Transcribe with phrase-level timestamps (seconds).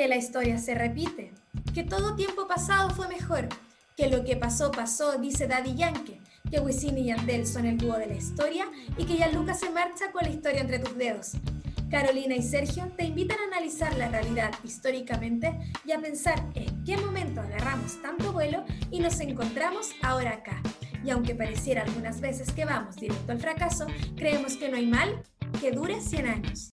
[0.00, 1.30] que la historia se repite,
[1.74, 3.50] que todo tiempo pasado fue mejor,
[3.98, 7.98] que lo que pasó pasó, dice Daddy Yankee, que Wisin y Yandel son el dúo
[7.98, 8.66] de la historia
[8.96, 11.32] y que ya Lucas se marcha con la historia entre tus dedos.
[11.90, 15.54] Carolina y Sergio te invitan a analizar la realidad históricamente
[15.84, 20.62] y a pensar en qué momento agarramos tanto vuelo y nos encontramos ahora acá.
[21.04, 23.86] Y aunque pareciera algunas veces que vamos directo al fracaso,
[24.16, 25.22] creemos que no hay mal
[25.60, 26.70] que dure 100 años.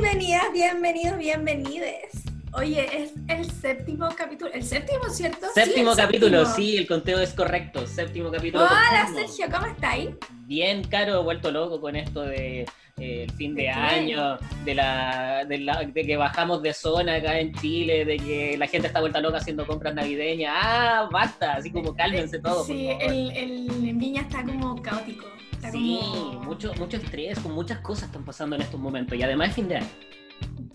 [0.00, 2.22] Bienvenidas, bienvenidos, bienvenides.
[2.52, 4.52] Oye, es el séptimo capítulo.
[4.52, 5.48] ¿El séptimo, cierto?
[5.52, 7.84] Séptimo sí, capítulo, sí, el conteo es correcto.
[7.84, 8.64] Séptimo capítulo.
[8.64, 10.10] Hola, Sergio, ¿cómo estáis?
[10.46, 12.60] Bien, Caro, vuelto loco con esto de
[12.98, 17.40] eh, el fin de, año, de la, de la, de que bajamos de zona acá
[17.40, 20.54] en Chile, de que la gente está vuelta loca haciendo compras navideñas.
[20.56, 22.68] Ah, basta, así como cálmense todos.
[22.68, 25.26] Sí, el, el, en Viña está como caótico.
[25.58, 26.40] Está sí, como...
[26.44, 29.68] mucho, mucho estrés, con muchas cosas están pasando en estos momentos y además es fin
[29.68, 29.88] de año.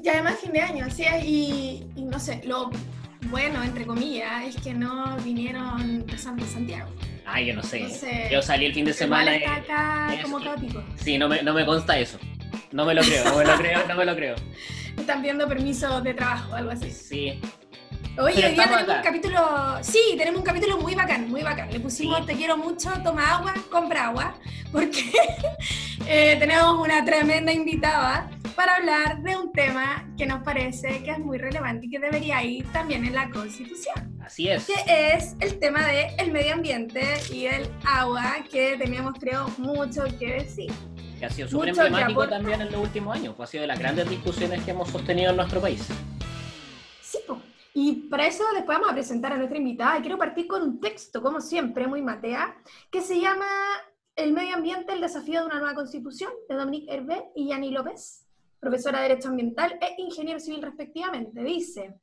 [0.04, 2.70] Y además fin de año, así es, y, y no sé, lo
[3.30, 6.90] bueno, entre comillas, es que no vinieron de Santiago.
[7.26, 7.78] Ah, yo no sé.
[7.78, 9.36] Entonces, yo salí el fin de semana.
[9.36, 9.56] está
[10.10, 10.84] acá como caótico.
[10.98, 12.20] Sí, no me, no me consta eso.
[12.72, 14.36] No me lo creo, no me lo creo, no me lo creo.
[14.98, 16.92] Están pidiendo permiso de trabajo, algo así.
[16.92, 17.40] Sí.
[18.18, 19.02] Oye, hoy día tenemos un acá.
[19.02, 19.40] capítulo,
[19.82, 21.72] sí, tenemos un capítulo muy bacán, muy bacán.
[21.72, 22.26] Le pusimos Sí.
[22.28, 24.36] te quiero mucho, toma agua, compra agua,
[24.72, 25.12] porque
[26.08, 31.18] eh, tenemos una tremenda invitada para hablar de un tema que nos parece que es
[31.20, 34.68] muy relevante y que debería ir también en la Constitución, Así es.
[34.68, 40.04] que es el tema del el medio ambiente y el agua, que teníamos, creo, mucho
[40.20, 40.72] que decir.
[41.18, 43.34] Que ha sido súper emblemático también en los últimos años.
[43.36, 45.88] Pues ha sido de las grandes discusiones que hemos sostenido en nuestro país.
[47.02, 47.40] Sí, po.
[47.74, 49.98] Y para eso después vamos a presentar a nuestra invitada.
[49.98, 52.56] Y quiero partir con un texto, como siempre, muy matea,
[52.92, 53.48] que se llama
[54.16, 58.28] El medio ambiente, el desafío de una nueva constitución, de Dominique Hervé y Yani López,
[58.60, 61.44] profesora de Derecho Ambiental e ingeniero civil respectivamente.
[61.44, 62.00] Dice,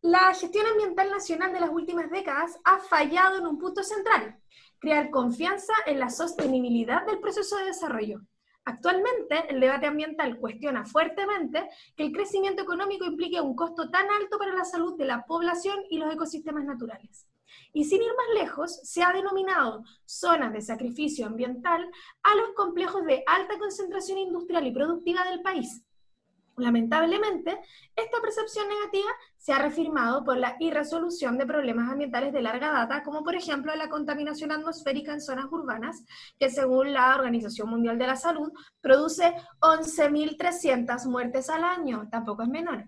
[0.00, 4.38] la gestión ambiental nacional de las últimas décadas ha fallado en un punto central,
[4.78, 8.20] crear confianza en la sostenibilidad del proceso de desarrollo.
[8.66, 14.38] Actualmente, el debate ambiental cuestiona fuertemente que el crecimiento económico implique un costo tan alto
[14.38, 17.26] para la salud de la población y los ecosistemas naturales.
[17.72, 21.90] Y sin ir más lejos, se ha denominado zonas de sacrificio ambiental
[22.22, 25.84] a los complejos de alta concentración industrial y productiva del país.
[26.56, 27.58] Lamentablemente,
[27.96, 33.02] esta percepción negativa se ha reafirmado por la irresolución de problemas ambientales de larga data,
[33.02, 36.04] como por ejemplo la contaminación atmosférica en zonas urbanas,
[36.38, 42.48] que según la Organización Mundial de la Salud produce 11.300 muertes al año, tampoco es
[42.48, 42.84] menor.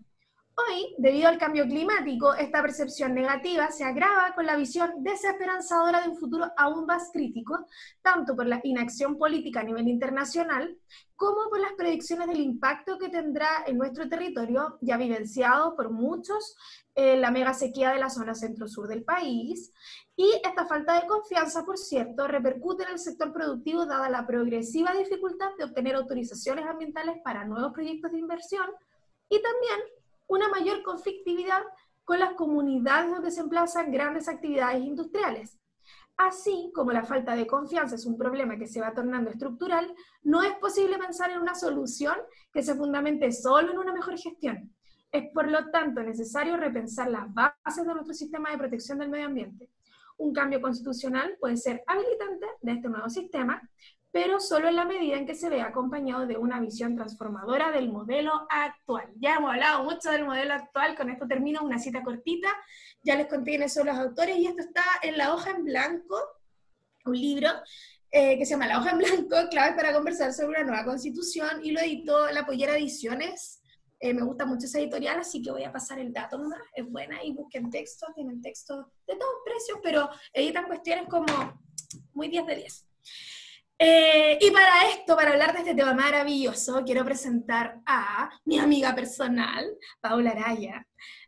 [0.59, 6.09] Hoy, debido al cambio climático, esta percepción negativa se agrava con la visión desesperanzadora de
[6.09, 7.67] un futuro aún más crítico,
[8.01, 10.75] tanto por la inacción política a nivel internacional,
[11.15, 16.57] como por las predicciones del impacto que tendrá en nuestro territorio, ya vivenciado por muchos,
[16.95, 19.75] eh, la mega sequía de la zona centro-sur del país.
[20.17, 24.95] Y esta falta de confianza, por cierto, repercute en el sector productivo dada la progresiva
[24.95, 28.71] dificultad de obtener autorizaciones ambientales para nuevos proyectos de inversión
[29.29, 29.81] y también
[30.27, 31.63] una mayor conflictividad
[32.05, 35.59] con las comunidades donde se emplazan grandes actividades industriales.
[36.17, 40.43] Así como la falta de confianza es un problema que se va tornando estructural, no
[40.43, 42.17] es posible pensar en una solución
[42.53, 44.73] que se fundamente solo en una mejor gestión.
[45.13, 49.27] Es por lo tanto necesario repensar las bases de nuestro sistema de protección del medio
[49.27, 49.69] ambiente.
[50.17, 53.61] Un cambio constitucional puede ser habilitante de este nuevo sistema,
[54.17, 57.93] pero solo en la medida en que se vea acompañado de una visión transformadora del
[57.93, 59.13] modelo actual.
[59.17, 62.49] Ya hemos hablado mucho del modelo actual, con esto termino una cita cortita,
[63.03, 66.19] ya les conté quiénes son los autores y esto está en la hoja en blanco,
[67.05, 67.51] un libro
[68.11, 71.63] eh, que se llama La hoja en blanco, claves para conversar sobre una nueva constitución
[71.63, 73.61] y lo editó La Pollera Ediciones.
[74.01, 76.91] Eh, me gusta mucho esa editorial, así que voy a pasar el dato nomás, es
[76.91, 81.27] buena y busquen textos, tienen textos de todos precios, pero editan cuestiones como
[82.15, 82.87] muy 10 de 10.
[83.79, 88.95] Eh, y para esto, para hablar de este tema maravilloso, quiero presentar a mi amiga
[88.95, 89.67] personal,
[90.01, 90.87] Paula Araya.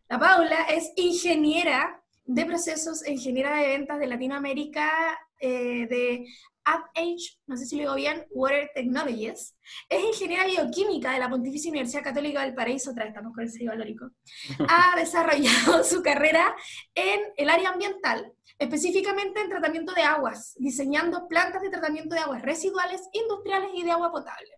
[0.08, 6.26] La Paula es ingeniera de procesos, ingeniera de ventas de Latinoamérica, eh, de
[6.64, 9.54] AdAge, no sé si lo digo bien, Water Technologies.
[9.88, 13.50] Es ingeniera bioquímica de la Pontificia Universidad Católica del Paraíso, otra vez estamos con el
[13.50, 14.10] sello valórico.
[14.68, 16.54] Ha desarrollado su carrera
[16.94, 22.42] en el área ambiental, específicamente en tratamiento de aguas, diseñando plantas de tratamiento de aguas
[22.42, 24.50] residuales, industriales y de agua potable.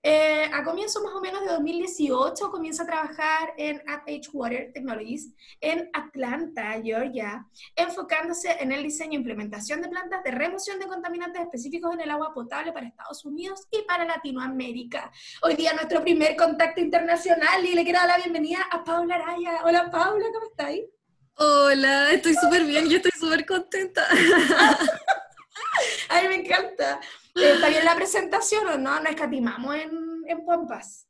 [0.00, 5.34] eh, a comienzos más o menos de 2018 comienza a trabajar en H Water Technologies
[5.60, 7.44] en Atlanta, Georgia,
[7.74, 12.10] enfocándose en el diseño e implementación de plantas de remoción de contaminantes específicos en el
[12.10, 15.10] agua potable para Estados Unidos y para Latinoamérica.
[15.42, 19.62] Hoy día nuestro primer contacto internacional y le quiero dar la bienvenida a Paula Araya.
[19.64, 20.97] Hola Paula, ¿cómo estáis?
[21.40, 24.04] Hola, estoy súper bien, yo estoy súper contenta.
[26.08, 26.98] Ay, me encanta.
[27.36, 29.00] Eh, ¿Está bien la presentación o no?
[29.00, 29.90] No escatimamos en,
[30.26, 31.06] en pompas.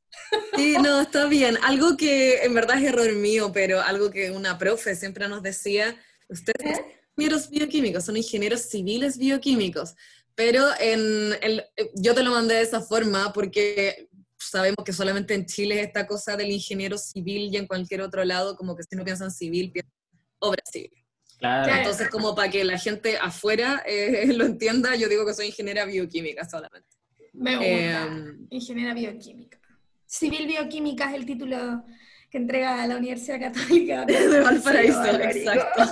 [0.55, 1.57] Sí, no, está bien.
[1.63, 5.97] Algo que en verdad es error mío, pero algo que una profe siempre nos decía,
[6.29, 6.85] ustedes son
[7.17, 9.95] ingenieros bioquímicos, son ingenieros civiles bioquímicos,
[10.35, 11.65] pero en el,
[11.95, 16.07] yo te lo mandé de esa forma porque sabemos que solamente en Chile es esta
[16.07, 19.73] cosa del ingeniero civil y en cualquier otro lado, como que si no piensan civil,
[19.73, 19.98] piensan
[20.41, 20.93] obra civil.
[21.39, 21.73] Claro.
[21.73, 25.85] Entonces, como para que la gente afuera eh, lo entienda, yo digo que soy ingeniera
[25.85, 26.89] bioquímica solamente.
[27.33, 27.67] Me gusta.
[27.67, 29.59] Eh, ingeniera bioquímica.
[30.07, 31.85] Civil bioquímica es el título
[32.31, 35.85] que entrega la Universidad Católica de Valparaíso, exacto.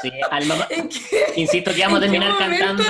[0.00, 0.68] Sí, Alma,
[1.36, 2.82] insisto que vamos a terminar cantando.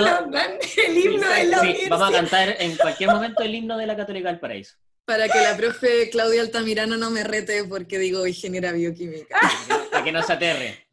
[0.87, 3.97] el himno de la sí, vamos a cantar en cualquier momento el himno de la
[3.97, 4.77] Católica del Paraíso.
[5.05, 9.37] Para que la profe Claudia Altamirano no me rete porque digo ingeniera bioquímica.
[9.91, 10.87] Para que no se aterre.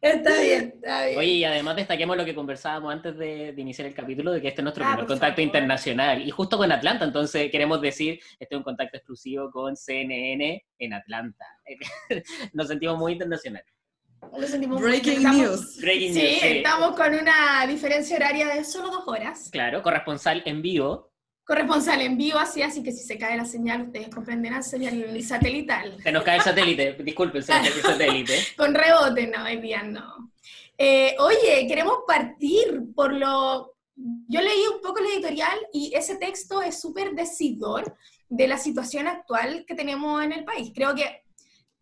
[0.00, 1.18] Está bien, está bien.
[1.18, 4.60] Oye, y además destaquemos lo que conversábamos antes de, iniciar el capítulo, de que este
[4.60, 8.58] es nuestro ah, primer contacto internacional, y justo con Atlanta, entonces queremos decir, este es
[8.58, 11.44] un contacto exclusivo con CNN en Atlanta.
[12.52, 13.72] Nos sentimos muy internacionales.
[14.20, 15.78] Breaking news.
[15.80, 16.40] Breaking sí, news.
[16.40, 19.48] Sí, estamos con una diferencia horaria de solo dos horas.
[19.50, 21.12] Claro, corresponsal en vivo
[21.48, 25.96] corresponsal en vivo, así, así que si se cae la señal, ustedes comprenderán señal satelital.
[26.02, 28.34] Se nos cae el satélite, disculpen, se nos cae el satélite.
[28.54, 30.30] Con rebote, no, hoy día no.
[30.76, 33.74] Eh, oye, queremos partir por lo...
[33.96, 37.96] Yo leí un poco el editorial y ese texto es súper decidor
[38.28, 40.70] de la situación actual que tenemos en el país.
[40.74, 41.22] Creo que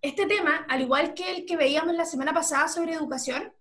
[0.01, 3.53] este tema, al igual que el que veíamos la semana pasada sobre educación,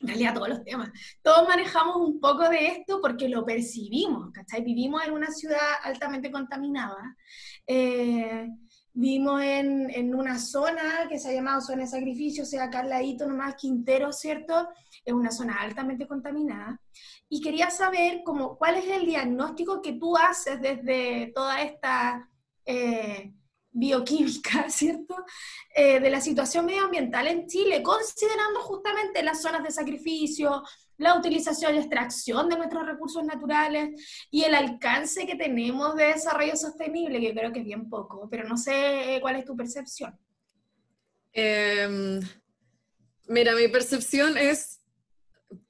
[0.00, 0.90] en realidad todos los temas,
[1.22, 4.62] todos manejamos un poco de esto porque lo percibimos, ¿cachai?
[4.62, 7.16] Vivimos en una ciudad altamente contaminada,
[7.66, 8.48] eh,
[8.92, 12.80] vivimos en, en, una zona que se ha llamado zona de sacrificio, o sea, acá
[12.80, 14.68] al ladito nomás Quintero, ¿cierto?
[15.04, 16.80] Es una zona altamente contaminada.
[17.28, 22.28] Y quería saber como, cuál es el diagnóstico que tú haces desde toda esta...
[22.64, 23.32] Eh,
[23.78, 25.14] bioquímica, ¿cierto?
[25.74, 30.62] Eh, de la situación medioambiental en Chile, considerando justamente las zonas de sacrificio,
[30.96, 36.56] la utilización y extracción de nuestros recursos naturales y el alcance que tenemos de desarrollo
[36.56, 40.18] sostenible, que creo que es bien poco, pero no sé eh, cuál es tu percepción.
[41.32, 42.20] Em,
[43.28, 44.80] mira, mi percepción es,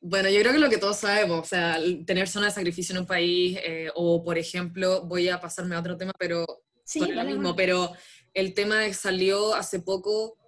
[0.00, 3.02] bueno, yo creo que lo que todos sabemos, o sea, tener zona de sacrificio en
[3.02, 6.46] un país, eh, o por ejemplo, voy a pasarme a otro tema, pero
[6.88, 7.92] sí, lo mismo, pero
[8.32, 10.38] el tema salió hace poco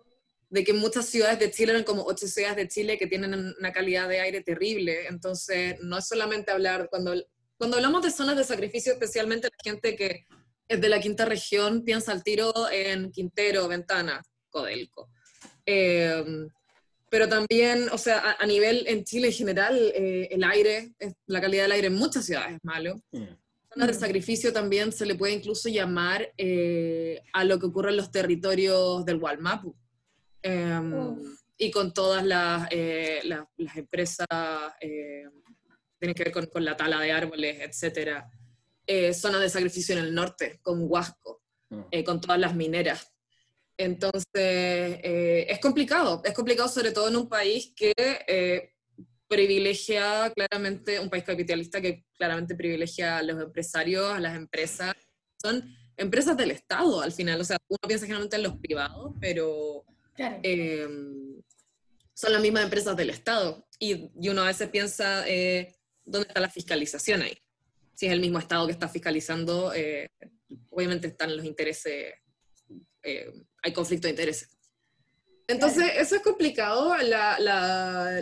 [0.48, 3.72] de que muchas ciudades de Chile eran como ocho ciudades de Chile que tienen una
[3.72, 5.06] calidad de aire terrible.
[5.06, 7.14] Entonces, no es solamente hablar, cuando,
[7.56, 10.26] cuando hablamos de zonas de sacrificio, especialmente la gente que
[10.66, 15.10] es de la quinta región piensa al tiro en Quintero, Ventana, Codelco.
[15.66, 16.48] Em,
[17.10, 20.94] pero también, o sea, a, nivel en Chile en general, eh, el aire,
[21.26, 22.96] la calidad del aire en muchas ciudades es malo.
[23.12, 23.24] Mm.
[23.72, 27.98] Zona de sacrificio también se le puede incluso llamar eh, a lo que ocurre en
[27.98, 29.76] los territorios del Walmapu.
[30.42, 31.16] Em,
[31.56, 34.26] y con todas las, eh, las, empresas,
[34.80, 35.24] eh,
[35.98, 38.24] tienen que ver con, con, la tala de árboles, etc.
[39.14, 42.02] zona de sacrificio en el norte, con Huasco, mm.
[42.04, 43.12] con todas las mineras.
[43.76, 48.72] Entonces, es complicado, es complicado sobre todo en un país que
[49.30, 54.92] privilegia claramente, un país capitalista que claramente privilegia a los empresarios, a las empresas.
[55.40, 55.64] Son
[55.96, 59.84] empresas del Estado al final, o sea, uno piensa generalmente en los privados, pero
[60.16, 61.40] em,
[62.12, 63.64] son las mismas empresas del Estado.
[63.78, 67.38] Y, y uno a veces piensa, eh, ¿dónde está la fiscalización ahí?
[67.94, 70.10] Si es el mismo Estado que está fiscalizando, eh,
[70.70, 72.14] obviamente están los intereses,
[73.04, 73.32] eh,
[73.62, 74.59] hay conflicto de intereses.
[75.50, 77.38] Entonces, eso es complicado, la,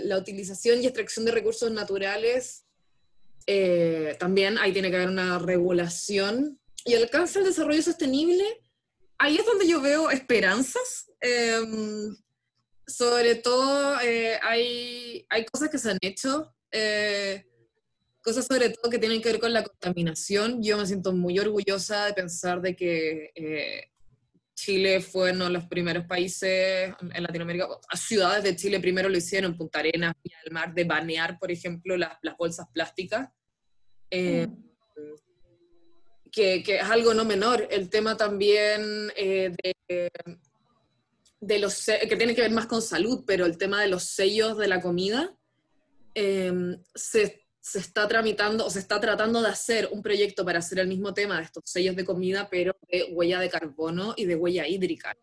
[0.02, 2.64] la, utilización y extracción de recursos naturales.
[3.47, 6.58] Eh, también ahí tiene que haber una regulación.
[6.87, 8.44] Y el alcance del desarrollo sostenible,
[9.18, 11.11] ahí es donde yo veo esperanzas.
[11.20, 12.16] Em,
[12.87, 17.44] sobre todo, eh, hay, hay, cosas que se han hecho, eh,
[18.23, 20.62] cosas sobre todo que tienen que ver con la contaminación.
[20.62, 23.90] Yo me siento muy orgullosa de pensar de que
[24.58, 29.56] Chile fue uno de los primeros países en Latinoamérica, ciudades de Chile primero lo hicieron,
[29.56, 33.28] Punta Arenas, Villa del Mar, de banear, por ejemplo, las, las bolsas plásticas.
[34.10, 34.48] Eh,
[36.32, 40.10] que, es algo no menor, el tema también eh, de,
[41.38, 44.58] de, los, que tiene que ver más con salud, pero el tema de los sellos
[44.58, 45.38] de la comida,
[46.14, 50.78] em, se, se, está tramitando o se está tratando de hacer un proyecto para hacer
[50.78, 54.34] el mismo tema de estos sellos de comida, pero de huella de carbono y de
[54.34, 55.14] huella hídrica.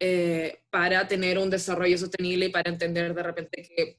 [0.00, 3.98] Eh, para tener un desarrollo sostenible y para entender de repente que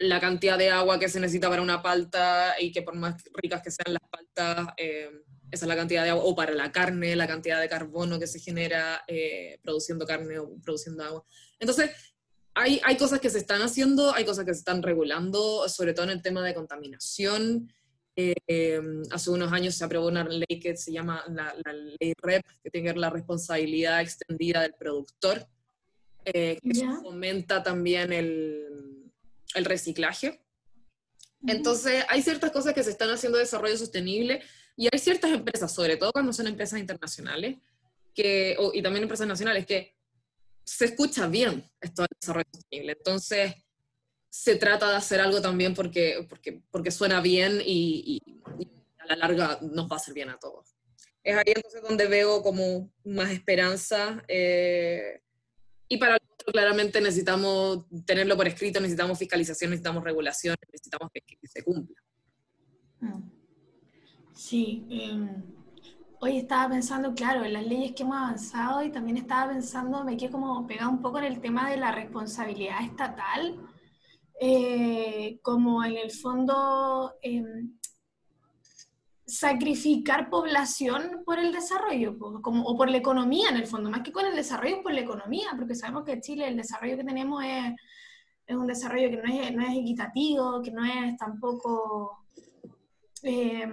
[0.00, 3.62] la cantidad de agua que se necesita para una palta y que por más ricas
[3.62, 5.10] que sean las paltas, eh,
[5.50, 8.26] esa es la cantidad de agua, o para la carne, la cantidad de carbono que
[8.26, 11.24] se genera eh, produciendo carne o produciendo agua.
[11.58, 11.90] Entonces,
[12.58, 16.04] hay, hay, cosas que se están haciendo, hay cosas que se están regulando, sobre todo
[16.04, 17.72] en el tema de contaminación.
[18.16, 18.80] Eh,
[19.12, 22.70] hace unos años se aprobó una ley que se llama la, la ley REP, que
[22.70, 25.46] tiene que ver la responsabilidad extendida del productor,
[26.24, 26.58] que
[27.02, 29.08] fomenta también el,
[29.54, 30.40] el reciclaje.
[31.46, 34.42] Entonces, hay ciertas cosas que se están haciendo de desarrollo sostenible
[34.76, 37.56] y hay ciertas empresas, sobre todo cuando son empresas internacionales,
[38.14, 39.97] que, y también empresas nacionales, que
[40.68, 42.92] se escucha bien esto del desarrollo sostenible.
[42.92, 43.54] Entonces,
[44.28, 48.22] se trata de hacer algo también porque, porque, porque suena bien y,
[48.98, 50.76] a la larga nos va a hacer bien a todos.
[51.24, 54.22] Es ahí entonces donde veo como más esperanza.
[54.28, 55.22] Eh,
[55.88, 56.18] y para
[56.52, 61.96] claramente necesitamos tenerlo por escrito, necesitamos fiscalización, necesitamos regulación, necesitamos que, se cumpla.
[63.00, 63.30] Mm.
[64.34, 64.86] Sí.
[64.90, 65.57] Em,
[66.20, 70.16] hoy estaba pensando, claro, en las leyes que hemos avanzado y también estaba pensando, me
[70.16, 73.56] quedé como pegado un poco en el tema de la responsabilidad estatal,
[74.40, 77.78] eh, como en el fondo em,
[79.26, 84.12] sacrificar población por el desarrollo, como, o por la economía en el fondo, más que
[84.12, 87.74] con el desarrollo, por la economía, porque sabemos que Chile el desarrollo que tenemos es,
[88.46, 92.24] es un desarrollo que no es, no es, equitativo, que no es tampoco
[93.22, 93.68] eh,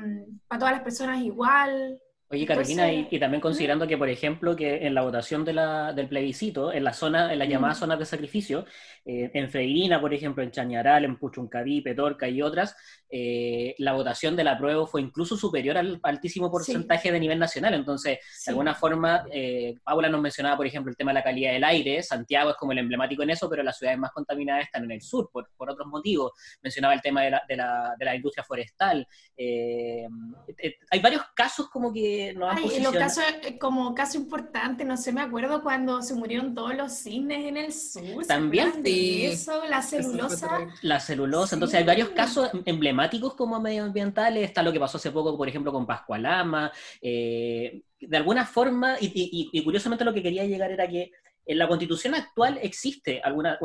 [0.48, 4.96] para todas las personas igual, Oye, Carolina, y, también considerando que, por ejemplo, que en
[4.96, 8.66] la votación de la, del plebiscito, en la zona, en las llamadas zonas de sacrificio,
[9.06, 12.76] eh, en Freirina, por ejemplo, en Chañaral, en Puchuncaví, Petorca y otras,
[13.12, 17.76] eh, la votación del apruebo fue incluso superior al altísimo porcentaje de nivel nacional.
[17.76, 21.54] Entonces, de alguna forma, eh, Paula nos mencionaba, por ejemplo, el tema de la calidad
[21.54, 22.02] del aire.
[22.02, 25.02] Santiago es como el emblemático en eso, pero las ciudades más contaminadas están en el
[25.02, 26.32] sur, por, por otros motivos.
[26.64, 29.08] Mencionaba el tema de la, de la, de la industria forestal.
[29.38, 32.15] hay varios casos como que
[32.50, 36.76] Ay, los casos, eh, como caso importante, no sé, me acuerdo cuando se murieron todos
[36.76, 38.26] los cines en el sur.
[38.26, 38.74] También.
[38.84, 39.26] Sí.
[39.26, 40.68] Eso, la celulosa.
[40.82, 45.38] La celulosa, entonces hay varios casos emblemáticos como medioambientales, está lo que pasó hace poco,
[45.38, 50.88] por ejemplo, con Pascualama, eh, de alguna forma, y curiosamente lo que quería llegar era
[50.88, 51.12] que
[51.46, 53.60] en la constitución actual existe alguna,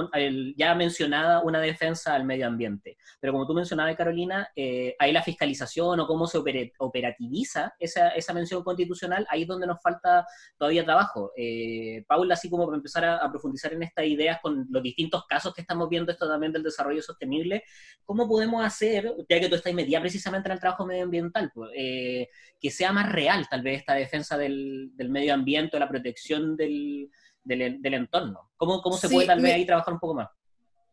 [0.57, 5.23] ya mencionada una defensa al medio ambiente, pero como tú mencionabas, Carolina, eh, hay la
[5.23, 6.39] fiscalización o cómo se
[6.79, 11.33] operativiza esa, esa, mención constitucional, ahí es donde nos falta todavía trabajo.
[11.37, 15.55] Eh, Paula, así como para empezar a, profundizar en estas ideas con los distintos casos
[15.55, 17.65] que estamos viendo esto también del desarrollo sostenible,
[18.05, 22.29] ¿cómo podemos hacer, ya que tú estás metida precisamente en el trabajo medioambiental, pues, eh,
[22.61, 27.11] que sea más real tal vez esta defensa del medio ambiente, la protección del
[27.45, 28.51] del, entorno.
[28.57, 30.29] ¿Cómo, cómo se puede tal vez ahí trabajar un poco más?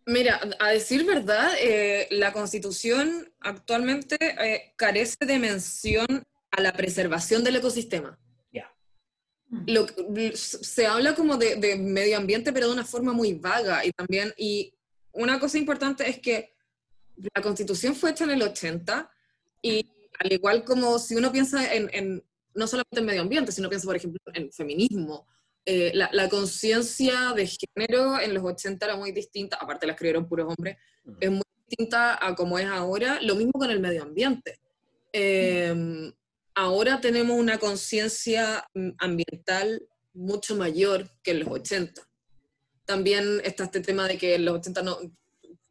[0.05, 6.07] Mira, a decir verdad, eh, la Constitución actualmente eh, carece de mención
[6.51, 8.17] a la preservación del ecosistema.
[8.51, 8.73] Ya.
[10.33, 13.85] se habla como de, de, medio ambiente, pero de una forma muy vaga.
[13.85, 14.73] Y también, y
[15.11, 16.55] una cosa importante es que
[17.35, 19.11] la Constitución fue hecha en el 80
[19.61, 19.85] y
[20.19, 22.23] al igual como si uno piensa en, en
[22.53, 25.27] no solamente en medio ambiente, sino piensa, por ejemplo, en feminismo
[25.69, 30.47] eh, la, conciencia de género en los 80 era muy distinta, aparte la escribieron puros
[30.47, 30.77] hombres,
[31.19, 34.61] es muy distinta a como es ahora, lo mismo con el medio ambiente.
[35.11, 36.13] Em,
[36.55, 42.01] ahora tenemos una conciencia mm, ambiental mucho mayor que en los 80.
[42.85, 44.97] También está este tema de que en los 80 no,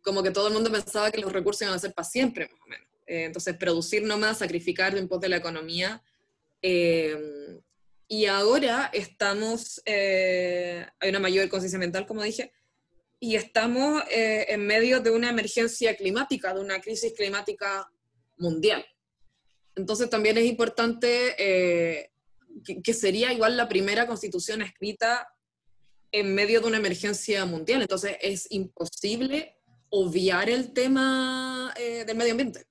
[0.03, 2.61] como que todo el mundo pensaba que los recursos iban a ser para siempre, más
[2.61, 2.87] o menos.
[3.07, 6.03] Eh, entonces, producir nomás, sacrificar en pos de la economía,
[6.61, 7.63] eh,
[8.09, 12.53] y ahora estamos, eh, hay una mayor conciencia mental, como dije,
[13.19, 17.91] y estamos eh, en medio de una emergencia climática, de una crisis climática
[18.39, 18.85] mundial.
[19.75, 22.13] Entonces también es importante eh,
[22.83, 25.29] que, sería igual la primera constitución escrita
[26.13, 27.83] en medio de una emergencia mundial.
[27.83, 29.57] Entonces es imposible
[29.91, 32.67] obviar el tema del medio ambiente.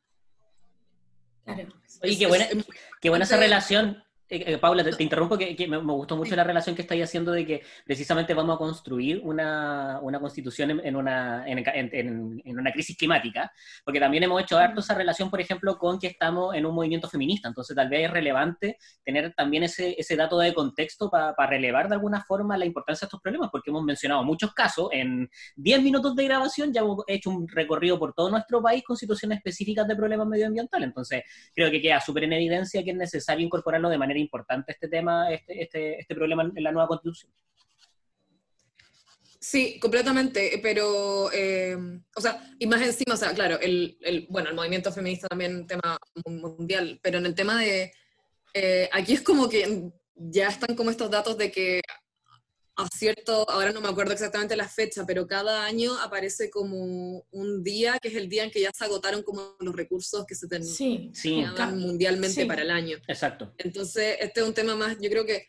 [1.44, 1.74] Claro.
[2.01, 2.48] Oye, qué buena,
[3.01, 6.75] qué buena esa relación Eh, eh, Paula, te, interrumpo, que, me, gustó mucho la relación
[6.75, 11.63] que estáis haciendo de que precisamente vamos a construir una, una constitución en, una, en,
[11.63, 13.51] en, una crisis climática,
[13.84, 17.08] porque también hemos hecho harto esa relación, por ejemplo, con que estamos en un movimiento
[17.08, 21.88] feminista, entonces tal vez es relevante tener también ese, ese dato de contexto para relevar
[21.88, 25.84] de alguna forma la importancia de estos problemas, porque hemos mencionado muchos casos, en 10
[25.84, 29.88] minutos de grabación ya hemos hecho un recorrido por todo nuestro país con situaciones específicas
[29.88, 31.22] de problemas medioambientales, entonces
[31.53, 35.31] creo que queda súper en evidencia que es necesario incorporarlo de manera importante este tema,
[35.31, 37.31] este, este, este problema en la nueva constitución.
[39.39, 41.77] Sí, completamente, pero, eh,
[42.15, 45.51] o sea, y más encima, o sea, claro, el, el, bueno, el movimiento feminista también
[45.51, 47.93] es un tema mundial, pero en el tema de,
[48.55, 51.81] eh, aquí es como que ya están como estos datos de que
[52.77, 57.63] a cierto, ahora no me acuerdo exactamente la fecha, pero cada año aparece como un
[57.63, 60.48] día que es el día en que ya se agotaron como los recursos que se
[60.48, 61.12] tenían sí,
[61.74, 62.98] mundialmente para el año.
[63.08, 63.53] Exacto.
[63.58, 65.48] Entonces, este es un tema más, yo creo que,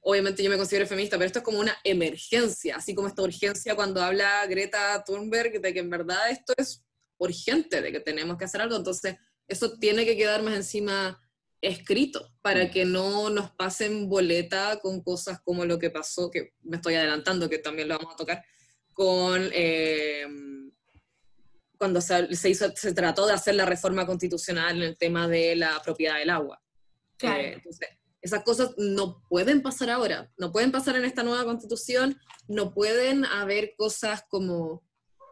[0.00, 3.74] obviamente yo me considero feminista, pero esto es como una emergencia, así como esta urgencia
[3.74, 6.84] cuando habla Greta Thunberg de que en verdad esto es
[7.18, 9.16] urgente, de que tenemos que hacer algo, entonces
[9.48, 11.20] eso tiene que quedar más encima
[11.62, 16.76] escrito para que no nos pasen boleta con cosas como lo que pasó, que me
[16.76, 18.44] estoy adelantando, que también lo vamos a tocar,
[18.92, 20.26] con eh,
[21.78, 25.80] cuando se, hizo, se trató de hacer la reforma constitucional en el tema de la
[25.82, 26.60] propiedad del agua.
[27.20, 27.88] Eh, entonces,
[28.20, 33.24] esas cosas no pueden pasar ahora, no pueden pasar en esta nueva constitución, no pueden
[33.24, 34.84] haber cosas como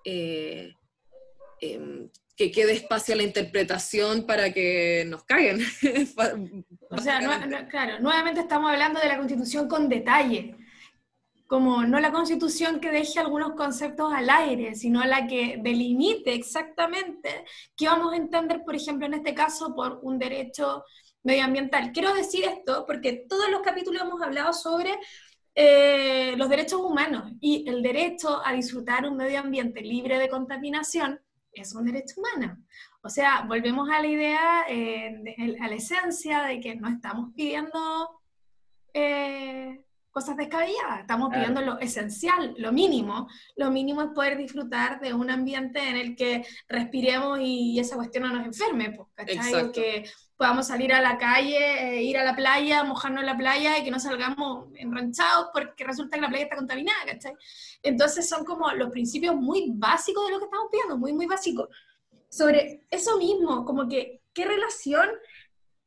[0.05, 0.73] eh,
[1.61, 2.11] em,
[2.41, 5.61] que quede espacio a la interpretación para que nos caguen.
[6.91, 7.19] o sea,
[7.69, 10.57] claro, nuevamente estamos hablando de la constitución con detalle,
[11.47, 17.45] como no la constitución que deje algunos conceptos al aire, sino la que delimite exactamente
[17.77, 20.83] qué vamos a entender, por ejemplo, en este caso, por un derecho
[21.23, 21.93] medioambiental.
[21.93, 24.99] Quiero decir esto porque todos los capítulos hemos hablado sobre
[25.55, 31.21] eh, los derechos humanos y el derecho a disfrutar un medio ambiente libre de contaminación
[31.53, 32.57] es un derecho humano.
[33.03, 38.21] O sea, volvemos a la idea, eh, a la esencia de que no estamos pidiendo
[38.93, 43.29] eh, cosas descabelladas, estamos pidiendo lo esencial, lo mínimo.
[43.57, 48.25] Lo mínimo es poder disfrutar de un ambiente en el que respiremos y, esa cuestión
[48.25, 49.73] no nos enferme, pues, ¿cachai?
[49.73, 50.05] Que
[50.41, 53.85] podamos salir a la calle, eh, ir a la playa, mojarnos en la playa y
[53.85, 57.35] que no salgamos enranchados porque resulta que la playa está contaminada, ¿cachai?
[57.83, 61.69] Entonces son como los principios muy básicos de lo que estamos pidiendo, muy, muy básicos.
[62.31, 65.11] Sobre eso mismo, como que, ¿qué relación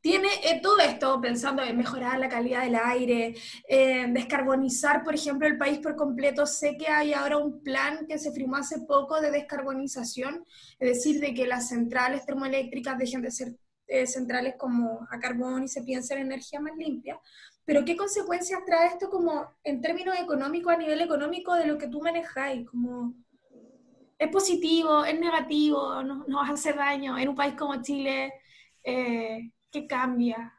[0.01, 3.34] tiene eh, todo esto pensando en mejorar la calidad del aire,
[3.67, 6.45] en descarbonizar, por ejemplo, el país por completo.
[6.45, 10.45] Sé que hay ahora un plan que se firmó hace poco de descarbonización,
[10.77, 13.56] es decir, de que las centrales termoeléctricas dejen de ser
[13.93, 17.19] eh, centrales como a carbón y se piense en energía más limpia.
[17.63, 21.88] Pero ¿qué consecuencias trae esto como en términos económicos, a nivel económico de lo que
[21.88, 22.67] tú manejáis?
[22.67, 23.13] Como,
[24.17, 25.06] ¿Es positivo?
[25.06, 26.01] ¿Es negativo?
[26.01, 28.34] ¿Nos, nos hace daño en un país como Chile?
[28.84, 30.51] Eh, ¿Qué cambia?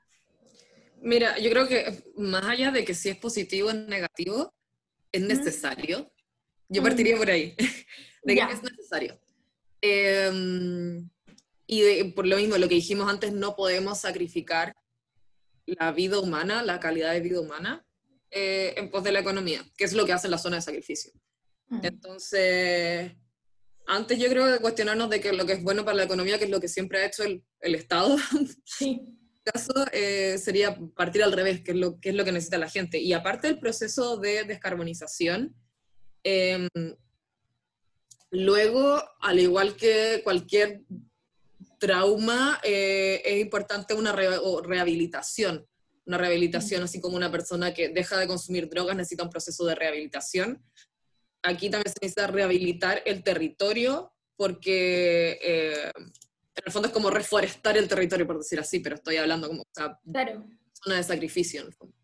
[1.02, 4.54] Mira, yo creo que más allá de que si es positivo o negativo,
[5.10, 6.08] es necesario.
[6.68, 7.56] Yo partiría por ahí,
[8.22, 9.18] de que es necesario.
[9.80, 11.10] Em,
[11.66, 14.74] y por lo mismo, lo que dijimos antes, no podemos sacrificar
[15.66, 17.86] la vida humana, la calidad de vida humana,
[18.30, 21.12] eh, en pos de la economía, que es lo que hace la zona de sacrificio.
[21.68, 21.80] Mm.
[21.82, 23.12] Entonces,
[23.86, 26.44] antes yo creo que cuestionarnos de que lo que es bueno para la economía, que
[26.44, 28.16] es lo que siempre ha hecho el, el Estado,
[28.64, 29.00] sí.
[29.06, 32.32] en este caso eh, sería partir al revés, que es, lo, que es lo que
[32.32, 32.98] necesita la gente.
[32.98, 35.54] Y aparte del proceso de descarbonización,
[36.22, 36.68] em,
[38.30, 40.82] luego, al igual que cualquier
[41.86, 45.66] trauma, eh, es importante una rehabilitación.
[46.06, 49.74] Una rehabilitación, así como una persona que deja de consumir drogas necesita un proceso de
[49.74, 50.62] rehabilitación
[51.44, 57.76] aquí también se necesita rehabilitar el territorio porque eh, en el fondo es como reforestar
[57.76, 61.72] el territorio, por decir así, pero estoy hablando como o zona de sacrificio en el
[61.72, 61.94] fondo.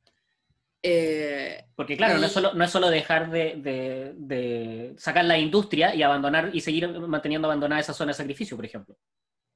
[0.82, 6.02] Eh, porque claro, no, es solo, no es solo dejar de, sacar la industria y
[6.02, 8.96] abandonar y seguir manteniendo abandonada esa zona de sacrificio, por ejemplo.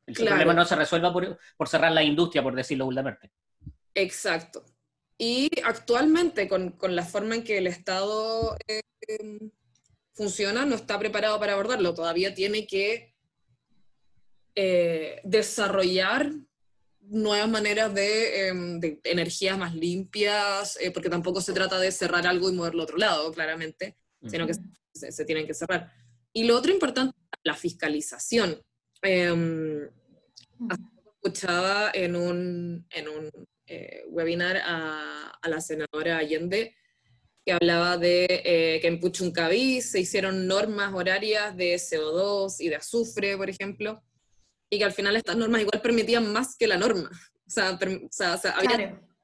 [0.06, 3.30] El problema no se resuelva por, cerrar la industria, por decirlo vulgarmente.
[3.94, 4.64] Exacto.
[5.16, 8.82] Y actualmente, con, con, la forma en que el Estado eh,
[10.14, 13.14] funciona, no está preparado para abordarlo, todavía tiene que
[14.56, 16.30] eh, desarrollar
[17.00, 22.48] nuevas maneras de, em, energías más limpias, eh, porque tampoco se trata de cerrar algo
[22.48, 24.54] y moverlo a otro lado, claramente, sino que
[24.94, 25.92] se, tienen que cerrar.
[26.32, 28.62] Y lo otro importante, la fiscalización.
[29.04, 29.90] Eh,
[31.24, 33.30] escuchaba en un, en un
[33.66, 36.74] eh, webinar a, a, la senadora Allende,
[37.44, 42.76] que hablaba de eh, que en Puchuncaví se hicieron normas horarias de CO2 y de
[42.76, 44.02] azufre, por ejemplo,
[44.70, 47.10] y que al final estas normas igual permitían más que la norma.
[47.46, 48.54] O sea, o sea,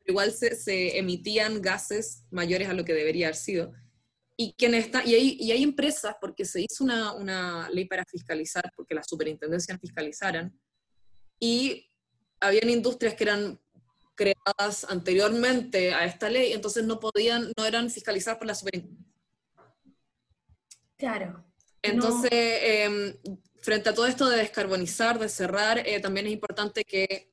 [0.07, 3.73] igual se, se, emitían gases mayores a lo que debería haber sido.
[4.43, 8.07] Y, quien está, y, hay, y hay empresas, porque se hizo una, una ley para
[8.07, 10.59] fiscalizar, porque las superintendencias fiscalizaran,
[11.39, 11.91] y
[12.41, 13.61] habían industrias que eran
[14.15, 19.13] creadas anteriormente a esta ley, entonces no podían, no eran fiscalizadas por la superintendencia.
[20.97, 21.45] Claro.
[21.83, 23.17] Entonces, em,
[23.61, 27.31] frente a todo esto de descarbonizar, de cerrar, eh, también es importante que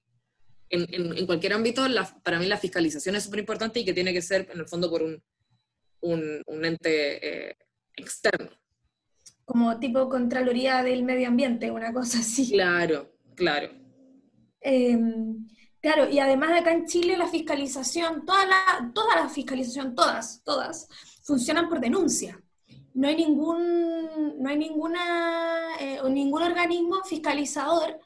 [0.70, 4.12] en, en, cualquier ámbito, la, para mí la fiscalización es súper importante y que tiene
[4.12, 5.24] que ser, en el fondo, por un,
[6.02, 7.58] un, un ente eh,
[7.96, 8.50] externo.
[9.46, 12.52] Como tipo Contraloría del Medio Ambiente, una cosa así.
[12.52, 13.70] Claro, claro.
[14.62, 15.48] Em,
[15.80, 20.90] claro, y además acá en Chile la fiscalización, toda la, toda la fiscalización, todas, todas,
[21.24, 22.42] funcionan por denuncia.
[22.94, 28.00] No hay ningún, no hay ninguna, eh, ningún organismo fiscalizador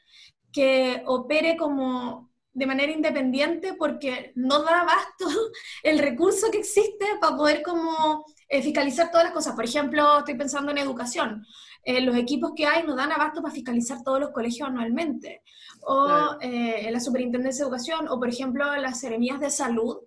[0.51, 5.25] que opere como de manera independiente porque no da abasto
[5.83, 9.55] el recurso que existe para poder como eh, fiscalizar todas las cosas.
[9.55, 11.45] Por ejemplo, estoy pensando en educación.
[11.83, 15.41] Eh, los equipos que hay no dan abasto para fiscalizar todos los colegios anualmente.
[15.83, 19.97] O eh, la superintendencia de educación, o por ejemplo las seremías de salud,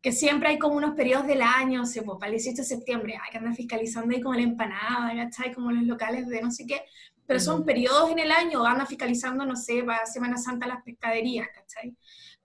[0.00, 2.66] que siempre hay como unos periodos del año, o sea, pues, para el 18 de
[2.66, 5.54] septiembre, hay que andar fiscalizando ahí como la empanada, ¿cachai?
[5.54, 6.82] Como los locales de no sé qué
[7.26, 11.48] pero son periodos en el año, anda fiscalizando, no sé, para Semana Santa las pescaderías,
[11.54, 11.96] ¿cachai?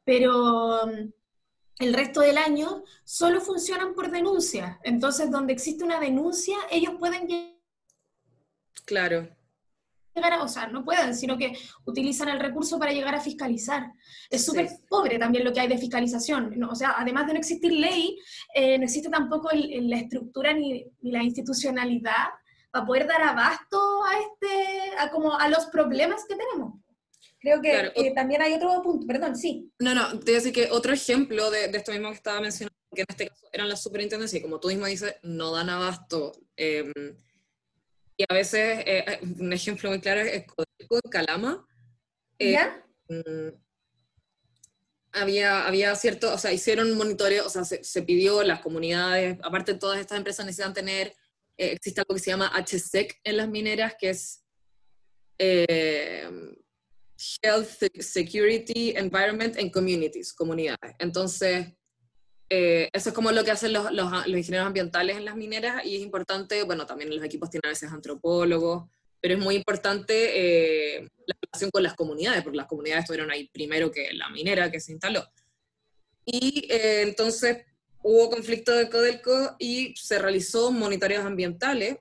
[0.04, 1.12] Pero mm,
[1.80, 4.80] el resto del año solo funcionan por denuncia.
[4.84, 7.28] Entonces, donde existe una denuncia, ellos pueden
[8.86, 9.28] Claro.
[10.16, 11.54] Llegar a, o sea, no pueden, sino que
[11.86, 13.92] utilizan el recurso para llegar a fiscalizar.
[14.30, 16.64] Es súper pobre también lo que hay de fiscalización.
[16.64, 18.18] O sea, además de no existir ley,
[18.56, 22.30] eh, no existe tampoco la estructura ni, ni la institucionalidad
[22.72, 26.74] para poder dar abasto a, este, a, como a los problemas que tenemos.
[27.40, 29.72] Creo que también hay otro punto, perdón, sí.
[29.80, 32.76] No, no, te voy a decir que otro ejemplo de, esto mismo que estaba mencionando,
[32.94, 36.32] que en este caso eran las superintendencias, y como tú mismo dices, no dan abasto.
[36.56, 36.92] Em,
[38.18, 41.68] y a veces, eh, eh, un ejemplo muy claro es Codelco en Calama.
[42.40, 42.84] Eh, ¿Ya?
[43.08, 43.56] Mm,
[45.12, 49.76] había, había cierto, o sea, hicieron monitoreo, o sea, se, se pidió las comunidades, aparte
[49.76, 51.16] todas estas empresas necesitan tener
[51.58, 54.44] eh, existe algo que se llama HSEC en las mineras, que es
[55.40, 56.30] eh,
[57.42, 60.96] Health, Security, Environment and Communities, comunidades.
[61.00, 61.74] Entonces,
[62.50, 65.96] eh, eso es como lo que hacen los, los, ingenieros ambientales en las mineras y
[65.96, 68.90] es importante, bueno, también los equipos tienen a veces antropólogos,
[69.20, 73.92] pero es muy importante la relación con las comunidades, porque las comunidades estuvieron ahí primero
[73.92, 75.28] que la minera que se instaló.
[76.24, 77.66] Y entonces,
[78.08, 81.98] hubo conflicto de Codelco y se realizó monitoreos ambientales,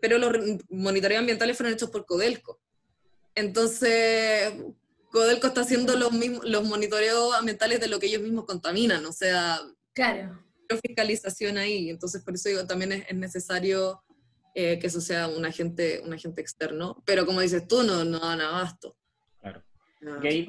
[0.00, 0.32] pero los
[0.68, 2.60] monitoreos ambientales fueron hechos por Codelco.
[3.36, 4.52] Entonces,
[5.12, 9.12] Codelco está haciendo los, mismos, los monitoreos ambientales de lo que ellos mismos contaminan, o
[9.12, 9.60] sea,
[9.92, 10.44] claro.
[10.82, 11.88] fiscalización ahí.
[11.88, 14.02] Entonces, por eso digo, también es, necesario
[14.56, 18.18] eh, que eso sea un agente, un agente externo, pero como dices tú, no, no
[18.18, 18.96] dan abasto.
[19.40, 19.62] Claro.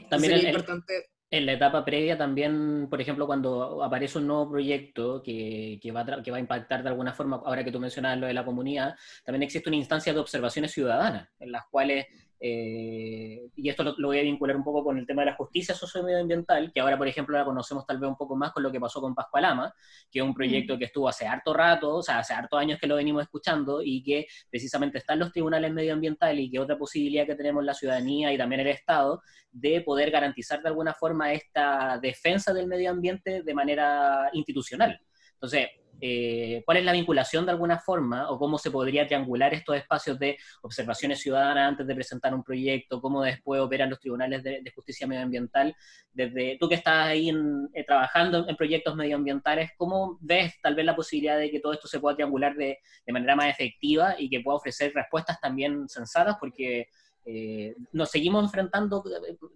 [0.10, 5.22] también es importante en la etapa previa también, por ejemplo, cuando aparece un nuevo proyecto
[5.24, 8.20] que, que, va a que va a impactar de alguna forma, ahora que tú mencionabas
[8.20, 12.06] lo de la comunidad, también existe una instancia de observaciones ciudadanas, en las cuales
[12.40, 15.74] eh, y esto lo, voy a vincular un poco con el tema de la justicia
[15.74, 18.80] sociomedioambiental, que ahora, por ejemplo, la conocemos tal vez un poco más con lo que
[18.80, 19.74] pasó con Pascualama,
[20.12, 22.88] que es un proyecto que estuvo hace harto rato, o sea, hace harto años que
[22.88, 27.26] lo venimos escuchando y que precisamente está en los tribunales medioambientales y que otra posibilidad
[27.26, 29.22] que tenemos la ciudadanía y también el Estado
[29.52, 35.00] de poder garantizar de alguna forma esta defensa del medio ambiente de manera institucional.
[35.34, 35.70] Entonces,
[36.02, 40.20] eh, cuál es la vinculación de alguna forma o cómo se podría triangular estos espacios
[40.20, 45.08] de observaciones ciudadanas antes de presentar un proyecto, cómo después operan los tribunales de, justicia
[45.08, 45.76] medioambiental.
[46.12, 47.32] Desde tú que estás ahí
[47.74, 51.88] eh, trabajando en proyectos medioambientales, ¿cómo ves tal vez la posibilidad de que todo esto
[51.88, 56.36] se pueda triangular de, manera más efectiva y que pueda ofrecer respuestas también sensatas?
[56.40, 56.88] Porque
[57.26, 59.04] eh, nos seguimos enfrentando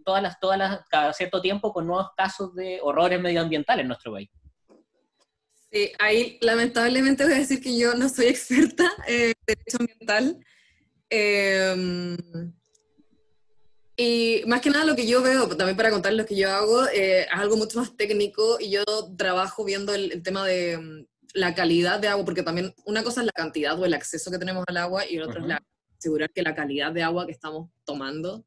[0.06, 4.13] todas las, todas las, cada cierto tiempo con nuevos casos de horrores medioambientales en nuestro
[4.13, 4.30] país.
[5.71, 10.45] Sí, ahí lamentablemente voy a decir que yo no soy experta en derecho ambiental.
[11.10, 12.17] Em,
[13.95, 16.88] y más que nada lo que yo veo, también para contar lo que yo hago,
[16.88, 18.84] eh, es algo mucho más técnico y yo
[19.17, 23.25] trabajo viendo el, tema de mm, la calidad de agua, porque también una cosa es
[23.25, 25.63] la cantidad o el acceso que tenemos al agua y otra es la,
[25.97, 28.45] asegurar que la calidad de agua que estamos tomando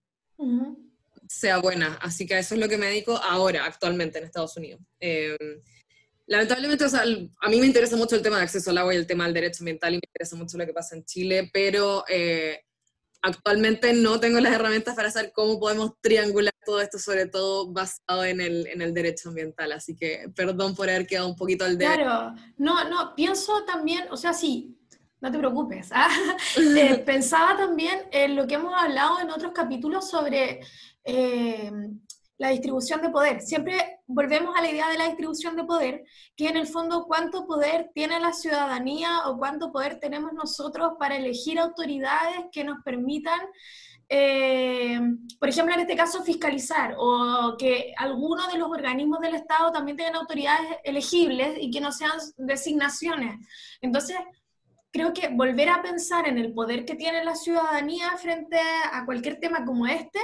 [1.28, 1.98] sea buena.
[2.00, 4.80] Así que eso es lo que me dedico ahora, actualmente en Estados Unidos.
[4.98, 5.36] Eh,
[6.32, 8.96] lamentablemente, o sea, a mí me interesa mucho el tema de acceso al agua y
[8.96, 12.04] el tema del derecho ambiental y me interesa mucho lo que pasa en Chile, pero
[12.08, 12.64] eh,
[13.20, 18.24] actualmente no tengo las herramientas para saber cómo podemos triangular todo esto, sobre todo basado
[18.24, 19.72] en el, en el derecho ambiental.
[19.72, 21.92] Así que perdón por haber quedado un poquito al dedo.
[21.92, 24.74] Claro, no, no, pienso también, o sea, sí,
[25.20, 25.90] no te preocupes.
[25.92, 26.08] ¿ah?
[26.56, 30.60] Eh, pensaba también en lo que hemos hablado en otros capítulos sobre
[31.04, 31.70] eh,
[32.42, 33.40] la distribución de poder.
[33.40, 36.02] Siempre volvemos a la idea de la distribución de poder,
[36.36, 41.16] que en el fondo cuánto poder tiene la ciudadanía o cuánto poder tenemos nosotros para
[41.16, 43.38] elegir autoridades que nos permitan,
[44.08, 45.00] eh,
[45.38, 49.96] por ejemplo, en este caso, fiscalizar, o que algunos de los organismos del Estado también
[49.96, 53.36] tengan autoridades elegibles y que no sean designaciones.
[53.80, 54.16] Entonces,
[54.90, 58.58] creo que volver a pensar en el poder que tiene la ciudadanía frente
[58.92, 60.18] a cualquier tema como este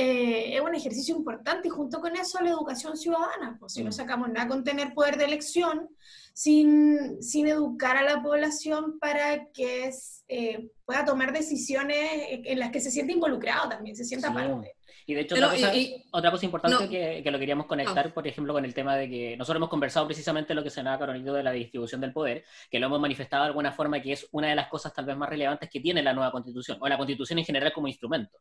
[0.00, 3.88] eh, es un ejercicio importante y junto con eso la educación ciudadana, pues si no
[3.88, 3.92] mm.
[3.92, 5.88] sacamos nada con tener poder de elección,
[6.32, 9.90] sin, sin educar a la población para que
[10.28, 11.98] eh, pueda tomar decisiones
[12.30, 14.76] en las que se siente involucrado también, se sienta parte.
[15.04, 18.74] Y de hecho, otra, cosa, importante que, que, lo queríamos conectar, por ejemplo, con el
[18.74, 22.00] tema de que nosotros hemos conversado precisamente lo que se llama Carolito de la distribución
[22.00, 24.94] del poder, que lo hemos manifestado de alguna forma que es una de las cosas
[24.94, 27.88] tal vez más relevantes que tiene la nueva constitución, o la constitución en general como
[27.88, 28.38] instrumento.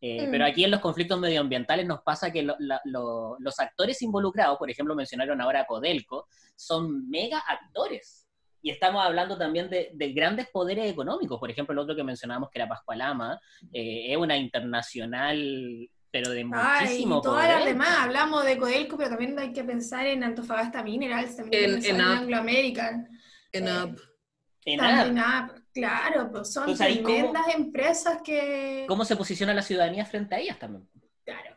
[0.00, 0.30] Eh, mm.
[0.30, 5.40] Pero aquí en los conflictos medioambientales nos pasa que los actores involucrados, por ejemplo, mencionaron
[5.40, 8.26] ahora a Codelco, son mega actores.
[8.62, 11.38] Y estamos hablando también de, grandes poderes económicos.
[11.38, 13.40] Por ejemplo, el otro que mencionábamos, que era Pascualama,
[13.72, 18.96] eh, es una internacional pero de muchísimo Ay, y todas las demás, hablamos de Codelco,
[18.96, 23.08] pero también hay que pensar en Antofagasta Minerals, también en, en, Anglo American.
[23.52, 23.94] En eh,
[24.64, 25.59] En App.
[25.72, 28.84] Claro, pues son tremendas empresas que...
[28.88, 30.88] ¿Cómo se posiciona la ciudadanía frente a ellas también?
[31.24, 31.56] Claro,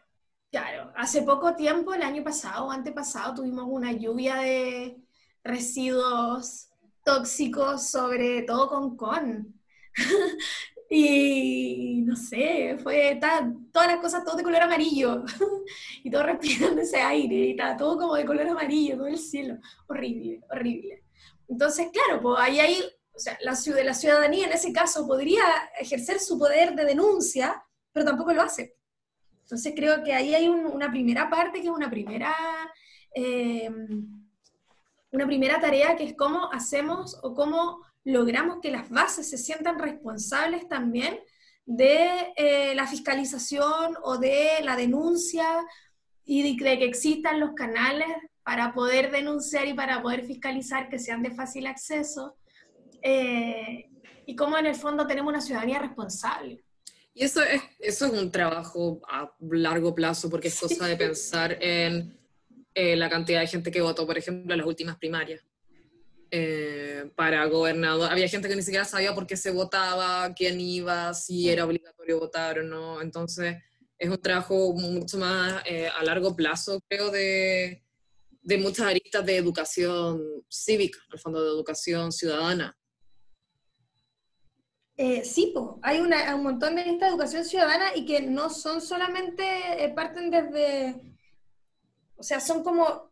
[0.51, 0.93] claro.
[0.95, 4.97] Hace poco tiempo, el año pasado o antepasado, tuvimos una lluvia de
[5.43, 6.69] residuos
[7.03, 9.61] tóxicos, sobre todo con con.
[10.95, 15.23] Y no sé, fue todas las cosas todo de color amarillo
[16.03, 19.57] y todo respirando ese aire y todo como de color amarillo, todo el cielo.
[19.87, 21.03] Horrible, horrible.
[21.47, 22.83] Entonces, claro, pues ahí hay,
[23.15, 25.43] o sea, la, ciudadanía en ese caso podría
[25.79, 28.75] ejercer su poder de denuncia, pero tampoco lo hace.
[29.43, 32.33] Entonces creo que ahí hay una primera parte que es una primera,
[33.13, 33.69] eh,
[35.11, 39.77] una primera tarea que es cómo hacemos o cómo logramos que las bases se sientan
[39.77, 41.19] responsables también
[41.65, 45.45] de eh, la fiscalización o de la denuncia
[46.25, 48.07] y de, que existan los canales
[48.43, 52.35] para poder denunciar y para poder fiscalizar que sean de fácil acceso
[53.03, 53.89] eh,
[54.25, 56.63] y cómo en el fondo tenemos una ciudadanía responsable.
[57.13, 61.57] Y eso es, eso es un trabajo a largo plazo porque es cosa de pensar
[61.61, 62.17] en
[62.73, 65.41] eh, la cantidad de gente que votó, por ejemplo, en las últimas primarias.
[66.35, 68.09] Eh, para gobernador.
[68.09, 72.17] Había gente que ni siquiera sabía por qué se votaba, quién iba, si era obligatorio
[72.19, 73.03] votar o no.
[73.03, 73.57] Entonces,
[73.99, 77.83] es un trabajo mucho más eh, a largo plazo, creo, de,
[78.41, 82.75] de muchas aristas de educación cívica, al fondo de educación ciudadana.
[84.95, 89.43] Eh, sí, hay una, un montón de de educación ciudadana y que no son solamente,
[89.95, 91.01] parten desde,
[92.15, 93.11] o sea, son como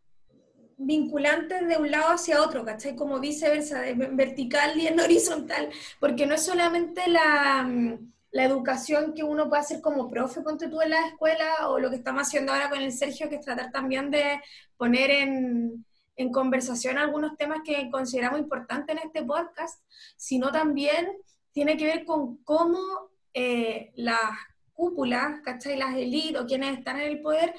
[0.76, 2.96] vinculantes de un lado hacia otro, ¿cachai?
[2.96, 9.12] Como viceversa, de vertical y en horizontal, porque no es solamente la, mm, la, educación
[9.14, 12.22] que uno puede hacer como profe, ponte tú en la escuela, o lo que estamos
[12.22, 14.40] haciendo ahora con el Sergio, que es tratar también de
[14.76, 15.84] poner en,
[16.16, 19.82] en conversación algunos temas que consideramos importantes en este podcast,
[20.16, 21.08] sino también
[21.52, 22.78] tiene que ver con cómo
[23.34, 24.30] eh, las
[24.72, 25.76] cúpulas, ¿cachai?
[25.76, 27.54] Las élites o quienes están en el poder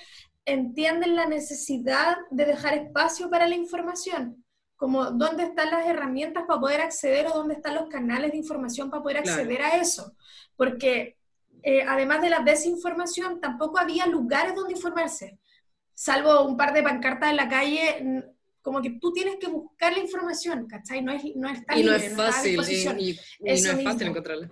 [0.46, 4.44] entienden la necesidad de dejar espacio para la información,
[4.76, 8.90] como dónde están las herramientas para poder acceder o dónde están los canales de información
[8.90, 10.16] para poder acceder a eso.
[10.58, 11.18] Porque
[11.62, 15.40] eh, además de la desinformación, tampoco había lugares donde informarse,
[15.94, 18.33] salvo un par de pancartas en la calle,
[18.64, 21.04] como que tú tienes que buscar la información, ¿cachai?
[21.04, 24.50] No es, no es tan Y no es fácil, y, no es fácil encontrarla.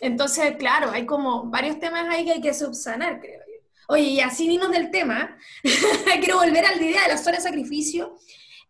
[0.00, 3.66] Entonces, claro, hay como varios temas ahí que hay que subsanar, creo yo.
[3.88, 5.38] Oye, y así vimos del tema,
[6.20, 8.18] quiero volver a la idea de la zona de sacrificio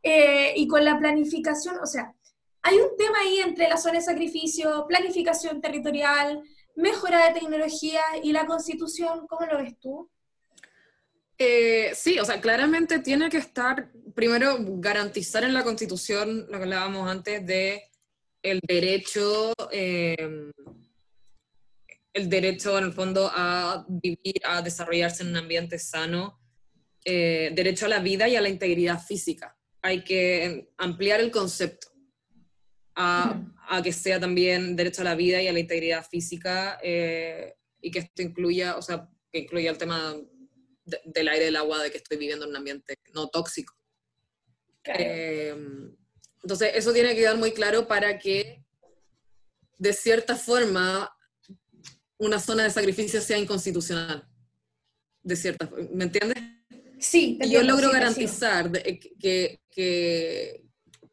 [0.03, 2.15] eh, y con la planificación, o sea,
[2.63, 6.43] hay un tema ahí entre la zona de sacrificio, planificación territorial,
[6.75, 10.11] mejora de tecnología y la constitución, ¿cómo lo ves tú?
[11.39, 16.65] Eh, sí, o sea, claramente tiene que estar, primero, garantizar en la constitución lo que
[16.65, 17.83] hablábamos antes de
[18.43, 20.51] el derecho eh,
[22.17, 26.41] el derecho en el fondo a vivir, a desarrollarse en un ambiente sano,
[27.05, 29.55] eh, derecho a la vida y a la integridad física.
[29.83, 31.89] Hay que ampliar el concepto
[32.95, 33.39] a,
[33.85, 37.99] que sea también derecho a la vida y a la integridad física eh, y que
[37.99, 40.17] esto incluya, o sea, que incluya el tema
[40.87, 43.75] del aire, del agua, de que estoy viviendo en un ambiente no tóxico.
[44.85, 45.55] Eh,
[46.43, 48.65] entonces, eso tiene que quedar muy claro para que,
[49.79, 51.11] de cierta forma,
[52.19, 54.27] una zona de sacrificio sea inconstitucional.
[55.23, 56.39] De cierta ¿me entiendes?
[56.99, 60.63] Sí, yo logro garantizar que, que,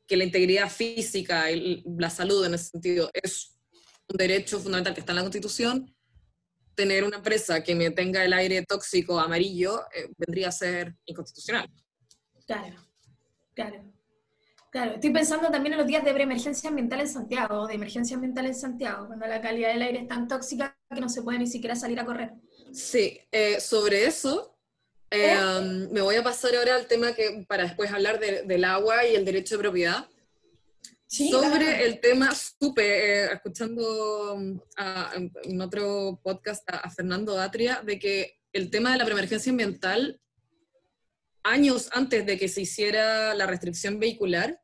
[0.07, 3.57] que, la integridad física y la salud en ese sentido es
[4.07, 5.95] un derecho fundamental que está en la Constitución.
[6.75, 11.69] Tener una empresa que me tenga el aire tóxico amarillo eh, vendría a ser inconstitucional.
[12.45, 12.75] Claro,
[13.53, 13.93] claro.
[14.71, 18.47] Claro, estoy pensando también en los días de preemergencia ambiental en Santiago, de emergencia ambiental
[18.47, 21.45] en Santiago, cuando la calidad del aire es tan tóxica que no se puede ni
[21.45, 22.31] siquiera salir a correr.
[22.73, 24.57] Sí, eh, sobre eso,
[25.11, 25.59] eh, ¿Eh?
[25.59, 29.13] um, me voy a pasar ahora al tema que para después hablar del agua y
[29.13, 30.07] el derecho de propiedad.
[31.13, 34.59] Sí, sobre el tema, supe, escuchando um,
[35.43, 40.19] en otro podcast a, a Fernando Atria, de que el tema de la preemergencia ambiental
[41.43, 44.59] años antes de que se hiciera la restricción vehicular,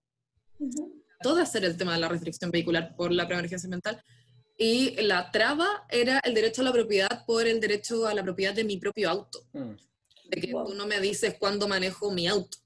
[1.21, 4.03] todo hacer el tema de la restricción vehicular por la preemergencia ambiental.
[4.57, 8.55] Y la traba era el derecho a la propiedad por el derecho a la propiedad
[8.55, 9.45] de mi propio auto.
[9.53, 9.73] Mm.
[10.31, 12.57] De que tú no me dices cuándo manejo mi auto.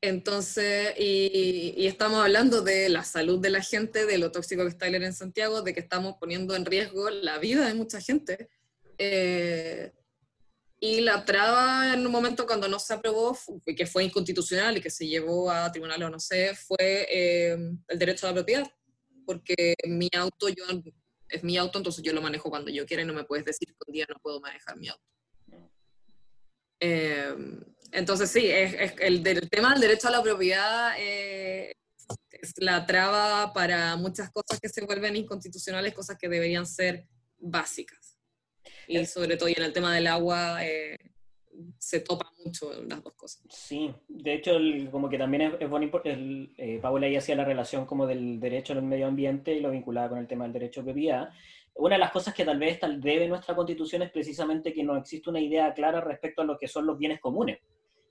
[0.00, 4.86] Entonces, y, estamos hablando de la salud de la gente, de lo tóxico que está
[4.86, 8.48] el aire en Santiago, de que estamos poniendo en riesgo la vida de mucha gente.
[8.98, 9.92] Eh,
[10.80, 14.80] y la traba en un momento cuando no se aprobó, y que fue inconstitucional y
[14.80, 17.58] que se llevó a tribunal o no sé, fue eh,
[17.88, 18.70] el derecho a la propiedad.
[19.26, 20.64] Porque mi auto, yo,
[21.28, 23.66] es mi auto, entonces yo lo manejo cuando yo quiera y no me puedes decir
[23.68, 25.02] que un día no puedo manejar mi auto.
[26.80, 27.34] Eh,
[27.92, 31.72] entonces sí, es, el, tema del derecho a la propiedad eh,
[32.30, 37.06] es la traba para muchas cosas que se vuelven inconstitucionales, cosas que deberían ser
[37.38, 38.18] básicas
[38.88, 40.96] y sobre todo en el tema del agua eh,
[41.78, 43.42] se topa mucho las dos cosas.
[43.50, 44.58] Sí, de hecho
[44.90, 48.72] como que también es, bonito, el, eh, Paula ahí hacía la relación como del derecho
[48.72, 51.30] al medio ambiente y lo vinculaba con el tema del derecho a propiedad.
[51.78, 54.96] Una de las cosas que tal vez tal debe nuestra constitución es precisamente que no
[54.96, 57.58] existe una idea clara respecto a lo que son los bienes comunes.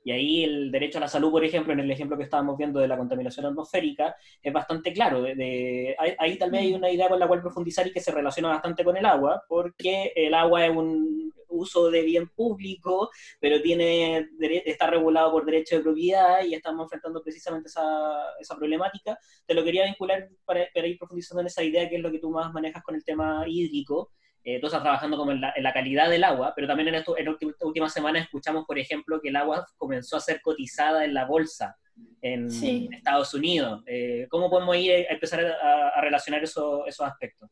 [0.05, 2.79] Y ahí el derecho a la salud, por ejemplo, en el ejemplo que estábamos viendo
[2.79, 5.21] de la contaminación atmosférica, es bastante claro.
[5.21, 8.47] De, ahí, tal vez hay una idea con la cual profundizar y que se relaciona
[8.47, 14.29] bastante con el agua, porque el agua es un uso de bien público, pero tiene
[14.65, 19.17] está regulado por derecho de propiedad y estamos enfrentando precisamente esa, esa problemática.
[19.45, 22.19] Te lo quería vincular para, para ir profundizando en esa idea que es lo que
[22.19, 24.11] tú más manejas con el tema hídrico
[24.49, 27.27] eh, tú estás trabajando como en la, calidad del agua, pero también en, esto, en
[27.27, 31.25] esta última semana escuchamos, por ejemplo, que el agua comenzó a ser cotizada en la
[31.25, 31.75] bolsa
[32.21, 32.47] en
[32.93, 33.83] Estados Unidos.
[33.85, 37.49] Eh, ¿Cómo podemos ir a empezar a, relacionar esos aspectos?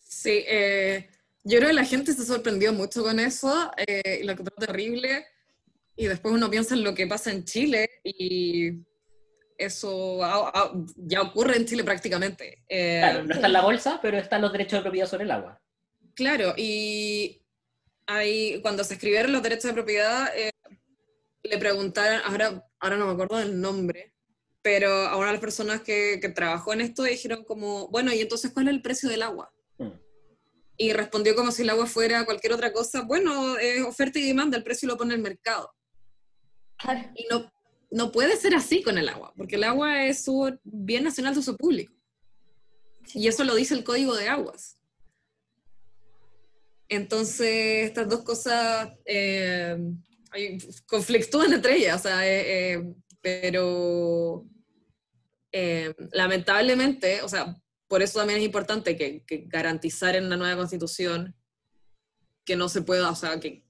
[0.00, 1.08] Sí, eh,
[1.44, 5.26] yo creo que la gente se sorprendió mucho con eso, y lo que fue terrible,
[5.96, 8.72] y después uno piensa en lo que pasa en Chile y
[9.58, 10.20] eso
[10.96, 12.64] ya ocurre en Chile prácticamente.
[12.66, 15.30] Eh, claro, no está en la bolsa, pero están los derechos de propiedad sobre el
[15.30, 15.60] agua.
[16.14, 17.42] Claro, y
[18.06, 20.50] ahí, cuando se escribieron los derechos de propiedad, eh,
[21.42, 24.14] le preguntaron, ahora, ahora no me acuerdo del nombre,
[24.62, 28.20] pero a una de las personas que, que trabajó en esto dijeron como, bueno, ¿y
[28.20, 29.52] entonces cuál es el precio del agua?
[30.82, 34.56] Y respondió como si el agua fuera cualquier otra cosa, bueno, es oferta y demanda,
[34.56, 35.70] el precio lo pone el mercado.
[37.14, 37.52] Y no,
[37.90, 41.40] no puede ser así con el agua, porque el agua es su bien nacional de
[41.40, 41.92] uso público.
[43.12, 44.80] Y eso lo dice el Código de Aguas.
[46.88, 49.76] Entonces, estas dos cosas eh,
[50.86, 54.46] conflictúan entre ellas, eh, eh, pero
[56.12, 57.54] lamentablemente, o sea,
[57.90, 61.34] por eso también es importante que, garantizar en la nueva constitución
[62.46, 63.64] que no se pueda, o sea, que,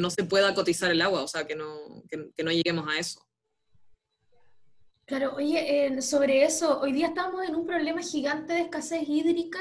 [0.00, 3.30] no se pueda cotizar el agua, o sea, que no, que no lleguemos a eso.
[5.10, 9.58] Claro, oye, sobre eso, hoy día estamos en un problema gigante de escasez hídrica.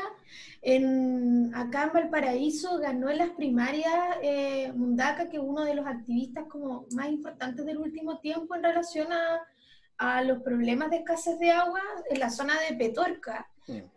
[0.61, 5.87] En, acá en Valparaíso ganó en las primarias eh, Mundaka, que es uno de los
[5.87, 11.49] activistas como más importantes del último tiempo en relación a, los problemas de escasez de
[11.49, 11.81] agua
[12.11, 13.49] en la zona de Petorca.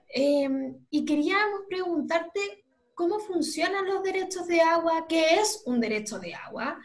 [0.09, 2.65] Em, y queríamos preguntarte
[2.95, 6.79] cómo funcionan los derechos de agua, qué es un derecho de agua,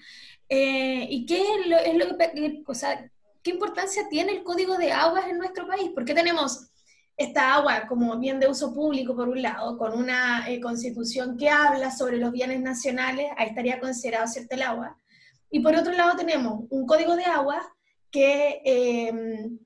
[0.49, 3.09] eh, y qué es lo, es lo que, o sea,
[3.43, 5.91] ¿qué importancia tiene el código de aguas en nuestro país?
[5.93, 6.69] Porque tenemos
[7.17, 11.49] esta agua como bien de uso público, por un lado, con una eh, constitución que
[11.49, 14.97] habla sobre los bienes nacionales, ahí estaría considerado cierto el agua.
[15.49, 17.73] Y por otro lado tenemos un código de agua
[18.11, 19.59] que em,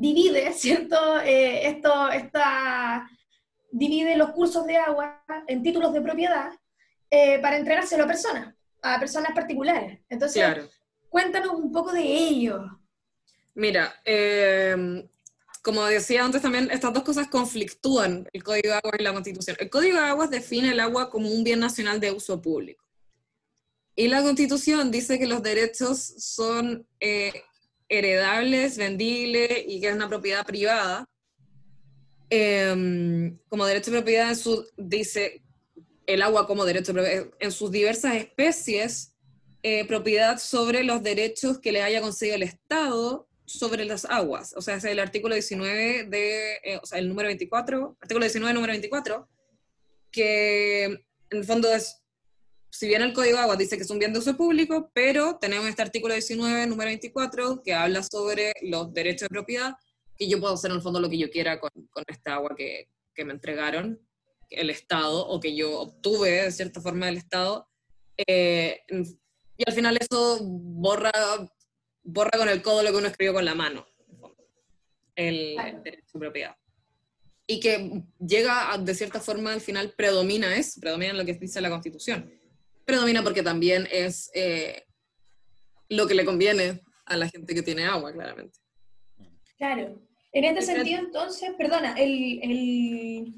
[0.00, 1.20] divide, ¿cierto?
[1.20, 3.08] Eh, esto, esta,
[3.70, 6.50] divide los cursos de agua en títulos de propiedad
[7.10, 10.00] eh, para entregárselo a personas, a personas particulares.
[10.08, 10.44] Entonces,
[11.08, 12.80] cuéntanos un poco de ello.
[13.54, 15.08] Mira, em,
[15.62, 19.56] como decía antes también, estas dos cosas conflictúan, el Código de Agua y la Constitución.
[19.58, 22.84] El Código de Aguas define el agua como un bien nacional de uso público.
[23.94, 27.32] Y la Constitución dice que los derechos son eh,
[27.88, 31.08] heredables, vendibles y que es una propiedad privada.
[32.28, 35.42] Em, como derecho de propiedad en su, dice
[36.06, 39.12] el agua como derecho de propiedad, en sus diversas especies,
[39.62, 44.54] eh, propiedad sobre los derechos que le haya concedido el Estado sobre las aguas.
[44.56, 48.54] O sea, es el artículo 19 de, eh, o sea, el número 24, artículo 19,
[48.54, 49.28] número 24,
[50.10, 52.02] que en el fondo es
[52.76, 55.38] si bien el Código de Aguas dice que es un bien de uso público, pero
[55.38, 59.74] tenemos este artículo 19, número 24, que habla sobre los derechos de propiedad,
[60.16, 62.54] que yo puedo hacer en el fondo lo que yo quiera con, con esta agua
[62.54, 63.98] que, que, me entregaron
[64.50, 67.66] el Estado o que yo obtuve de cierta forma del Estado.
[68.26, 71.12] Eh, y al final eso borra,
[72.02, 73.86] borra con el codo lo que uno escribió con la mano,
[75.14, 76.56] el, el derecho de propiedad.
[77.46, 81.70] Y que llega de cierta forma al final predomina es, predomina lo que dice la
[81.70, 82.30] Constitución
[82.86, 84.84] predomina porque también es eh,
[85.88, 88.58] lo que le conviene a la gente que tiene agua, claramente.
[89.58, 90.00] Claro.
[90.32, 93.34] En este sentido, entonces, perdona, el,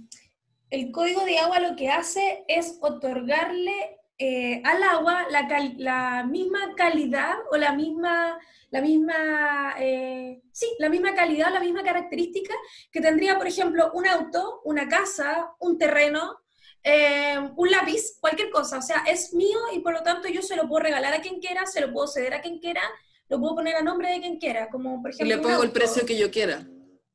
[0.70, 6.74] el, código de agua lo que hace es otorgarle eh, al agua la, la, misma
[6.76, 8.38] calidad o la misma,
[8.70, 12.54] la misma, eh, sí, la misma calidad, la misma característica
[12.90, 16.40] que tendría, por ejemplo, un auto, una casa, un terreno,
[16.82, 20.56] eh, un lápiz, cualquier cosa, o sea, es mío y por lo tanto yo se
[20.56, 22.82] lo puedo regalar a quien quiera, se lo puedo ceder a quien quiera,
[23.28, 25.26] lo puedo poner a nombre de quien quiera, como por ejemplo...
[25.26, 26.66] Y le pongo el precio que yo quiera.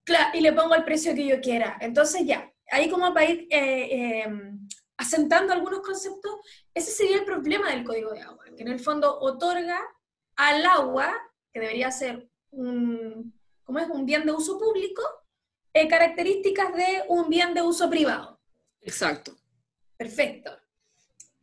[0.04, 1.78] Claro, y le pongo el precio que yo quiera.
[1.80, 4.28] Entonces ya, ahí como para ir eh, eh,
[4.98, 6.34] asentando algunos conceptos,
[6.74, 9.80] ese sería el problema del código de agua, que en el fondo otorga
[10.36, 11.14] al agua,
[11.52, 13.34] que debería ser un,
[13.64, 13.90] ¿cómo es?
[13.90, 15.02] un bien de uso público,
[15.90, 18.40] características de un bien de uso privado.
[18.82, 19.36] Exacto.
[20.04, 20.52] Perfecto.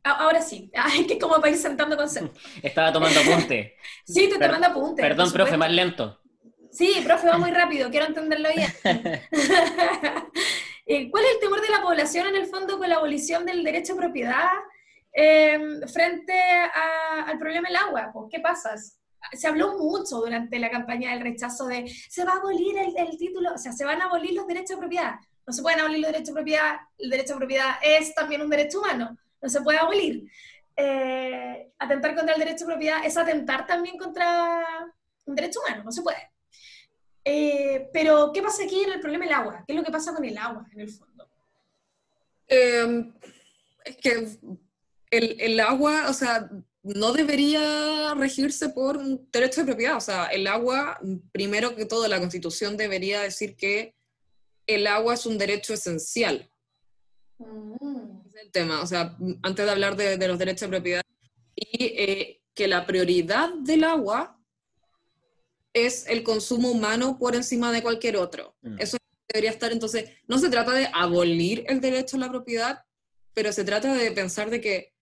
[0.02, 2.42] Ahora sí, hay que como para ir sentando conceptos.
[2.62, 3.76] Estaba tomando apunte.
[4.04, 5.02] sí, estoy tomando apunte.
[5.02, 6.20] Perdón, profe, más lento.
[6.70, 8.70] Sí, profe, va muy rápido, quiero entenderlo bien.
[10.86, 13.62] Eh, ¿Cuál es el temor de la población en el fondo con la abolición del
[13.62, 14.48] derecho a propiedad
[15.12, 18.10] em, frente al problema del agua?
[18.12, 18.74] Pues, ¿Qué pasa?
[19.32, 23.16] Se habló mucho durante la campaña del rechazo de se va a abolir el, el
[23.16, 25.14] título, o sea, se van a abolir los derechos de propiedad
[25.46, 28.50] no se pueden abolir los derechos de propiedad, el derecho de propiedad es también un
[28.50, 30.30] derecho humano, no se puede abolir.
[30.76, 34.64] Eh, atentar contra el derecho de propiedad es atentar también contra
[35.24, 36.30] un derecho humano, no se puede.
[37.24, 39.64] Eh, pero, ¿qué pasa aquí en el problema del agua?
[39.66, 41.28] ¿Qué es lo que pasa con el agua, en el fondo?
[42.46, 43.12] Em,
[43.84, 44.38] es que
[45.10, 46.48] el, el, agua, o sea,
[46.82, 49.96] no debería regirse por un derecho de propiedad.
[49.96, 50.98] O sea, el agua,
[51.32, 53.94] primero que todo, la Constitución debería decir que
[54.74, 56.50] el agua es un derecho esencial.
[57.38, 58.26] Mm.
[58.26, 61.02] Es el tema, o sea, antes de hablar de, los derechos de propiedad,
[61.54, 64.38] y eh, que la prioridad del agua
[65.72, 68.56] es el consumo humano por encima de cualquier otro.
[68.62, 68.80] Mm.
[68.80, 68.96] Eso
[69.28, 72.84] debería estar, entonces, no se trata de abolir el derecho a la propiedad,
[73.32, 74.92] pero se trata de pensar de que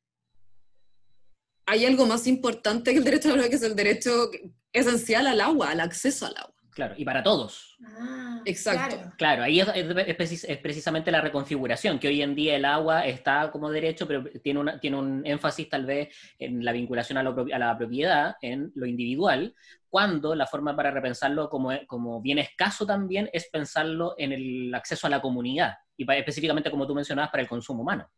[1.66, 4.30] hay algo más importante que el derecho a la propiedad, que es el derecho
[4.72, 6.57] esencial al agua, al acceso al agua.
[6.78, 7.76] Claro, y para todos.
[7.84, 9.12] Ah, Exacto.
[9.18, 14.06] Claro, ahí es, precisamente la reconfiguración, que hoy en día el agua está como derecho,
[14.06, 18.70] pero tiene, una, tiene un énfasis tal vez en la vinculación a, la propiedad, en
[18.76, 19.56] lo individual,
[19.90, 25.08] cuando la forma para repensarlo como, como bien escaso también es pensarlo en el acceso
[25.08, 28.08] a la comunidad, y específicamente como tú mencionabas, para el consumo humano.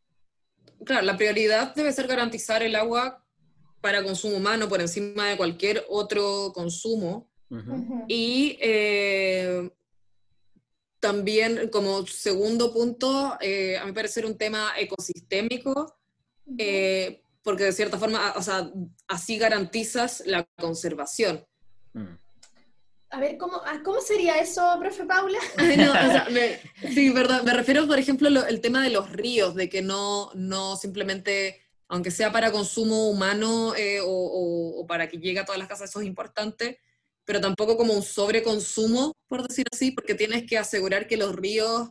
[0.85, 3.25] Claro, la prioridad debe ser garantizar el agua
[3.81, 7.30] para consumo humano por encima de cualquier otro consumo
[8.07, 9.69] y eh,
[10.99, 15.97] también como segundo punto, eh, a mi parecer un tema ecosistémico,
[16.57, 18.69] eh, porque de cierta forma, o sea,
[19.07, 21.45] así garantizas la conservación.
[21.93, 22.15] Mm.
[23.13, 25.39] A ver, ¿cómo, ah, ¿cómo sería eso, profe Paula?
[26.93, 27.43] sí, verdad.
[27.43, 32.09] Me refiero, por ejemplo, el tema de los ríos, de que no, no simplemente, aunque
[32.09, 33.73] sea para consumo humano
[34.05, 36.79] o, o, para que llegue a todas las casas, eso es importante,
[37.31, 41.89] pero tampoco como un sobreconsumo, por decir así, porque tienes que asegurar que los ríos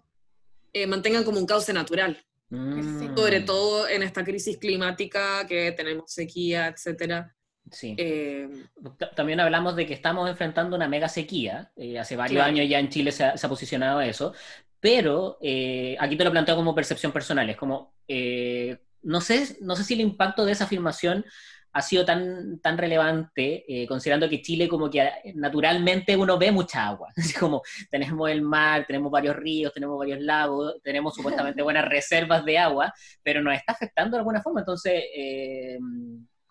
[0.75, 2.23] eh, mantengan como un cauce natural.
[2.51, 3.17] Mm.
[3.17, 7.35] Sobre todo en esta crisis climática que tenemos sequía, etcétera.
[7.71, 7.95] Sí.
[7.97, 8.51] Eh,
[8.99, 11.73] Ta- También hablamos de que estamos enfrentando una mega sequía.
[11.75, 12.51] eh, hace varios Claro.
[12.53, 14.35] años ya en Chile se ha, se ha posicionado eso.
[14.79, 17.49] Pero eh, aquí te lo planteo como percepción personal.
[17.49, 21.25] Es como, eh, no sé, no sé si el impacto de esa afirmación
[21.73, 26.51] ha sido tan, tan relevante, eh, considerando que Chile como que eh, naturalmente uno ve
[26.53, 27.09] mucha agua.
[27.17, 32.45] Así como tenemos el mar, tenemos varios ríos, tenemos varios lagos, tenemos supuestamente buenas reservas
[32.45, 32.93] de agua,
[33.23, 34.61] pero nos está afectando de alguna forma.
[34.61, 35.79] Entonces, eh,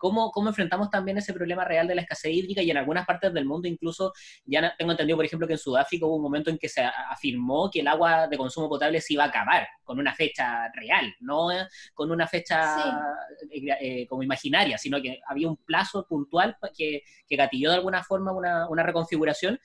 [0.00, 2.62] ¿cómo, ¿cómo enfrentamos también ese problema real de la escasez hídrica?
[2.62, 4.12] Y en algunas partes del mundo incluso,
[4.46, 7.70] ya tengo entendido, por ejemplo, que en Sudáfrica hubo un momento en que se afirmó
[7.70, 11.52] que el agua de consumo potable se iba a acabar con una fecha real, no
[11.52, 13.18] eh, con una fecha
[13.50, 18.02] eh, eh, como imaginaria, sino que había un plazo puntual que, que gatilló de alguna
[18.02, 19.60] forma una, una reconfiguración.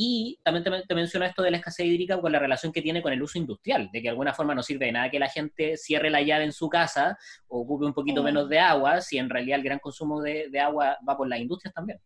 [0.00, 3.02] Y también te, te menciono esto de la escasez hídrica con la relación que tiene
[3.02, 5.28] con el uso industrial, de que de alguna forma no sirve de nada que la
[5.28, 7.18] gente cierre la llave en su casa
[7.48, 8.24] o ocupe un poquito Mm.
[8.26, 11.40] menos de agua, si en realidad el gran consumo de, de agua va por las
[11.40, 11.98] industrias también.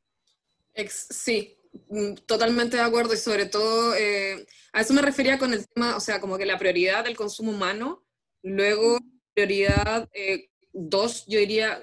[0.74, 1.56] Ex- sí,
[1.90, 5.96] mm, totalmente de acuerdo y sobre todo eh, a eso me refería con el tema,
[5.96, 8.02] o sea, como que la prioridad del consumo humano,
[8.42, 8.98] luego
[9.34, 11.78] prioridad eh, dos, yo diría,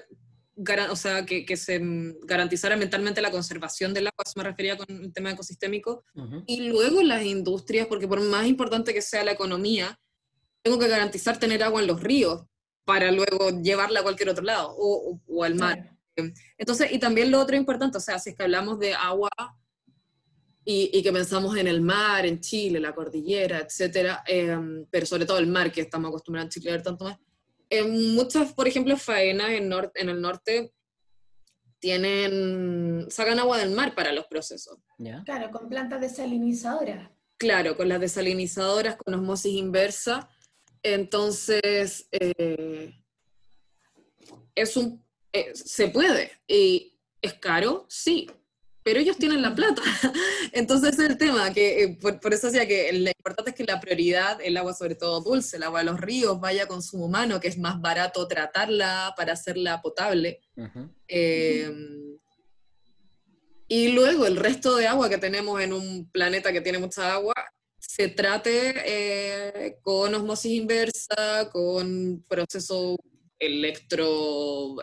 [0.90, 1.80] o sea, que, que se
[2.22, 6.44] garantizara mentalmente la conservación del agua, eso me refería con el tema ecosistémico, Ujú.
[6.46, 9.98] y luego las industrias, porque por más importante que sea la economía,
[10.62, 12.44] tengo que garantizar tener agua en los ríos
[12.84, 15.96] para luego llevarla a cualquier otro lado o, o- o al mar.
[16.14, 16.32] Claro.
[16.58, 19.30] Entonces, y también lo otro importante, o sea, si es que hablamos de agua
[20.64, 25.24] y, y que pensamos en el mar, en Chile, la cordillera, etcétera, em, pero sobre
[25.24, 27.16] todo el mar, que estamos acostumbrados en Chile a ver tanto más,
[27.70, 30.72] en muchas, por ejemplo, faenas en, nor- en el norte
[31.78, 34.78] tienen, sacan agua del mar para los procesos.
[34.98, 35.22] ¿Ya?
[35.24, 37.10] Claro, con plantas desalinizadoras.
[37.38, 40.28] Claro, con las desalinizadoras, con osmosis inversa.
[40.82, 42.92] Entonces, eh,
[44.54, 45.02] es un,
[45.32, 46.32] eh, se puede.
[46.46, 47.86] ¿Y es caro?
[47.88, 48.30] Sí,
[48.82, 49.82] pero ellos tienen la plata.
[50.52, 53.64] Entonces, es el tema, que eh, por, por eso decía que lo importante es que
[53.64, 57.06] la prioridad, el agua sobre todo dulce, el agua de los ríos, vaya a consumo
[57.06, 60.40] humano, que es más barato tratarla para hacerla potable.
[61.08, 61.70] Eh,
[63.68, 67.34] y luego el resto de agua que tenemos en un planeta que tiene mucha agua
[67.78, 72.96] se trate eh, con osmosis inversa, con proceso
[73.38, 74.76] electro,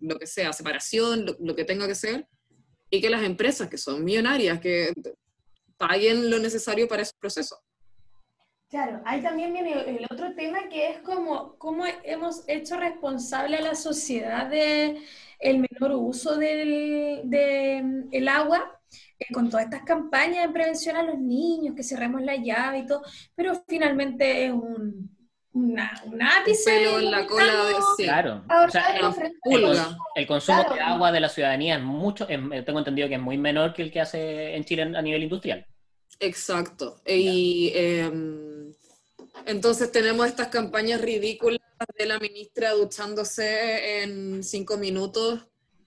[0.00, 2.28] lo que sea, separación, lo, lo que tenga que ser,
[2.94, 4.92] y que las empresas que son millonarias, que
[5.76, 7.58] paguen lo necesario para esos procesos.
[8.68, 13.62] Claro, ahí también viene el otro tema que es como cómo hemos hecho responsable a
[13.62, 15.00] la sociedad de
[15.38, 18.80] el menor uso del de, agua
[19.18, 22.86] eh, con todas estas campañas de prevención a los niños, que cerremos la llave y
[22.86, 23.02] todo,
[23.34, 25.13] pero finalmente es un,
[25.54, 27.74] una, un ápice Pelo en la cola de...
[27.96, 28.02] sí.
[28.04, 28.44] Claro.
[28.66, 28.96] O sea,
[30.16, 30.74] el consumo Claro.
[30.74, 33.82] de agua de la ciudadanía es mucho, es- tengo entendido que es muy menor que
[33.82, 35.64] el que hace en Chile a nivel industrial.
[36.20, 37.00] Exacto.
[37.06, 38.72] Y em,
[39.46, 41.60] entonces tenemos estas campañas ridículas
[41.98, 45.46] de la ministra duchándose en cinco minutos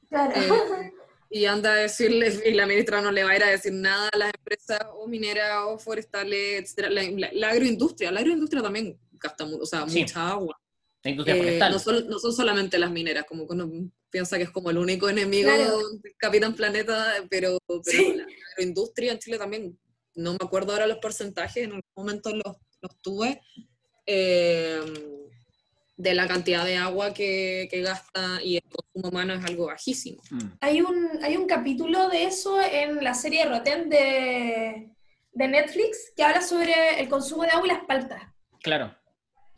[0.10, 0.32] Claro.
[0.36, 0.92] eh,
[1.30, 4.10] y anda a decirle, y la ministra no le va a ir a decir nada
[4.14, 6.90] a las empresas o mineras o forestales, etcétera.
[6.90, 10.02] La, la- la agroindustria, la agroindustria también gasta o sea, Sí.
[10.02, 10.58] mucha agua.
[11.04, 13.70] Eh, no, son, no son solamente las mineras, como que uno
[14.10, 15.78] piensa que es como el único enemigo Claro.
[16.02, 18.14] del Capitán Planeta, pero, pero Sí.
[18.16, 19.80] la agroindustria en Chile también,
[20.16, 23.42] no me acuerdo ahora los porcentajes, en algún momento los, los tuve,
[24.06, 24.82] eh,
[25.96, 30.22] de la cantidad de agua que, que gasta y el consumo humano es algo bajísimo.
[30.30, 30.40] Mm.
[30.62, 34.92] Hay un, hay un capítulo de eso en la serie Rotten de,
[35.32, 38.22] de Netflix que habla sobre el consumo de agua y las paltas.
[38.62, 38.96] Claro.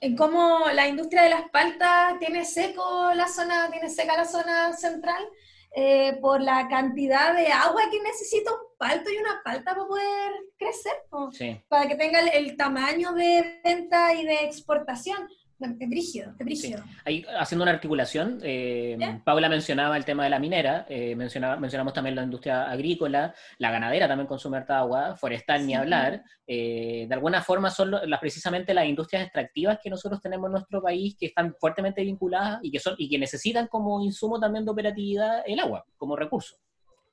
[0.01, 4.73] En cómo la industria de las paltas tiene seco la zona, tiene seca la zona
[4.73, 5.27] central
[5.75, 10.31] eh, por la cantidad de agua que necesita un palto y una palta para poder
[10.57, 10.93] crecer,
[11.31, 11.61] Sí.
[11.67, 15.27] para que tenga el, el tamaño de venta y de exportación.
[15.61, 16.83] Es brígido, es brígido.
[17.03, 18.97] Ahí, haciendo una articulación, eh.
[19.25, 23.69] Paula mencionaba el tema de la minera, eh, mencionaba, mencionamos también la industria agrícola, la
[23.69, 26.23] ganadera también consume harta agua, forestal ni hablar.
[26.47, 30.53] eh, de alguna forma son lo- las, precisamente las industrias extractivas que nosotros tenemos en
[30.53, 34.63] nuestro país que están fuertemente vinculadas y que, son, y que necesitan como insumo también
[34.65, 36.55] de operatividad el agua, como recurso.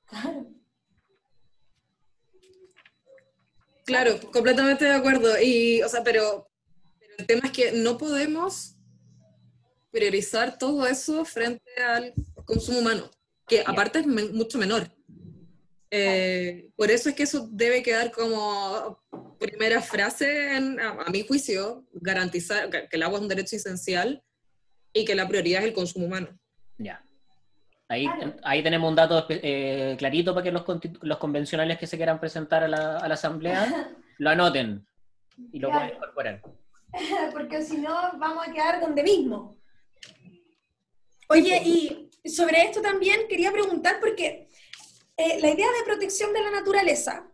[0.05, 0.47] Claro.
[3.85, 5.29] Claro, completamente de acuerdo.
[5.41, 6.47] Y, o sea, pero
[7.17, 8.75] el tema es que no podemos
[9.91, 12.13] priorizar todo eso frente al
[12.45, 13.09] consumo humano,
[13.47, 14.87] que aparte es men- mucho menor.
[15.89, 19.01] Eh, por eso es que eso debe quedar como
[19.39, 24.21] primera frase, a, mi juicio, garantizar que, el agua es un derecho esencial
[24.93, 26.37] y que la prioridad es el consumo humano.
[26.77, 27.03] Ya.
[27.89, 28.05] Ahí,
[28.43, 30.63] ahí tenemos un dato eh, clarito para que los,
[31.01, 34.85] los, convencionales que se quieran presentar a la, a la asamblea lo anoten
[35.53, 36.41] y lo puedan incorporar.
[37.33, 39.57] Porque si no, vamos a quedar donde mismo.
[41.29, 44.47] Oye, y sobre esto también quería preguntar, porque
[45.17, 47.29] eh, la idea de protección de la naturaleza,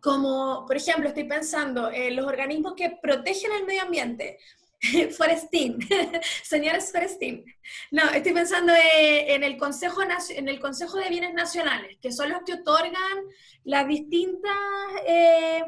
[0.00, 4.38] como por ejemplo estoy pensando en los organismos que protegen el medio ambiente,
[5.16, 5.78] Forestín,
[6.42, 7.44] señores Forestín.
[7.90, 12.42] No, estoy pensando en el, Consejo, en el Consejo de Bienes Nacionales, que son los
[12.42, 13.24] que otorgan
[13.64, 14.54] las distintas
[15.06, 15.64] eh,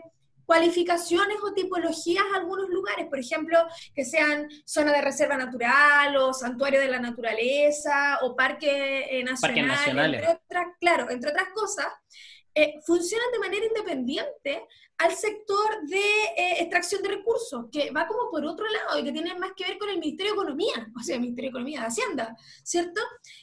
[0.46, 3.58] cualificaciones o tipologías a algunos lugares, por ejemplo,
[3.94, 10.14] que sean zona de reserva natural o santuario de la naturaleza o parque eh, nacional,
[10.14, 11.86] entre otras, claro, entre otras cosas,
[12.54, 14.66] eh, funcionan de manera independiente
[14.98, 19.12] al sector de eh, extracción de recursos, que va como por otro lado y que
[19.12, 21.80] tiene más que ver con el Ministerio de Economía, o sea, el Ministerio de Economía
[21.80, 23.02] de Hacienda, ¿cierto?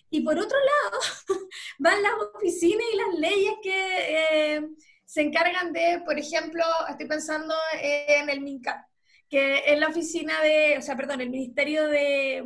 [0.10, 1.00] Y por otro lado
[1.78, 4.68] van las oficinas y las leyes que
[5.14, 8.84] se encargan de, por ejemplo, estoy pensando en el MINCAP,
[9.30, 12.44] que es la oficina de, o sea, perdón, el Ministerio de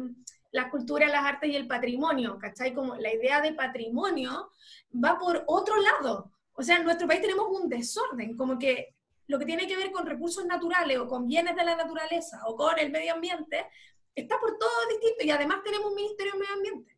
[0.52, 2.74] la Cultura, las Artes y el Patrimonio, ¿cachai?
[2.74, 4.52] Como la idea de patrimonio
[4.94, 6.34] va por otro lado.
[6.56, 8.96] O sea, en nuestro país tenemos un desorden, como que
[9.28, 12.58] lo que tiene que ver con recursos naturales o con bienes de la naturaleza o
[12.58, 13.66] con el medio ambiente,
[14.14, 16.97] está por todo distinto y además tenemos un Ministerio de Medio Ambiente.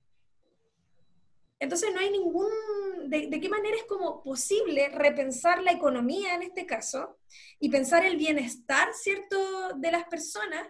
[1.59, 2.47] Entonces no hay ningún,
[3.07, 7.17] de, qué manera es como posible repensar la economía en este caso
[7.59, 10.67] y pensar el bienestar, ¿cierto?, de las personas,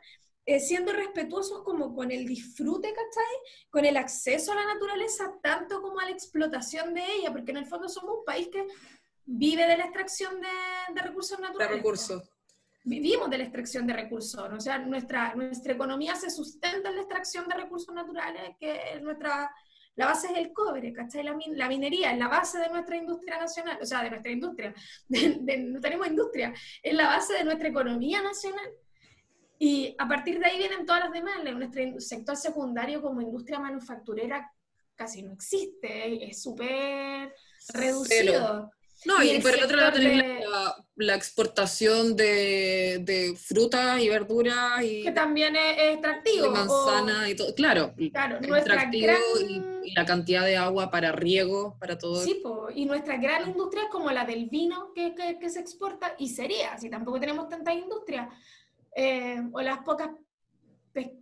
[0.47, 3.69] eh, siendo respetuosos como con el disfrute, ¿cachai?
[3.69, 7.57] Con el acceso a la naturaleza, tanto como a la explotación de ella, porque en
[7.57, 8.65] el fondo somos un país que
[9.25, 11.69] vive de la extracción de, recursos naturales.
[11.69, 12.31] De recursos.
[12.83, 17.01] Vivimos de la extracción de recursos, o sea, nuestra, nuestra economía se sustenta en la
[17.01, 19.53] extracción de recursos naturales, que es nuestra
[19.95, 21.23] la base es el cobre, ¿cachai?
[21.23, 24.73] La, la, minería es la base de nuestra industria nacional, o sea, de nuestra industria,
[25.09, 28.69] no tenemos industria, es la base de nuestra economía nacional.
[29.61, 31.43] Y a partir de ahí vienen todas las demás.
[31.43, 34.49] Nuestro sector secundario como industria manufacturera
[34.95, 37.33] casi no existe, es súper
[37.73, 38.71] reducido.
[39.05, 40.75] No, y, por el otro lado la,
[41.07, 45.03] exportación de, de frutas y verduras y...
[45.03, 46.43] Que también es, extractivo.
[46.43, 47.93] De manzana y todo, claro.
[48.11, 49.13] Claro, extractivo
[49.47, 52.23] y, la cantidad de agua para riego, para todo.
[52.23, 52.43] Sí,
[52.75, 56.77] y nuestra gran industria es como la del vino que, que, se exporta y sería,
[56.77, 58.29] si tampoco tenemos tanta industria.
[58.95, 60.09] Eh, o las pocas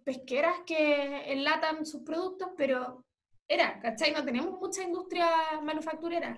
[0.03, 3.05] pesqueras que enlatan sus productos, pero
[3.47, 4.11] era, ¿cachai?
[4.11, 5.27] No tenemos mucha industria
[5.63, 6.37] manufacturera.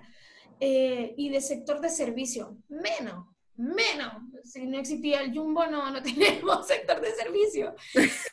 [0.60, 4.12] Eh, y de sector de servicio, menos, menos.
[4.44, 7.74] Si no existía el Jumbo, no, no tenemos sector de servicio.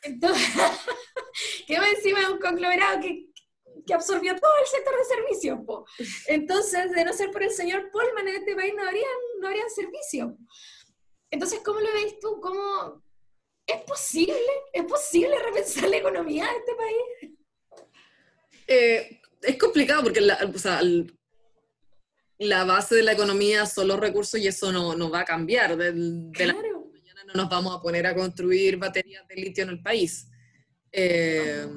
[0.04, 0.46] Entonces,
[1.68, 3.28] que encima es un conglomerado que,
[3.86, 5.60] que, absorbió todo el sector de servicios.
[6.28, 9.10] Entonces, de no ser por el señor Polman en este país, no habrían,
[9.40, 10.34] no habrían servicios.
[11.32, 12.42] Entonces, ¿cómo lo veis tú?
[12.42, 13.02] ¿Cómo,
[13.68, 14.38] ¿Es posible?
[14.72, 17.38] ¿Es posible repensar la economía de este país?
[18.68, 20.82] Eh, es complicado porque o sea,
[22.40, 25.76] la base de la economía son los recursos y eso no, no va a cambiar.
[25.76, 29.82] De, la mañana no nos vamos a poner a construir baterías de litio en el
[29.82, 30.30] país.
[30.92, 31.68] Eh,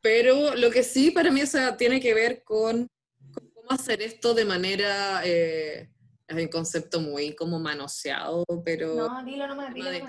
[0.00, 2.88] pero lo que sí para mí o tiene que ver con,
[3.32, 5.88] cómo hacer esto de manera, eh,
[6.26, 8.94] es un concepto muy como manoseado, pero...
[8.96, 10.02] No, dilo nomás, dilo de,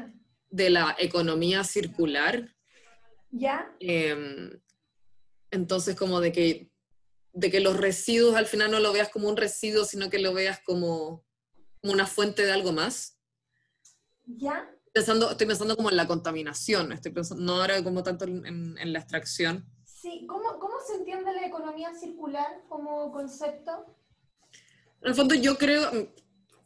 [0.50, 2.50] de la economía circular.
[3.30, 3.72] ¿Ya?
[3.80, 4.60] Em,
[5.52, 6.73] entonces, como de que
[7.34, 10.34] de que los residuos al final no lo veas como un residuo, sino que lo
[10.34, 11.26] veas como,
[11.84, 13.20] una fuente de algo más.
[14.26, 14.70] ¿Ya?
[14.94, 19.00] Pensando, estoy pensando como en la contaminación, estoy pensando, no ahora como tanto en, la
[19.00, 19.66] extracción.
[19.84, 23.98] Sí, ¿Cómo, ¿cómo, se entiende la economía circular como concepto?
[25.02, 25.90] En el fondo yo creo,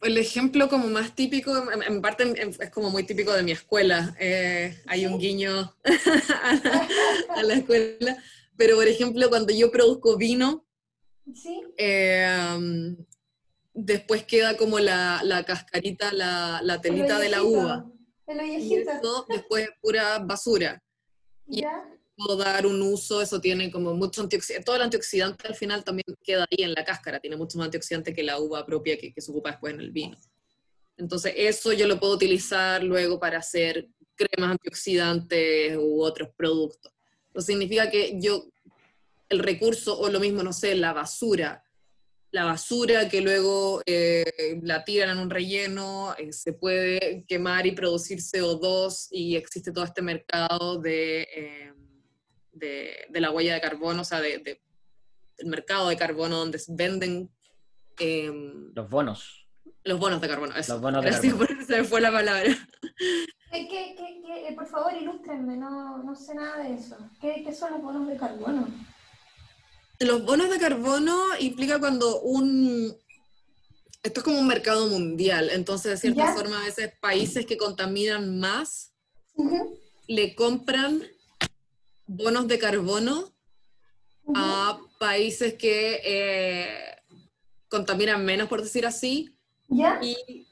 [0.02, 4.80] el ejemplo como más típico, en, parte es como muy típico de mi escuela, eh,
[4.86, 5.74] hay un guiño
[7.30, 8.22] a la escuela,
[8.58, 10.66] pero por ejemplo, cuando yo produzco vino,
[11.76, 12.96] eh,
[13.72, 17.86] después queda como la, la cascarita, la, la telita de la uva.
[18.26, 20.82] Y eso después es pura basura.
[21.46, 21.62] Y
[22.16, 24.64] puedo dar un uso, eso tiene como mucho antioxidante.
[24.64, 28.12] Todo el antioxidante al final también queda ahí en la cáscara, tiene mucho más antioxidante
[28.12, 30.18] que la uva propia que, que se ocupa después en el vino.
[30.96, 36.92] Entonces, eso yo lo puedo utilizar luego para hacer cremas antioxidantes u otros productos
[37.36, 38.46] significa que yo
[39.28, 41.62] el recurso, o lo mismo, no sé, la basura.
[42.30, 47.72] La basura que luego eh, la tiran en un relleno, eh, se puede quemar y
[47.72, 51.72] producir CO2 y existe todo este mercado de, eh,
[52.52, 54.60] de, de la huella de carbono, o sea, de, de-
[55.38, 57.30] el mercado de carbono donde se venden
[57.98, 59.46] em, Los bonos.
[59.84, 60.54] los bonos de carbono.
[60.56, 60.72] eso.
[60.74, 61.56] Los bonos de Gracias carbono.
[61.56, 62.56] por- se me fue la palabra.
[63.50, 64.48] ¿Qué, qué, qué?
[64.48, 66.96] Eh, por favor, ilústrenme, no, no sé nada de eso.
[67.20, 68.68] ¿Qué, qué son los bonos de carbono?
[70.00, 72.94] Los bonos de carbono implica cuando un...
[74.02, 76.32] Esto es como un mercado mundial, entonces de cierta Ya.
[76.32, 78.92] forma a veces países que contaminan más
[80.06, 81.02] le compran
[82.06, 83.32] bonos de carbono
[84.34, 86.96] a países que eh,
[87.68, 89.36] contaminan menos, por decir así,
[89.68, 89.98] ¿Ya?
[90.02, 90.46] y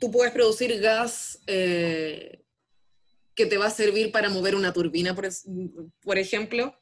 [0.00, 2.42] tú puedes producir gas eh,
[3.34, 5.44] que te va a servir para mover una turbina, por, es-
[6.02, 6.74] por ejemplo.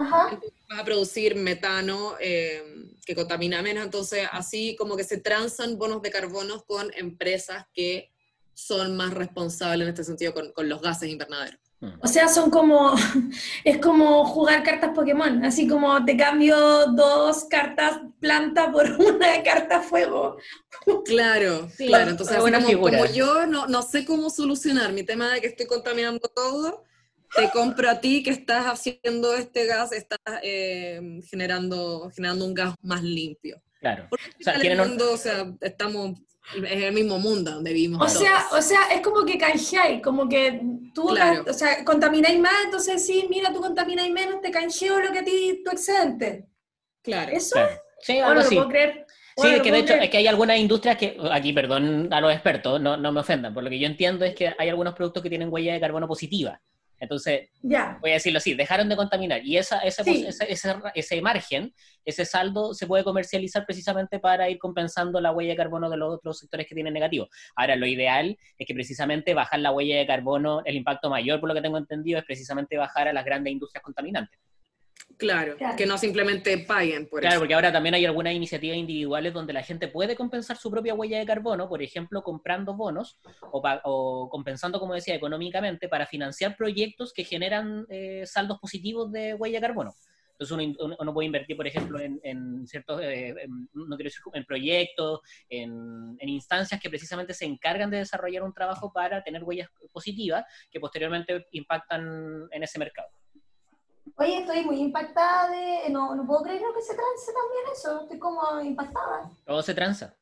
[0.00, 0.40] Ajá.
[0.70, 2.62] vas a producir metano eh,
[3.04, 8.12] que contamina menos, entonces así como que se transan bonos de carbono con empresas que
[8.54, 11.58] son más responsables en este sentido con, con los gases invernaderos.
[11.80, 11.86] Mm.
[12.02, 12.94] O sea, son como,
[13.64, 19.80] es como jugar cartas Pokémon, así como te cambio dos cartas planta por una carta
[19.80, 20.38] fuego.
[21.04, 25.46] Claro, claro, entonces como, como yo no, no sé cómo solucionar mi tema de que
[25.46, 26.84] estoy contaminando todo,
[27.36, 32.74] te compro a ti que estás haciendo este gas, estás eh, generando, generando un gas
[32.82, 33.62] más limpio.
[33.80, 34.06] Claro.
[34.10, 36.18] Porque O sea, al tienen un- mundo, o sea, estamos
[36.54, 38.00] en el mismo mundo donde vivimos.
[38.00, 38.18] O todos.
[38.18, 40.60] sea, o sea, es como que canjeáis, como que
[40.94, 41.44] tú, Claro.
[41.48, 45.24] o sea, contamináis más, entonces sí, mira, tú contamináis menos, te canjeo lo que a
[45.24, 46.46] ti, tu excedente.
[47.02, 47.32] claro.
[47.32, 47.54] ¿Eso?
[47.54, 47.80] Claro.
[48.00, 48.54] Sí, algo no lo así.
[48.54, 49.06] puedo creer.
[49.36, 52.32] Sí, es que de hecho es que hay algunas industrias que, aquí perdón a los
[52.32, 55.22] expertos, no, no me ofendan, por lo que yo entiendo es que hay algunos productos
[55.22, 56.60] que tienen huella de carbono positiva.
[57.00, 57.48] Entonces,
[58.00, 60.24] voy a decirlo así, dejaron de contaminar y esa, esa, Sí.
[60.26, 61.72] ese, ese, ese margen,
[62.04, 66.14] ese saldo se puede comercializar precisamente para ir compensando la huella de carbono de los
[66.14, 67.28] otros sectores que tienen negativo.
[67.56, 71.48] Ahora, lo ideal es que precisamente bajar la huella de carbono, el impacto mayor, por
[71.48, 74.38] lo que tengo entendido, es precisamente bajar a las grandes industrias contaminantes.
[75.18, 75.76] Claro, Claro.
[75.76, 77.40] que no simplemente paguen por Claro, eso.
[77.40, 81.18] porque ahora también hay algunas iniciativas individuales donde la gente puede compensar su propia huella
[81.18, 83.18] de carbono, por ejemplo, comprando bonos
[83.50, 89.10] o, pa- o compensando, como decía, económicamente para financiar proyectos que generan eh, saldos positivos
[89.10, 89.92] de huella de carbono.
[90.40, 94.04] Entonces uno, uno- uno puede invertir, por ejemplo, en, en ciertos, eh, en- no quiero
[94.08, 99.24] decir, en proyectos, en, en instancias que precisamente se encargan de desarrollar un trabajo para
[99.24, 103.08] tener huellas positivas que posteriormente impactan en ese mercado.
[104.16, 108.02] Oye, estoy muy impactada de, no, no puedo creer lo que se trance también eso,
[108.02, 109.30] estoy como impactada.
[109.44, 110.14] Todo se tranza.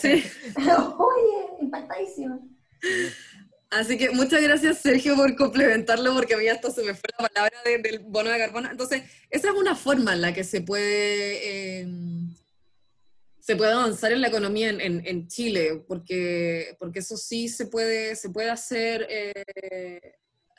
[0.00, 0.24] Sí.
[0.98, 2.38] Oye, impactadísima.
[3.70, 7.28] Así que muchas gracias, Sergio, por complementarlo, porque a mí hasta se me fue la
[7.28, 8.70] palabra de- del bono de carbono.
[8.70, 11.86] Entonces, esa es una forma en la que se puede, eh,
[13.40, 17.66] se puede avanzar en la economía en, en- en Chile, porque, porque eso sí se
[17.66, 19.32] puede, se puede hacer eh,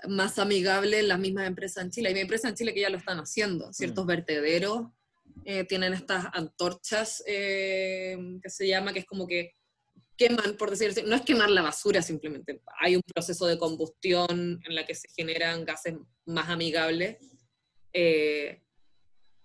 [0.08, 2.10] más amigable las mismas empresas en Chile.
[2.10, 4.88] Hay empresas en Chile que ya lo están haciendo, ciertos vertederos
[5.46, 9.54] eh, tienen estas antorchas eh, que se llama, que es como que
[10.18, 14.60] queman, por decir así, no es quemar la basura simplemente, hay un proceso de combustión
[14.66, 15.96] en la que se generan gases
[16.26, 17.18] más amigables.
[17.94, 18.62] eh,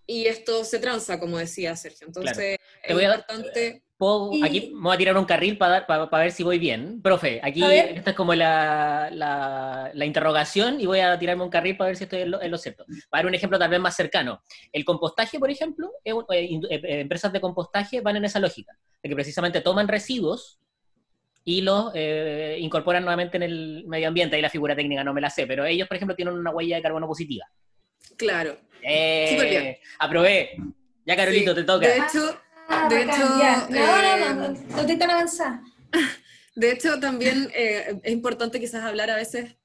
[0.07, 2.09] y esto se transa, como decía Sergio.
[2.09, 3.85] Entonces, es voy a dar- importante.
[4.03, 6.59] Puedo- Y- aquí me voy a tirar un carril para, para, para ver si voy
[6.59, 7.01] bien.
[7.01, 11.77] Profe, aquí esta es como la, la, la interrogación y voy a tirarme un carril
[11.77, 12.85] para ver si estoy en lo, en lo cierto.
[13.09, 14.43] Para dar un ejemplo tal vez más cercano.
[14.73, 18.77] El compostaje, por ejemplo, es un- eh, eh, empresas de compostaje van en esa lógica,
[19.01, 20.59] de que precisamente toman residuos
[21.45, 24.35] y los eh, incorporan nuevamente en el medio ambiente.
[24.35, 26.75] Ahí la figura técnica no me la sé, pero ellos, por ejemplo, tienen una huella
[26.75, 27.47] de carbono positiva.
[28.17, 28.57] Claro.
[28.81, 29.77] Súper bien.
[30.01, 30.57] Aprobé.
[31.07, 31.57] Ya, Carolito, Sí.
[31.61, 31.87] te toca.
[31.87, 32.37] De hecho,
[32.75, 33.67] Ah, De bacán, hecho, ya.
[33.71, 35.63] No, no, no, no, no estoy tan avanzada.
[36.55, 39.57] De hecho, también eh, es importante quizás hablar a veces,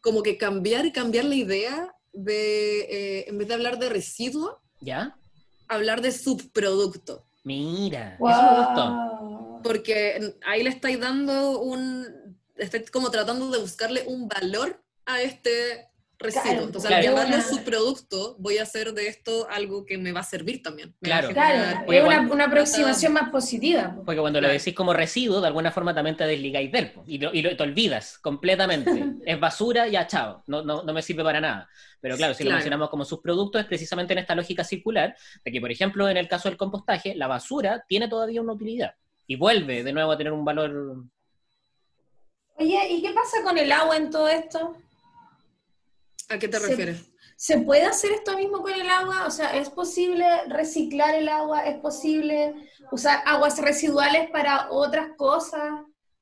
[0.00, 4.60] como que cambiar y cambiar la idea de, eh, en vez de hablar de residuo,
[4.80, 5.16] ¿Ya?
[5.68, 7.24] hablar de subproducto.
[7.44, 9.60] Mira, eso me gustó.
[9.62, 15.88] Porque ahí le estáis dando un, estáis como tratando de buscarle un valor a este
[16.22, 16.44] residuo.
[16.44, 17.00] Claro, Entonces, claro.
[17.08, 20.62] al llamarlo Una- subproducto, voy a hacer de esto algo que me va a servir
[20.62, 20.94] también.
[21.02, 21.28] Claro.
[21.30, 23.94] es una, aproximación más positiva.
[23.94, 24.04] po.
[24.04, 24.58] Porque cuando lo Claro.
[24.58, 27.42] decís como residuo, de alguna forma también te desligáis de él po, y, lo- y
[27.42, 28.90] lo- te olvidas completamente.
[29.26, 31.68] es basura, ya chao, no, no, no me sirve para nada.
[32.00, 35.14] Pero claro, si lo mencionamos como subproducto, es precisamente en esta lógica circular,
[35.44, 38.94] de que, por ejemplo, en el caso del compostaje, la basura tiene todavía una utilidad
[39.26, 41.04] y vuelve de nuevo a tener un valor.
[42.56, 44.76] Oye, ¿y qué pasa con el agua en todo esto?
[46.28, 47.00] ¿A qué te Se- refieres?
[47.36, 49.26] ¿Se puede hacer esto mismo con el agua?
[49.26, 51.66] O sea, ¿es posible reciclar el agua?
[51.66, 52.54] ¿Es posible
[52.92, 55.72] usar aguas residuales para otras cosas?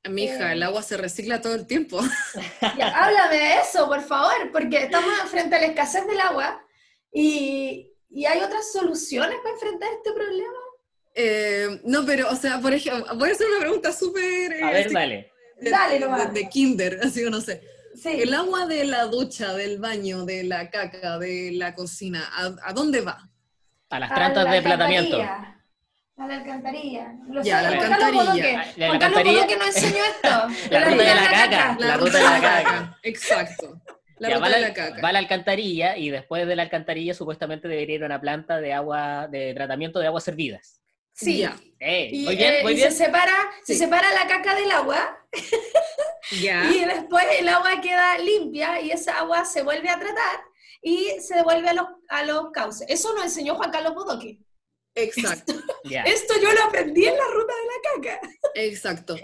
[0.08, 2.00] Mija, el agua se recicla todo el tiempo.
[2.78, 6.64] Ya, háblame de eso, por favor, porque estamos frente a la escasez del agua
[7.12, 10.54] y, y hay otras soluciones para enfrentar este problema.
[11.14, 14.62] Eh, no, pero, o sea, por ejemplo, voy a hacer una pregunta súper...
[14.64, 15.32] A ver, dale.
[15.60, 16.32] de, Dale de- nomás.
[16.32, 17.60] de kinder, así que no sé.
[18.02, 18.08] Sí.
[18.22, 22.72] El agua de la ducha, del baño, de la caca, de la cocina, ¿a, a
[22.72, 23.28] dónde va?
[23.90, 25.16] A las A plantas la de tratamiento.
[25.16, 25.56] alcantarilla.
[26.16, 27.14] A la alcantarilla.
[27.28, 28.22] Lo Ya, sé, la Juan Carlos alcantarilla.
[28.22, 28.52] Bodoque.
[28.80, 29.32] La Juan Carlos alcantarilla.
[29.40, 30.70] Bodoque nos enseñó esto.
[30.70, 31.76] La ruta de la caca.
[31.80, 32.62] La ruta de la caca.
[32.64, 32.98] caca.
[33.02, 33.80] Exacto.
[34.18, 35.02] La Ya, ruta va, de la, la caca.
[35.02, 38.60] va a la alcantarilla y después de la alcantarilla supuestamente debería ir a una planta
[38.60, 40.79] de agua, de tratamiento de aguas servidas.
[41.20, 41.38] Sí.
[41.38, 42.90] Ya, Eh, Y, muy bien, eh, muy y bien.
[42.92, 45.18] se separa, se separa la caca del agua
[46.30, 50.40] y después el agua queda limpia y esa agua se vuelve a tratar
[50.82, 52.86] y se devuelve a los, a los cauces.
[52.88, 54.38] Eso nos enseñó Juan Carlos Bodoque.
[54.94, 55.54] Exacto.
[56.04, 57.49] Esto yo lo aprendí en la ruta
[57.94, 58.20] caca.
[58.54, 59.16] exacto.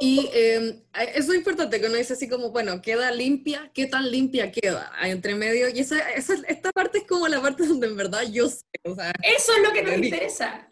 [0.00, 0.82] Y eh,
[1.14, 4.92] eso es importante, que uno dice así como, bueno, queda limpia, ¿qué tan limpia queda?
[4.96, 8.22] Hay entre medio, y esa, esa- esta parte es como la parte donde en verdad
[8.30, 10.68] yo sé, o sea, Eso es lo que nos interesa.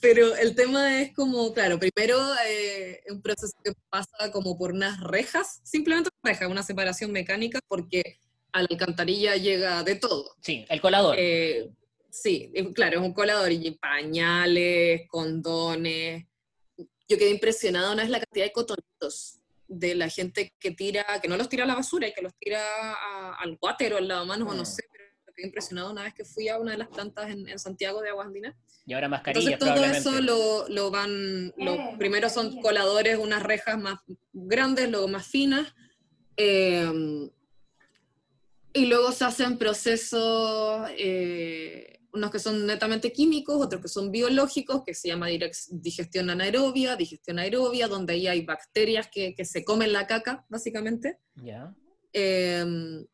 [0.00, 2.18] Pero el tema es como, claro, primero
[2.48, 7.60] eh, un proceso que pasa como por unas rejas, simplemente una reja, una separación mecánica,
[7.68, 8.18] porque
[8.52, 10.36] a la alcantarilla llega de todo.
[10.40, 11.16] Sí, el colador.
[11.18, 11.68] Eh,
[12.10, 16.24] sí, claro, es un colador y pañales, condones.
[17.08, 21.28] Yo quedé impresionada una vez la cantidad de cotonitos de la gente que tira, que
[21.28, 22.60] no los tira a la basura y que los tira
[22.94, 24.66] a- al water o al lavamanos o no Mm.
[24.66, 27.58] sé, pero quedé impresionada una vez que fui a una de las plantas en, en
[27.58, 28.54] Santiago de Aguas Andinas.
[28.86, 33.42] y ahora mascarillas Entonces todo eso lo, lo van, lo, Eh, primero son coladores, unas
[33.42, 33.98] rejas más
[34.32, 35.74] grandes, luego más finas,
[36.36, 37.28] eh,
[38.74, 44.82] y luego se hacen procesos, eh, unos que son netamente químicos, otros que son biológicos,
[44.84, 45.26] que se llama
[45.70, 51.18] digestión anaerobia, digestión aerobia, donde ahí hay bacterias que, que se comen la caca, básicamente.
[51.34, 51.74] Ya.
[52.12, 53.04] Eh,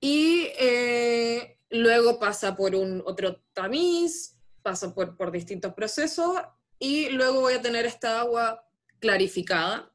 [0.00, 6.36] y eh, luego pasa por un otro tamiz, pasa por, por distintos procesos
[6.78, 8.64] y luego voy a tener esta agua
[9.00, 9.92] clarificada.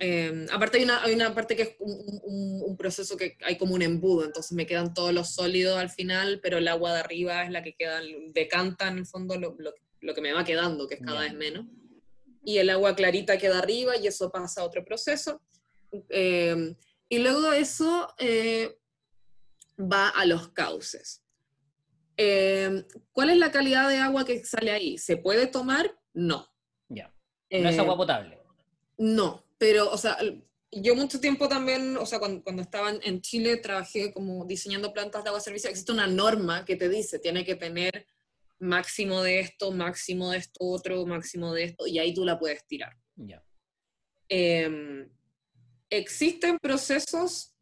[0.00, 3.56] Eh, aparte hay una, hay una parte que es un, un- un proceso que hay
[3.56, 7.00] como un embudo, entonces me quedan todos los sólidos al final, pero el agua de
[7.00, 8.00] arriba es la que queda,
[8.32, 11.34] decanta en el fondo lo, lo- lo que me va quedando, que es cada vez
[11.34, 11.66] menos.
[12.44, 15.40] Y el agua clarita queda arriba y eso pasa a otro proceso.
[16.08, 16.74] Eh,
[17.08, 18.78] y luego eso eh,
[19.78, 21.22] va a los cauces.
[22.16, 24.98] Eh, ¿Cuál es la calidad de agua que sale ahí?
[24.98, 25.96] ¿Se puede tomar?
[26.12, 26.46] No.
[26.88, 27.14] Ya.
[27.50, 28.38] No es Eh, agua potable.
[28.98, 30.18] no, pero, o sea,
[30.72, 35.22] yo mucho tiempo también, o sea, cuando, cuando estaba en- Chile, trabajé como diseñando plantas
[35.22, 35.70] de agua servicio.
[35.70, 38.08] Existe una norma que te dice, tiene que tener
[38.58, 42.66] máximo de esto, máximo de esto otro, máximo de esto, y ahí tú la puedes
[42.66, 42.96] tirar.
[43.14, 43.40] Ya.
[44.28, 45.08] Eh,
[45.90, 47.54] existen procesos,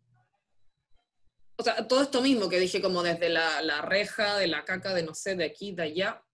[1.59, 4.94] o sea, todo esto mismo que dije, como desde la, la reja, de la caca,
[4.94, 6.24] de no sé, de aquí, de allá.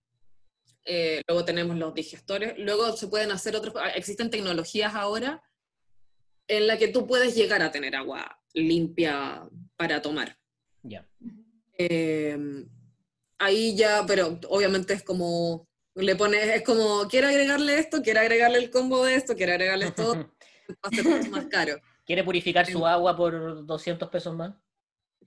[0.84, 2.54] Eh, luego tenemos los digestores.
[2.56, 3.74] Luego se pueden hacer otros.
[3.76, 5.42] ah, Existen tecnologías ahora
[6.48, 9.42] en la que tú puedes llegar a tener agua limpia
[9.76, 10.38] para tomar.
[10.82, 11.06] Ya.
[11.78, 12.38] Eh,
[13.38, 15.66] ahí ya, pero obviamente es como.
[15.94, 19.86] Le pones, es como, quiero agregarle esto, quiero agregarle el combo de esto, quiero agregarle
[19.86, 20.14] esto,
[20.68, 21.80] va a ser mucho más caro.
[22.04, 22.84] ¿Quiere purificar su Em.
[22.84, 24.54] agua por 200 pesos más?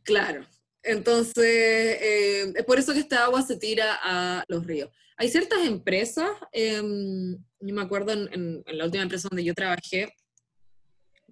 [0.03, 0.45] Claro.
[0.83, 4.91] Entonces, eh, es por eso que esta agua se tira a los ríos.
[5.17, 9.55] Hay ciertas empresas, em, yo me acuerdo en, en- en la última empresa donde yo
[9.55, 10.13] trabajé,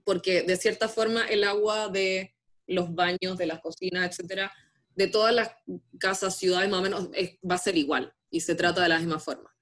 [0.08, 2.34] porque de cierta forma el agua de
[2.66, 4.50] los baños, de las cocinas, etcétera,
[4.96, 5.52] de todas las
[6.00, 9.00] casas, ciudades, más o menos, es- va a ser igual y se trata de la
[9.00, 9.54] misma forma.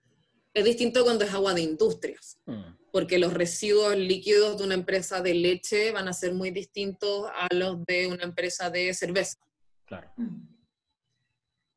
[0.54, 5.20] Es distinto cuando es agua de industrias Mm, porque los residuos líquidos de una empresa
[5.20, 9.38] de leche van a ser muy distintos a los de una empresa de cerveza,
[9.88, 10.12] claro.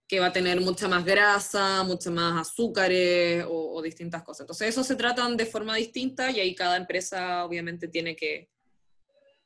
[0.07, 4.41] que va a tener mucha más grasa, mucho más azúcares o, o distintas cosas.
[4.43, 8.49] Entonces, eso se tratan de forma distinta y ahí cada empresa obviamente tiene que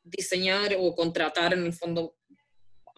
[0.03, 2.17] diseñar o contratar en el fondo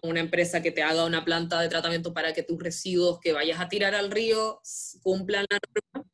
[0.03, 3.33] a una empresa que te haga una planta de tratamiento para que tus residuos que
[3.33, 4.61] vayas a tirar al río
[5.03, 5.59] cumplan la
[5.93, 6.09] norma.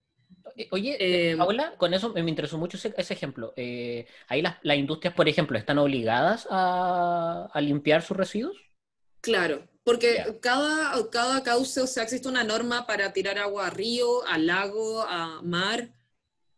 [0.56, 3.54] Eh, Oye, Eh, Paula, con eso me interesó mucho ese, ese ejemplo.
[3.56, 8.58] Eh, ahí las, las industrias, por ejemplo, están obligadas a, a limpiar sus residuos.
[9.22, 14.26] Claro, porque cada, cada cauce, o sea, existe una norma para tirar agua a río,
[14.28, 15.90] a lago, a mar.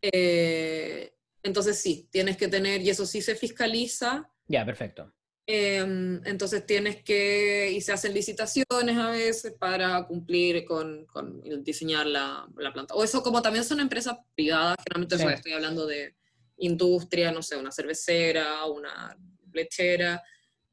[0.01, 1.12] eh,
[1.43, 5.13] entonces sí, tienes que tener, y eso sí se fiscaliza, Ya, perfecto.
[5.45, 12.07] Em, entonces tienes que, y se hacen licitaciones a veces para cumplir con, con diseñar
[12.07, 12.93] la, la, planta.
[12.93, 15.25] O eso como también son empresas privadas, generalmente sí.
[15.33, 16.15] estoy hablando de
[16.57, 19.17] industria, no sé, una cervecera, una
[19.51, 20.23] lechera.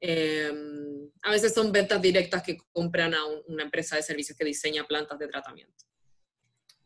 [0.01, 0.53] Eh,
[1.23, 4.87] a veces son ventas directas que compran a un, una empresa de servicios que diseña
[4.87, 5.85] plantas de tratamiento.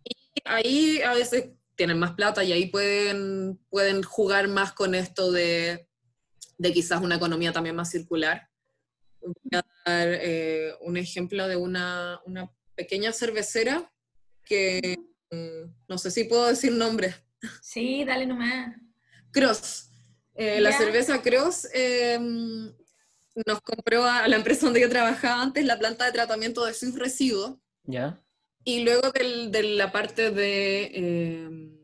[0.03, 5.33] Y ahí a veces tienen más plata y ahí pueden, pueden jugar más con esto
[5.33, 5.89] de
[6.59, 8.49] de quizás una economía también más circular.
[9.20, 13.89] Voy a dar eh, un ejemplo de una, una, pequeña cervecera
[14.45, 14.99] que
[15.31, 17.14] mm, no sé si puedo decir nombre.
[17.62, 18.75] Sí, dale nomás.
[19.31, 19.91] Cross.
[20.35, 22.18] Eh, la cerveza Cross eh,
[23.47, 26.99] nos compró a la empresa donde yo trabajaba antes la planta de tratamiento de sus
[26.99, 27.57] residuos.
[27.85, 28.20] Ya.
[28.65, 31.75] Y luego del, de la parte de eh,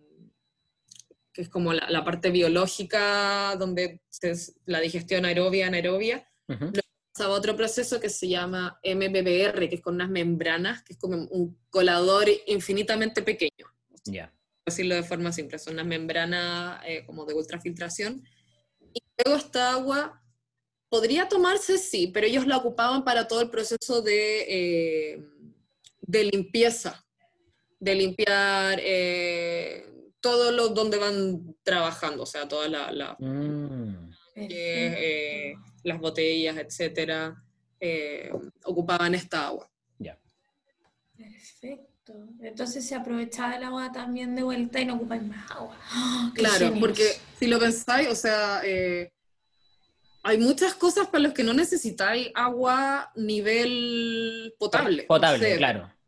[1.33, 6.29] que es como la, la parte biológica, donde es la digestión aerobia, anaerobia.
[6.49, 6.59] Uh -huh.
[6.73, 10.99] Luego pasaba otro proceso que se llama MBBR, que es con unas membranas, que es
[10.99, 13.67] como un colador infinitamente pequeño.
[14.05, 14.13] Ya.
[14.13, 14.35] Yeah.
[14.67, 18.23] Decirlo de forma simple, son unas membranas eh, como de ultrafiltración.
[18.93, 20.23] Y luego esta agua
[20.89, 25.25] podría tomarse, sí, pero ellos la ocupaban para todo el proceso de, eh,
[26.11, 27.05] de limpieza,
[27.79, 29.87] de limpiar eh,
[30.21, 34.11] todo lo donde van trabajando, o sea, todas la, la, mm.
[34.35, 35.55] eh,
[35.85, 37.43] las botellas, etcétera,
[37.79, 38.31] eh,
[38.65, 39.71] ocupaban esta agua.
[39.99, 40.19] Ya.
[41.17, 42.13] Perfecto.
[42.41, 45.79] Entonces se aprovechaba el agua también de vuelta y no ocupáis más agua.
[45.95, 46.81] ¡Oh, claro, genios!
[46.81, 47.05] porque
[47.39, 49.13] si lo pensáis, o sea, eh,
[50.25, 55.05] hay muchas cosas para las que no necesitáis agua nivel potable.
[55.05, 56.00] Potable, claro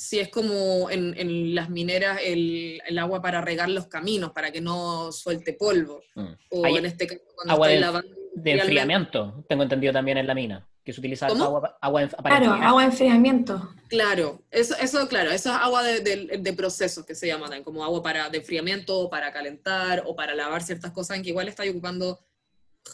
[0.00, 4.50] si es como en, en las mineras el, el, agua para regar los caminos, para
[4.50, 6.00] que no suelte polvo.
[6.14, 6.32] Mm.
[6.50, 10.26] O Hay en este caso, cuando agua de, lavando, de enfriamiento, tengo entendido también en
[10.26, 11.44] la mina, que se utiliza ¿Cómo?
[11.44, 12.68] agua, agua para Claro, enfriar.
[12.68, 13.70] agua de enfriamiento.
[13.88, 17.64] Claro, eso, eso, claro, eso es agua de, de, de proceso que se llama también,
[17.64, 21.48] como agua para, de enfriamiento, para calentar, o para lavar ciertas cosas en que igual
[21.48, 22.18] estáis ocupando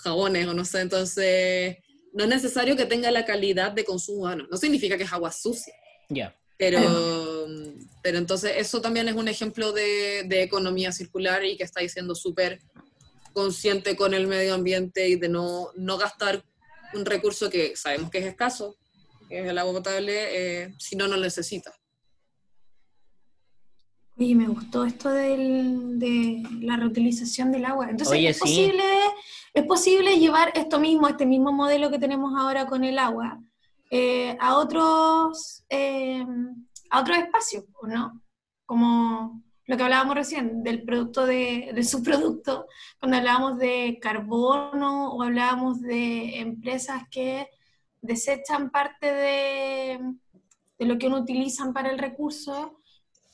[0.02, 1.76] jabones o no sé, entonces
[2.12, 5.30] no es necesario que tenga la calidad de consumo humano, no significa que es agua
[5.30, 5.72] sucia.
[6.08, 6.14] Ya.
[6.14, 6.36] Yeah.
[6.58, 6.80] Pero,
[8.02, 12.14] pero entonces eso también es un ejemplo de, de economía circular y que está siendo
[12.14, 12.60] súper
[13.32, 16.42] consciente con el medio ambiente y de no, no gastar
[16.94, 18.76] un recurso que sabemos que es escaso,
[19.28, 21.72] que es el agua potable, eh, si no, no lo necesita.
[24.18, 27.90] Oye, me gustó esto del, de la reutilización del agua.
[27.90, 28.40] Entonces, Oye, ¿es, sí.
[28.40, 28.84] posible,
[29.52, 33.38] ¿es posible llevar esto mismo, este mismo modelo que tenemos ahora con el agua,
[33.90, 36.24] eh, a otros eh,
[36.90, 38.22] a otros espacios, ¿no?
[38.64, 42.66] Como lo que hablábamos recién, del producto de, del subproducto,
[43.00, 47.48] cuando hablábamos de carbono o hablábamos de empresas que
[48.00, 49.98] desechan parte de,
[50.78, 52.80] de lo que uno utilizan para el recurso.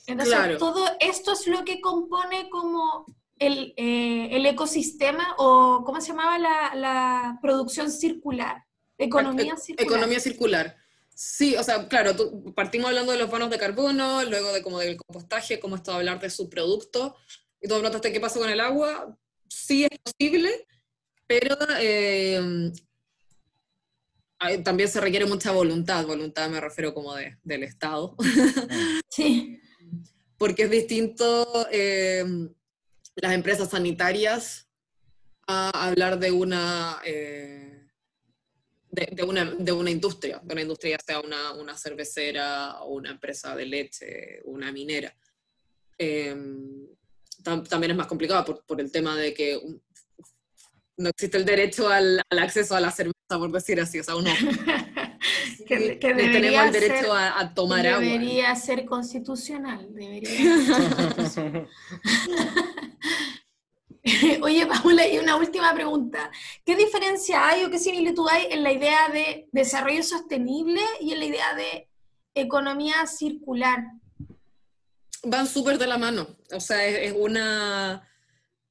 [0.07, 0.57] Entonces, Claro.
[0.57, 3.05] todo esto es lo que compone como
[3.37, 8.63] el, eh, el ecosistema o, ¿cómo se llamaba la, la producción circular?
[8.97, 9.85] Economía circular.
[9.87, 10.77] Economía circular.
[11.15, 14.79] Sí, o sea, claro, tú- partimos hablando de los bonos de carbono, luego de como
[14.79, 17.15] del compostaje, cómo esto de hablar de subproducto,
[17.61, 19.17] y tú notaste qué pasa con el agua.
[19.47, 20.65] Sí es posible,
[21.27, 22.71] pero eh,
[24.39, 28.15] hay- también se requiere mucha voluntad, voluntad me refiero como de, del Estado,
[29.09, 29.59] Sí.
[30.37, 32.25] porque es distinto eh,
[33.15, 34.67] las empresas sanitarias
[35.47, 36.99] a hablar de una...
[37.05, 37.72] eh,
[38.93, 42.93] de, de una, de una industria, de una industria ya sea una, una cervecera o
[42.93, 45.15] una empresa de leche, una minera.
[45.97, 46.35] Eh,
[47.43, 49.81] tam- también es más complicado por, por el tema de que un-
[50.97, 53.99] no existe el derecho al, al acceso a la cerveza, por decir así.
[53.99, 54.29] O sea, uno
[55.67, 57.99] que, que no tenemos debería el derecho ser, a, a tomar agua.
[57.99, 59.87] debería ser constitucional.
[59.91, 60.29] Debería
[61.29, 61.67] ser
[64.41, 66.29] Oye, Paula, y una última pregunta.
[66.65, 71.19] ¿Qué diferencia hay o qué similitud hay en la idea de desarrollo sostenible y en
[71.19, 71.87] la idea de
[72.35, 73.79] economía circular?
[75.23, 76.27] Van súper de la mano.
[76.51, 78.05] O sea, es, es una,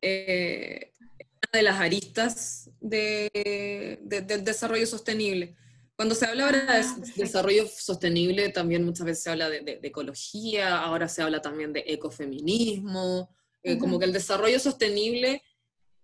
[0.03, 5.57] eh, una de las aristas de- de- del desarrollo sostenible.
[5.97, 9.77] Cuando se habla ahora Ah, de desarrollo sostenible, también muchas veces se habla de, de-
[9.79, 15.43] de ecología, ahora se habla también de ecofeminismo, eh, como que el desarrollo sostenible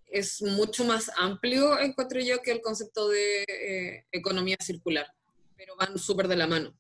[0.07, 5.07] es mucho más amplio, encuentro yo, que el concepto de eh, economía circular,
[5.57, 6.77] pero van súper de la mano.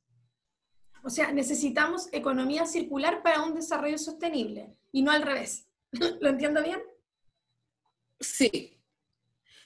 [1.05, 5.67] O sea, necesitamos economía circular para un desarrollo sostenible y no al revés.
[6.21, 6.81] ¿Lo entiendo bien?
[8.21, 8.75] Sí.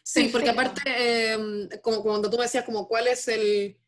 [0.05, 3.79] Sí, porque aparte, em, como cuando tú me decías, como cuál es el,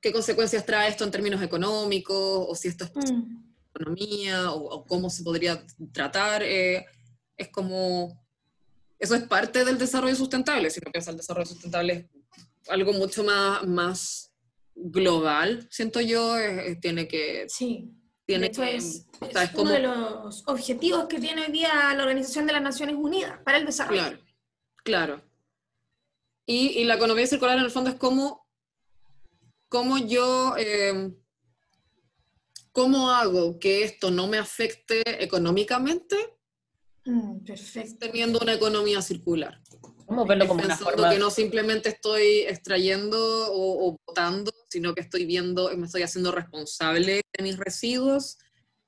[0.00, 3.51] qué consecuencias trae esto en términos económicos, o si esto es mm.
[3.74, 6.84] Economía, o, cómo se podría tratar, eh,
[7.36, 8.20] es como,
[8.98, 11.92] eso es parte del desarrollo sustentable, si no piensas el desarrollo sustentable
[12.62, 14.32] es algo mucho más, más
[14.74, 16.36] global, siento yo,
[16.80, 17.46] tiene que...
[17.48, 17.90] Sí.
[18.24, 19.08] Tiene que, es,
[19.56, 23.58] uno de los objetivos que tiene hoy día la Organización de las Naciones Unidas para
[23.58, 24.00] el desarrollo.
[24.00, 24.18] Claro,
[24.84, 25.22] claro.
[26.46, 28.46] Y, la economía circular en el fondo es como,
[29.68, 31.12] cómo yo, eh,
[32.72, 36.16] cómo hago que esto no me afecte económicamente
[37.04, 37.96] mm, perfecto.
[37.98, 39.60] teniendo una economía circular.
[40.06, 41.10] ¿Cómo verlo como una forma?
[41.10, 47.22] que no simplemente estoy extrayendo o, botando, sino que estoy viendo, me estoy haciendo responsable
[47.32, 48.38] de mis residuos.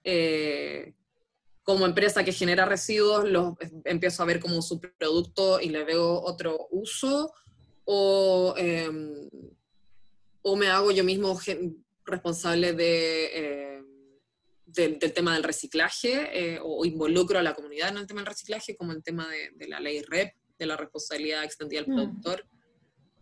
[0.03, 0.95] Eh,
[1.62, 3.55] como empresa que genera residuos, los
[3.85, 7.32] empiezo a ver como un subproducto y le veo otro uso
[7.87, 9.30] o, em,
[10.43, 11.39] o me hago yo mismo
[12.05, 13.73] responsable de, em,
[14.74, 18.76] del, tema del reciclaje eh, o, involucro a la comunidad en el tema del reciclaje,
[18.76, 21.94] como el tema de, la ley REP, de la responsabilidad extendida al mm.
[21.94, 22.46] productor.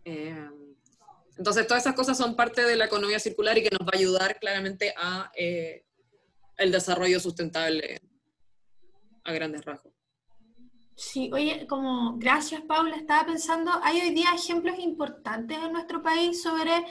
[0.05, 0.75] Em,
[1.37, 3.97] entonces, todas esas cosas son parte de la economía circular y que nos va a
[3.97, 5.83] ayudar claramente a eh,
[6.57, 7.99] el desarrollo sustentable
[9.23, 9.93] a grandes rasgos.
[10.95, 16.43] Sí, oye, como gracias Paula, estaba pensando, hay hoy día ejemplos importantes en nuestro país
[16.43, 16.85] sobre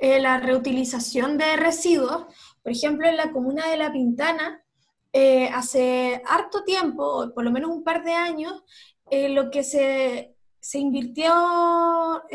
[0.00, 2.26] eh, la reutilización de residuos.
[2.64, 4.64] Por ejemplo, en la comuna de La Pintana,
[5.12, 8.64] eh, hace harto tiempo, por lo menos un par de años,
[9.10, 11.32] eh, lo que se, se invirtió,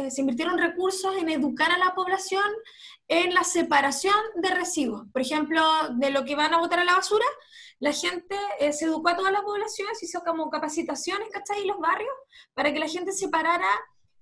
[0.09, 2.45] se invirtieron recursos en educar a la población
[3.09, 5.07] en la separación de residuos.
[5.11, 5.61] Por ejemplo,
[5.95, 7.25] de lo que van a botar a la basura,
[7.80, 11.61] la gente eh, se educó a toda la población, se hizo como capacitaciones, ¿cachai?
[11.61, 12.13] En los barrios,
[12.53, 13.69] para que la gente separara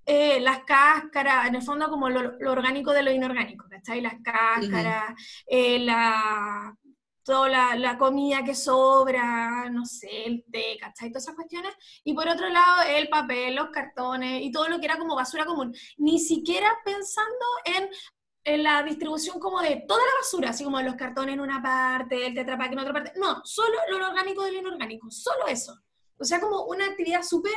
[0.07, 4.01] eh, las cáscaras, en el fondo como lo, orgánico de lo inorgánico, ¿cachai?
[4.01, 5.13] Las cáscaras,
[5.45, 6.73] eh, la,
[7.23, 11.09] toda la, la, comida que sobra, no sé, el té, ¿cachai?
[11.09, 11.73] Todas esas cuestiones.
[12.03, 15.45] Y por otro lado, el papel, los cartones y todo lo que era como basura
[15.45, 15.75] común.
[15.97, 17.89] Ni siquiera pensando en
[18.47, 22.27] en la distribución como de toda la basura, así como los cartones en una parte,
[22.27, 23.11] el tetrapack en otra parte.
[23.17, 25.77] No, solo lo orgánico del inorgánico, solo eso.
[26.17, 27.53] O sea, como una actividad súper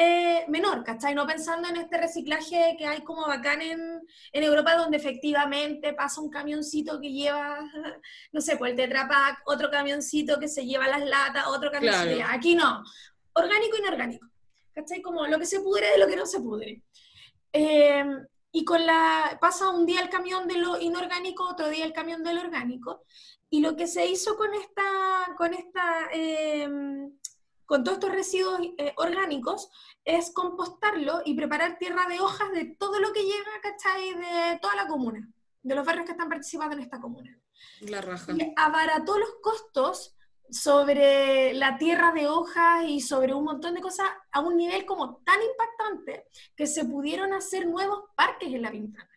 [0.00, 1.12] eh, menor, ¿cachai?
[1.12, 6.20] No pensando en este reciclaje que hay como bacán en, en, Europa, donde efectivamente pasa
[6.20, 7.58] un camioncito que lleva,
[8.32, 12.24] no sé, pues el tetrapack, otro camioncito que se lleva las latas, otro camioncito.
[12.28, 12.84] Aquí no,
[13.32, 14.28] orgánico e inorgánico,
[14.72, 15.02] ¿cachai?
[15.02, 16.84] Como lo que se pudre de lo que no se pudre.
[17.52, 18.04] Eh,
[18.52, 22.22] y con la, pasa un día el camión de lo inorgánico, otro día el camión
[22.22, 23.02] de lo orgánico,
[23.50, 27.17] y lo que se hizo con esta, con esta, em,
[27.68, 29.70] con todos estos residuos eh, orgánicos
[30.02, 34.14] es compostarlo y preparar tierra de hojas de todo lo que llega, ¿cachai?
[34.14, 35.30] De toda la comuna,
[35.62, 37.38] de los barrios que están participando en esta comuna.
[37.80, 38.32] La raja.
[38.32, 40.16] Y abarató los costos
[40.50, 45.18] sobre la tierra de hojas y sobre un montón de cosas a un nivel como
[45.18, 46.24] tan impactante
[46.56, 49.10] que se pudieron hacer nuevos parques en la ventana.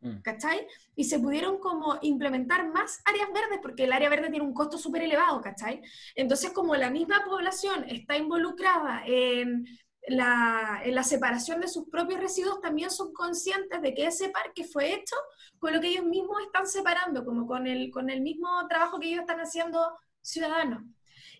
[0.00, 0.20] Mm.
[0.22, 0.66] ¿Cachai?
[0.94, 4.78] Y se pudieron como implementar más áreas verdes, porque el área verde tiene un costo
[4.78, 5.82] súper elevado, ¿cachai?
[6.14, 9.66] Entonces, como la misma población está involucrada en
[10.06, 14.64] la, en la, separación de sus propios residuos, también son conscientes de que ese parque
[14.64, 15.16] fue hecho
[15.58, 19.08] con lo que ellos mismos están separando, como con el, con el mismo trabajo que
[19.08, 19.80] ellos están haciendo
[20.22, 20.82] ciudadanos.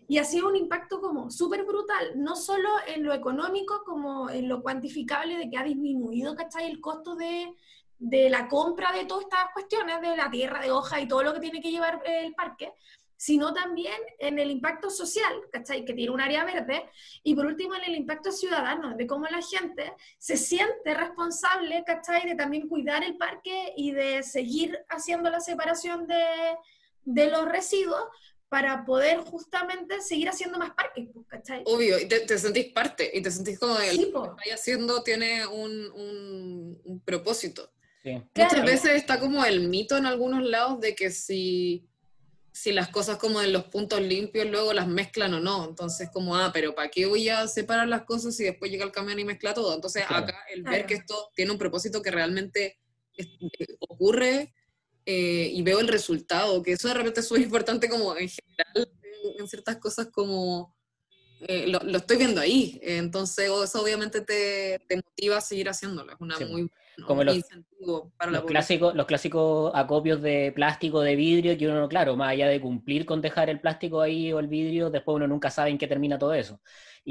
[0.07, 4.49] Y ha sido un impacto como súper brutal, no solo en lo económico, como en
[4.49, 6.69] lo cuantificable de que ha disminuido, ¿cachai?
[6.69, 7.53] El costo de,
[7.99, 11.33] de la compra de todas estas cuestiones, de la tierra, de hoja y todo lo
[11.33, 12.73] que tiene que llevar el parque,
[13.17, 15.83] sino también en el impacto social, ¿cachai?
[15.83, 16.89] Que tiene un área verde,
[17.21, 22.25] y por último en el impacto ciudadano, de cómo la gente se siente responsable, ¿cachai?
[22.25, 26.15] De también cuidar el parque y de seguir haciendo la separación de,
[27.03, 28.05] de los residuos,
[28.49, 31.61] para poder justamente seguir haciendo más parques, pues, ¿cachai?
[31.65, 35.45] Obvio, y te, sentís parte, y te sentís como el, lo que estáis haciendo tiene
[35.45, 37.71] un, un, propósito.
[38.03, 41.87] Muchas veces está como el mito en algunos lados de que si,
[42.51, 45.67] si las cosas como en los puntos limpios luego las mezclan o no.
[45.67, 48.91] Entonces, como, ah, pero ¿para qué voy a separar las cosas si después llega el
[48.91, 49.75] camión y mezcla todo?
[49.75, 52.79] Entonces, acá el ver que esto tiene un propósito que realmente
[53.79, 54.53] ocurre
[55.05, 58.91] eh, y veo el resultado, que eso de repente es muy importante como en general,
[59.37, 60.77] en, ciertas cosas como
[61.41, 66.19] eh, lo, estoy viendo ahí, entonces eso obviamente te, te, motiva a seguir haciéndolo, es
[66.19, 66.69] una muy
[67.05, 67.41] como los,
[68.17, 72.47] para los clásicos los clásicos acopios de plástico de vidrio que uno claro más allá
[72.47, 75.77] de cumplir con dejar el plástico ahí o el vidrio después uno nunca sabe en
[75.77, 76.59] qué termina todo eso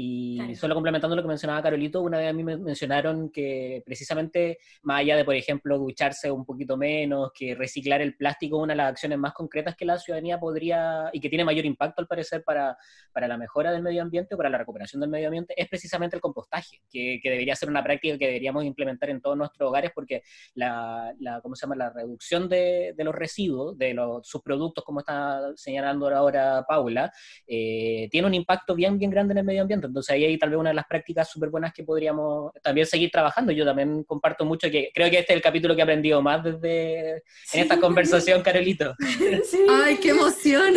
[0.01, 4.59] Y solo complementando lo que mencionaba Carolito, una vez a mí me mencionaron que precisamente,
[4.83, 8.71] más allá de, por ejemplo, ducharse un poquito menos, que reciclar el plástico es una
[8.71, 12.07] de las acciones más concretas que la ciudadanía podría, y que tiene mayor impacto al
[12.07, 12.77] parecer para,
[13.11, 16.15] para la mejora del medio ambiente o para la recuperación del medio ambiente, es precisamente
[16.15, 19.91] el compostaje, que, que debería ser una práctica que deberíamos implementar en todos nuestros hogares
[19.93, 20.23] porque
[20.53, 21.75] la, la ¿cómo se llama?
[21.75, 27.11] La reducción de, de los residuos, de los subproductos, como está señalando ahora Paula,
[27.45, 29.88] eh, tiene un impacto bien, bien grande en el medio ambiente.
[29.89, 33.11] Entonces ahí hay tal vez una de las prácticas súper buenas que podríamos también seguir
[33.11, 33.51] trabajando.
[33.51, 36.43] Yo también comparto mucho que creo que este es el capítulo que he aprendido más
[36.43, 38.95] desde en esta conversación, Carolito.
[39.69, 40.73] Ay, qué emoción.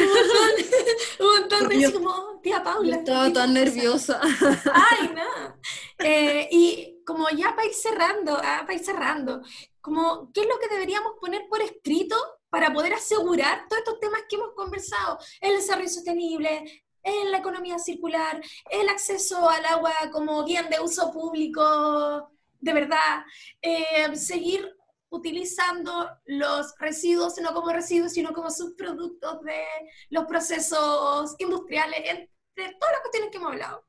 [1.21, 2.97] Un montón de como, tía Paula.
[2.97, 4.21] estaba tan nerviosa.
[4.23, 5.57] Ay, no.
[6.05, 9.43] Eh, y como ya para ir cerrando, ah, para ir cerrando,
[9.81, 12.17] como, ¿qué es lo que deberíamos poner por escrito
[12.49, 15.19] para poder asegurar todos estos temas que hemos conversado?
[15.41, 21.13] El desarrollo sostenible, en la economía circular, el acceso al agua como bien de uso
[21.13, 22.31] público,
[22.61, 23.25] de verdad,
[23.61, 24.77] eh, seguir
[25.13, 29.63] utilizando los residuos no como residuos, sino como subproductos de
[30.09, 33.87] los procesos industriales, entre todas las cuestiones que hemos hablado.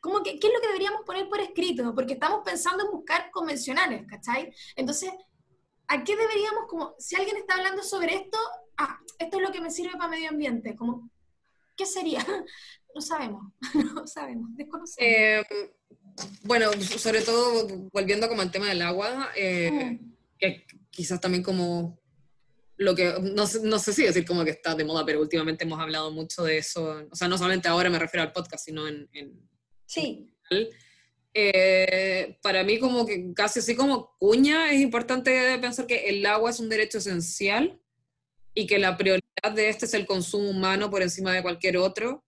[0.00, 1.94] Como que, ¿Qué es lo que deberíamos poner por escrito?
[1.94, 4.54] Porque estamos pensando en buscar convencionales, ¿cachai?
[4.76, 5.10] Entonces,
[5.88, 8.38] ¿a qué deberíamos, como, si alguien está hablando sobre esto,
[8.76, 11.10] ah, esto es lo que me sirve para medio ambiente, como,
[11.76, 12.24] ¿qué sería?
[12.94, 13.52] No sabemos,
[13.94, 14.96] no sabemos, desconocemos.
[14.98, 15.44] Eh,
[16.44, 19.70] bueno, sobre todo volviendo como al tema del agua, eh,
[20.00, 20.12] mm.
[20.38, 22.00] que quizás también como
[22.78, 25.78] lo que, no, no, sé si decir como que está de moda, pero últimamente hemos
[25.78, 29.06] hablado mucho de eso, o sea, no solamente ahora me refiero al podcast, sino en...
[29.12, 29.46] en
[29.84, 30.32] sí.
[31.34, 36.48] Eh, para mí como que casi así como cuña es importante pensar que el agua
[36.48, 37.78] es un derecho esencial
[38.54, 42.24] y que la prioridad de este es el consumo humano por encima de cualquier otro.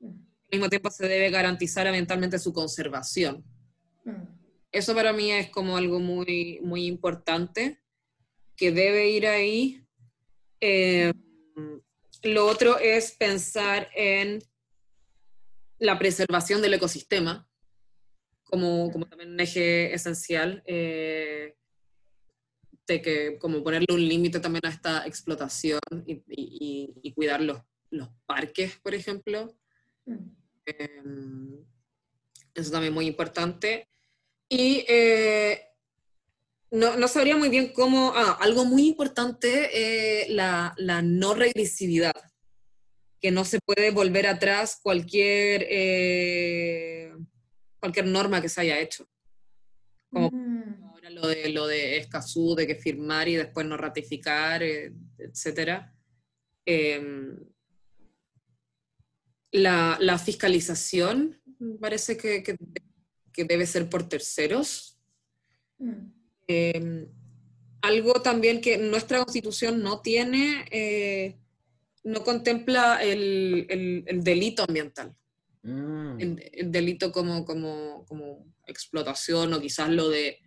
[0.00, 3.44] Al mismo tiempo se debe garantizar ambientalmente su conservación.
[4.04, 4.24] Mm.
[4.70, 7.80] Eso para mí es como algo muy, muy importante
[8.56, 9.84] que debe ir ahí.
[10.60, 11.12] Eh,
[12.22, 14.42] lo otro es pensar en
[15.78, 17.48] la preservación del ecosistema
[18.44, 20.62] como, como también un eje esencial.
[20.66, 21.56] Eh,
[22.86, 27.60] de que como ponerle un límite también a esta explotación y, y, cuidar los,
[27.90, 29.54] los, parques, por ejemplo.
[30.04, 30.16] Mm.
[30.66, 31.64] Em,
[32.54, 33.88] eso también muy importante.
[34.48, 35.62] Y eh,
[36.70, 42.14] no, no, sabría muy bien cómo, ah, algo muy importante, eh, la, la, no regresividad,
[43.20, 47.12] que no se puede volver atrás cualquier, eh,
[47.80, 49.06] cualquier norma que se haya hecho.
[50.10, 50.61] Como, mm
[51.22, 55.94] lo de, lo de Escazú, de que firmar y después no ratificar, eh, etcétera.
[56.66, 57.36] Em,
[59.52, 61.40] la, fiscalización
[61.80, 64.98] parece que, que, debe ser por terceros.
[65.78, 66.12] Mm.
[66.48, 67.08] Em,
[67.82, 71.38] algo también que nuestra constitución no tiene, eh,
[72.04, 75.14] no contempla el, el, delito ambiental.
[75.62, 76.20] Mm.
[76.20, 80.38] El, el, delito como, como, como explotación o quizás lo de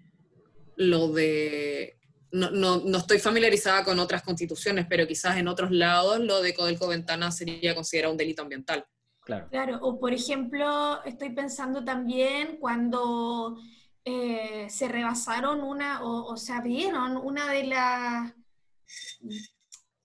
[0.77, 1.97] lo de,
[2.31, 6.53] no, no, no, estoy familiarizada con otras constituciones, pero quizás en otros lados lo de
[6.53, 8.85] Codelco Ventana sería considerado un delito ambiental.
[9.21, 9.47] Claro.
[9.49, 13.57] claro, o por ejemplo, estoy pensando también cuando
[14.03, 18.33] eh, se rebasaron una, o, o se abrieron una de las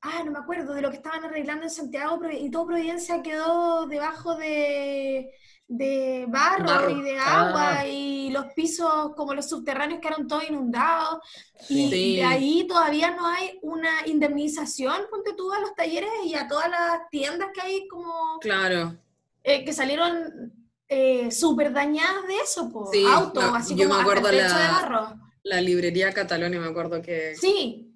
[0.02, 3.86] ah, no me acuerdo, de lo que estaban arreglando en Santiago y todo Providencia quedó
[3.86, 5.30] debajo de,
[5.72, 7.86] de barro, y de agua ah.
[7.86, 11.20] y los pisos como los subterráneos quedaron todos inundados
[11.68, 16.48] y de ahí todavía no hay una indemnización, ponte tú a los talleres y a
[16.48, 18.40] todas las tiendas que hay como...
[18.40, 18.98] Claro.
[19.44, 20.52] Eh, que salieron
[20.88, 25.20] eh, súper dañadas de eso, por auto, así yo como me acuerdo la, de barro.
[25.44, 27.36] La librería Catalonia, me acuerdo que...
[27.36, 27.94] Sí.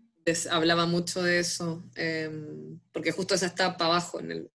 [0.48, 4.50] hablaba mucho de eso, em, porque justo esa está para abajo en el,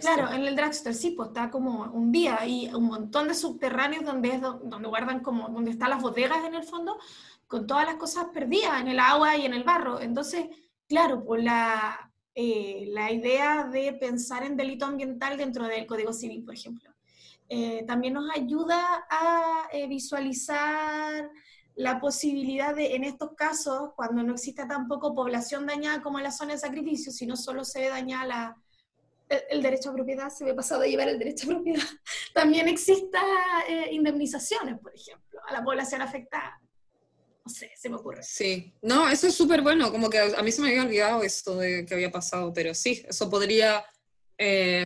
[0.00, 4.04] Claro, en el dragster sí, pues está como un día y un montón de subterráneos
[4.04, 6.98] donde, es donde guardan como, donde están las bodegas en el fondo,
[7.46, 10.00] con todas las cosas perdidas en el agua y en el barro.
[10.00, 10.46] Entonces,
[10.86, 16.44] claro, pues la, eh, la idea de pensar en delito ambiental dentro del Código Civil,
[16.44, 16.94] por ejemplo,
[17.48, 21.30] eh, también nos ayuda a eh, visualizar
[21.74, 26.32] la posibilidad de, en estos casos, cuando no exista tampoco población dañada como en la
[26.32, 28.56] zona de sacrificio, sino solo se ve dañada la
[29.28, 31.82] el, derecho a propiedad, se me ha pasado a llevar el derecho a propiedad,
[32.34, 33.20] también exista
[33.68, 36.60] eh, indemnizaciones, por ejemplo, a la población afectada.
[37.44, 38.22] No sé, se me ocurre.
[38.22, 41.56] Sí, no, eso es súper bueno, como que a mí se me había olvidado esto
[41.56, 43.84] de que había pasado, pero sí, eso podría
[44.38, 44.84] eh,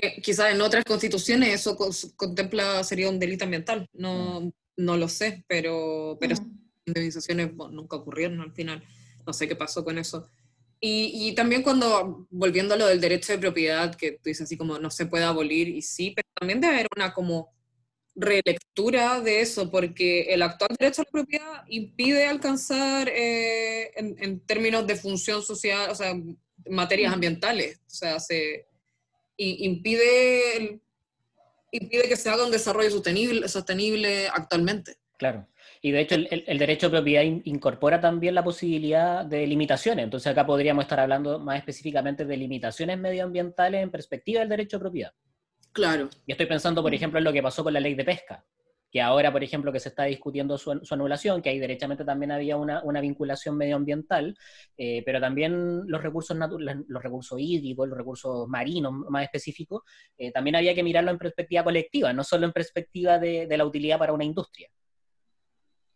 [0.00, 1.76] eh, quizás en otras constituciones eso
[2.16, 4.52] contempla, sería un delito ambiental, no, mm.
[4.76, 6.68] no lo sé, pero, pero mm.
[6.86, 8.84] indemnizaciones nunca ocurrieron al final,
[9.26, 10.30] no sé qué pasó con eso.
[10.80, 14.56] Y, y, también cuando, volviendo a lo del derecho de propiedad, que tú dices así
[14.56, 17.52] como no se puede abolir, y sí, pero también debe haber una como
[18.18, 24.86] relectura de eso, porque el actual derecho a la propiedad impide alcanzar eh, en, términos
[24.86, 26.14] de función social, o sea,
[26.68, 28.66] materias ambientales, o sea, se
[29.36, 30.80] impide,
[31.70, 34.96] impide que se haga un desarrollo sostenible, sostenible actualmente.
[35.16, 35.46] Claro.
[35.80, 40.04] Y de hecho el, el, derecho de propiedad incorpora también la posibilidad de limitaciones.
[40.04, 44.80] Entonces acá podríamos estar hablando más específicamente de limitaciones medioambientales en perspectiva del derecho de
[44.80, 45.12] propiedad.
[45.72, 46.08] Claro.
[46.26, 48.44] Y estoy pensando, por ejemplo, en lo que pasó con la ley de pesca,
[48.90, 52.56] que ahora, por ejemplo, que se está discutiendo su, anulación, que ahí derechamente también había
[52.56, 54.36] una, vinculación medioambiental,
[54.76, 59.82] eh, pero también los recursos los recursos hídricos, los recursos marinos más específicos,
[60.16, 63.66] eh, también había que mirarlo en perspectiva colectiva, no solo en perspectiva de, de la
[63.66, 64.68] utilidad para una industria.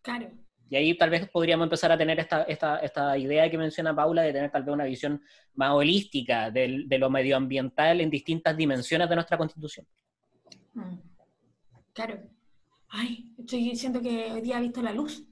[0.02, 0.30] Claro.
[0.68, 4.22] Y ahí tal vez podríamos empezar a tener esta, esta, esta idea que menciona Paula
[4.22, 5.22] de tener tal vez una visión
[5.54, 9.86] más holística de, de lo medioambiental en distintas dimensiones de nuestra constitución.
[10.72, 10.96] Mm.
[11.92, 12.22] Claro.
[12.88, 15.22] Ay, estoy diciendo que hoy día he visto la luz.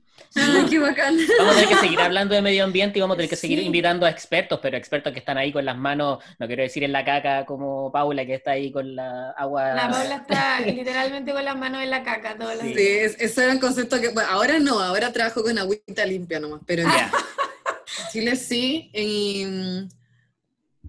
[0.70, 1.16] Qué bacán.
[1.38, 3.59] Vamos a tener que seguir hablando de medio ambiente y vamos a tener que seguir
[3.60, 6.92] invitando a expertos, pero expertos que están ahí con las manos, no quiero decir en
[6.92, 9.74] la caca como Paula, que está ahí con la agua.
[9.74, 12.76] La Paula está literalmente con las manos en la caca todos los días.
[12.76, 14.09] Sí, ese era el concepto que.
[14.09, 17.10] Bueno, ahora no, ahora trabajo con agüita limpia nomás, pero ya.
[18.12, 18.90] Chile sí.
[18.94, 19.47] Y,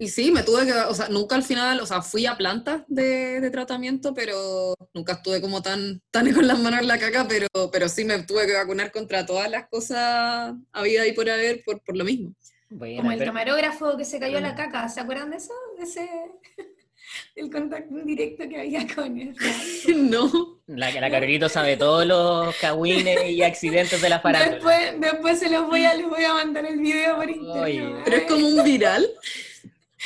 [0.02, 2.82] y sí, me tuve que, o sea, nunca al final, o sea, fui a plantas
[2.88, 7.28] de, de, tratamiento, pero nunca estuve como tan, tan con las manos en la caca,
[7.28, 11.62] pero, pero sí me tuve que vacunar contra todas las cosas había ahí por haber
[11.64, 12.34] por, por lo mismo.
[12.68, 15.54] como el camarógrafo que se cayó en la caca, ¿se acuerdan de eso?
[15.78, 16.08] De ese,
[17.36, 19.36] el contacto directo que había con él.
[19.96, 20.58] no.
[20.66, 24.54] La, la Carolito sabe todos los cagüines y accidentes de la farándula.
[24.54, 28.00] Después, después se los voy a, les voy a mandar el video por internet.
[28.04, 29.08] Pero es como un viral.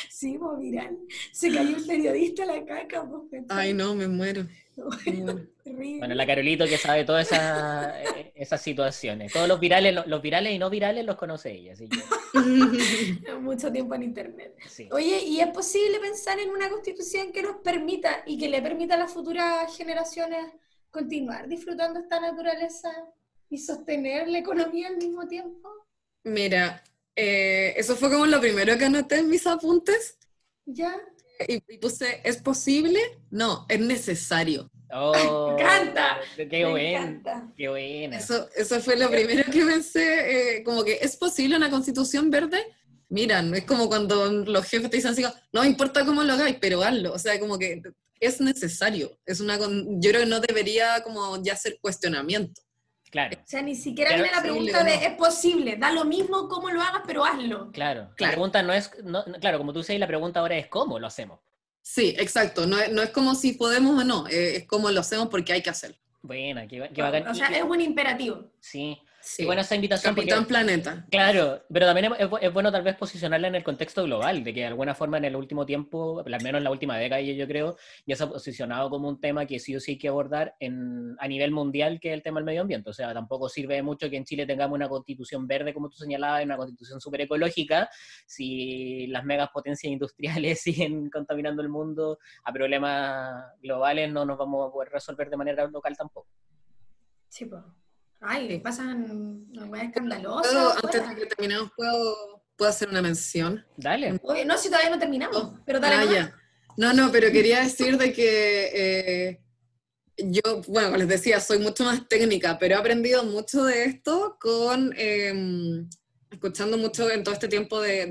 [0.08, 0.98] Sí, pues viral.
[1.32, 3.08] Se cayó un periodista a la caca.
[3.08, 4.46] Pues, Ay, no, me muero.
[5.66, 7.92] Bueno, la Carolito que sabe todas esas,
[8.34, 9.32] esas situaciones.
[9.32, 11.72] Todos los virales, los, virales y no virales los conoce ella.
[11.72, 11.88] Así
[13.40, 14.54] Mucho tiempo en internet.
[14.92, 18.94] Oye, ¿y es posible pensar en una constitución que nos permita y que le permita
[18.94, 20.52] a las futuras generaciones
[20.90, 22.90] continuar disfrutando esta naturaleza
[23.50, 25.68] y sostener la economía al mismo tiempo?
[26.22, 26.82] Mira,
[27.16, 30.18] eh, eso fue como lo primero que anoté en mis apuntes.
[30.66, 30.94] ¿Ya?
[31.48, 33.00] Y, puse, ¿es posible?
[33.30, 34.70] No, es necesario.
[34.92, 35.12] Oh,
[35.56, 36.20] me encanta.
[36.36, 37.52] Qué bueno.
[37.56, 38.18] Qué buena.
[38.18, 42.64] Eso, eso fue lo primero que pensé, eh, como que ¿es posible una constitución verde?
[43.08, 46.56] Mira, no es como cuando los jefes te dicen así, no importa cómo lo hagáis,
[46.60, 47.12] pero hazlo.
[47.12, 47.82] O sea, como que
[48.20, 49.18] es necesario.
[49.24, 52.60] Es una, yo creo que no debería como ya ser cuestionamiento.
[53.16, 53.38] Claro.
[53.38, 56.82] O sea, ni siquiera viene la pregunta de es posible, da lo mismo cómo lo
[56.82, 57.72] hagas, pero hazlo.
[57.72, 58.90] Claro, la pregunta no es,
[59.40, 61.40] claro, como tú dices, la pregunta ahora es cómo lo hacemos.
[61.80, 65.00] Sí, exacto, no es, no es como si podemos o no, es, es cómo lo
[65.00, 65.96] hacemos porque hay que hacerlo.
[66.20, 67.26] Buena, qué, qué bacán.
[67.28, 68.50] O sea, es un imperativo.
[68.60, 69.42] Sí, Sí.
[69.42, 70.14] Y bueno, esa invitación.
[70.14, 71.04] Capitán Planeta.
[71.10, 74.66] Claro, pero también es, bueno tal vez posicionarla en el contexto global, de que de
[74.66, 77.76] alguna forma en el último tiempo, al menos en la última década, yo creo,
[78.06, 81.16] ya se ha posicionado como un tema que sí o sí hay que abordar en,
[81.18, 82.88] a nivel mundial, que es el tema del medio ambiente.
[82.88, 86.44] O sea, tampoco sirve mucho que en Chile tengamos una constitución verde, como tú señalabas,
[86.44, 87.90] una constitución súper ecológica,
[88.26, 94.68] si las megas potencias industriales siguen contaminando el mundo a problemas globales, no nos vamos
[94.68, 96.28] a poder resolver de manera local tampoco.
[97.28, 97.62] Sí, pues.
[98.20, 100.82] Ay, pasan más escandalosas.
[100.82, 103.64] Antes de que terminemos, ¿puedo, ¿puedo hacer una mención?
[103.76, 104.18] Dale.
[104.22, 106.18] Oye, no, si todavía no terminamos, oh, pero dale.
[106.18, 106.34] Ah,
[106.76, 109.40] no, no, pero quería decir de que eh,
[110.18, 114.36] yo, bueno, como les decía, soy mucho más técnica, pero he aprendido mucho de esto
[114.40, 115.88] con, em,
[116.30, 118.06] escuchando mucho en todo este tiempo de,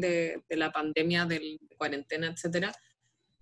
[0.47, 2.71] de, la pandemia, de cuarentena, etcétera,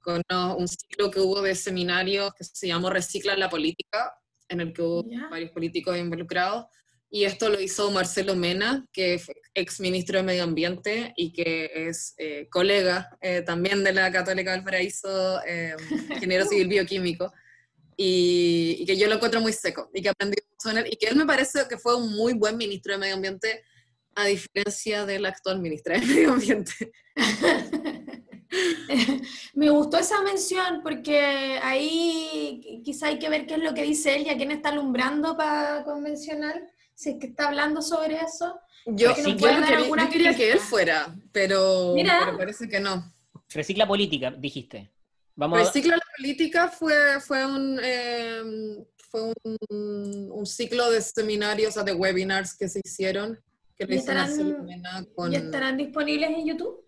[0.01, 0.21] con
[0.57, 4.13] un ciclo que hubo de seminarios que se llamó Recicla la Política,
[4.49, 6.65] en el que hubo varios políticos involucrados.
[7.09, 11.69] Y esto lo hizo Marcelo Mena, que es ex ministro de Medio Ambiente y que
[11.71, 15.75] es eh, colega eh, también de la Católica del Paraíso, eh,
[16.09, 17.31] ingeniero civil bioquímico,
[17.95, 21.05] y, que yo lo encuentro muy seco y que aprendí mucho en él, y que
[21.05, 23.63] él me parece que fue un muy buen ministro de Medio Ambiente,
[24.15, 26.91] a diferencia del actual ministro de Medio Ambiente.
[29.53, 34.15] Me gustó esa mención porque ahí quizá hay que ver qué es lo que dice
[34.15, 38.59] él y a quién está alumbrando para convencional, si es que está hablando sobre eso.
[38.85, 43.13] Yo, quería, que él fuera, pero, pero parece que no.
[43.49, 44.91] Recicla política, dijiste.
[45.35, 48.41] Vamos El a- ciclo de la política fue, fue, un, eh,
[49.09, 49.33] fue
[49.69, 53.39] un, un ciclo de seminarios, o sea, de webinars que se hicieron,
[53.75, 54.67] que lo ¿Y hizo estarán-.
[55.31, 56.83] ¿Y estarán disponibles en YouTube?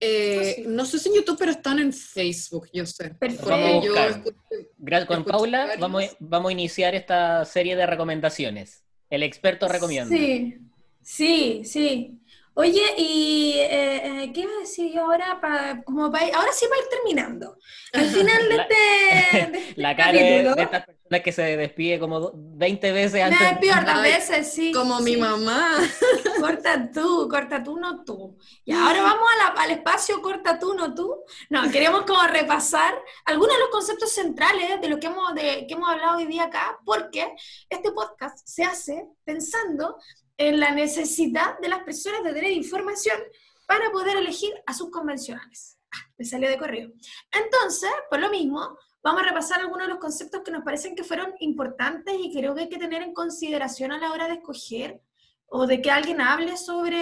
[0.00, 0.64] Eh, Sí.
[0.66, 3.10] no sé si en YouTube, pero están en Facebook, yo sé.
[3.14, 3.44] Perfecto.
[3.46, 4.10] Porque Vamos a yo buscar.
[4.10, 5.80] escuché- Gra- con Paula varios.
[5.80, 8.82] vamos, vamos a iniciar esta serie de recomendaciones.
[9.10, 10.14] El experto recomienda.
[10.14, 10.58] Sí,
[11.02, 12.18] sí, sí.
[12.56, 15.40] Oye, y eh, eh, ¿qué iba a decir yo ahora?
[15.40, 17.58] Pa- como pa- ahora sí para ir terminando.
[17.92, 21.32] Al final de La- este, de este La cara de, capítulo, de estas personas que
[21.32, 23.40] se despide como do- 20 veces me antes.
[23.40, 24.70] de- despido Ay, veces, sí.
[24.72, 25.78] Como mi mamá.
[26.40, 28.38] Corta tú, corta tú, no tú.
[28.64, 31.24] Y ahora vamos a la- al espacio corta tú, no tú.
[31.50, 32.94] No, queremos como repasar
[33.24, 36.44] algunos de los conceptos centrales de lo que hemos, de, que hemos hablado hoy día
[36.44, 37.34] acá, porque
[37.68, 39.96] este podcast se hace pensando
[40.36, 43.18] en la necesidad de las personas de tener información
[43.66, 45.78] para poder elegir a sus convencionales.
[45.92, 46.92] Ah, me salió de correo.
[47.32, 51.04] Entonces, por lo mismo, vamos a repasar algunos de los conceptos que nos parecen que
[51.04, 55.00] fueron importantes y creo que hay que tener en consideración a la hora de escoger
[55.46, 56.98] o de que alguien hable sobre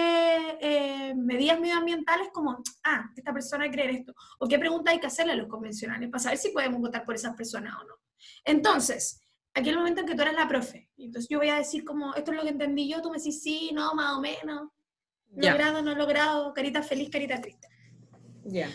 [0.59, 5.33] eh, medidas medioambientales como, ah, esta persona cree esto, o qué pregunta hay que hacerle
[5.33, 7.95] a los convencionales para saber si podemos votar por esas personas o no.
[8.45, 9.22] Entonces,
[9.53, 12.13] aquí el momento en que tú eres la profe, entonces yo voy a decir como,
[12.15, 14.69] esto es lo que entendí yo, tú me decís sí, no, más o menos,
[15.35, 17.67] logrado, no logrado, carita feliz, carita triste.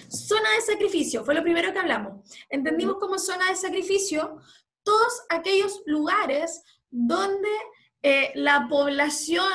[0.08, 2.36] Zona de sacrificio, fue lo primero que hablamos.
[2.48, 4.38] Entendimos como zona de sacrificio
[4.82, 7.48] todos aquellos lugares donde
[8.02, 9.52] eh, la población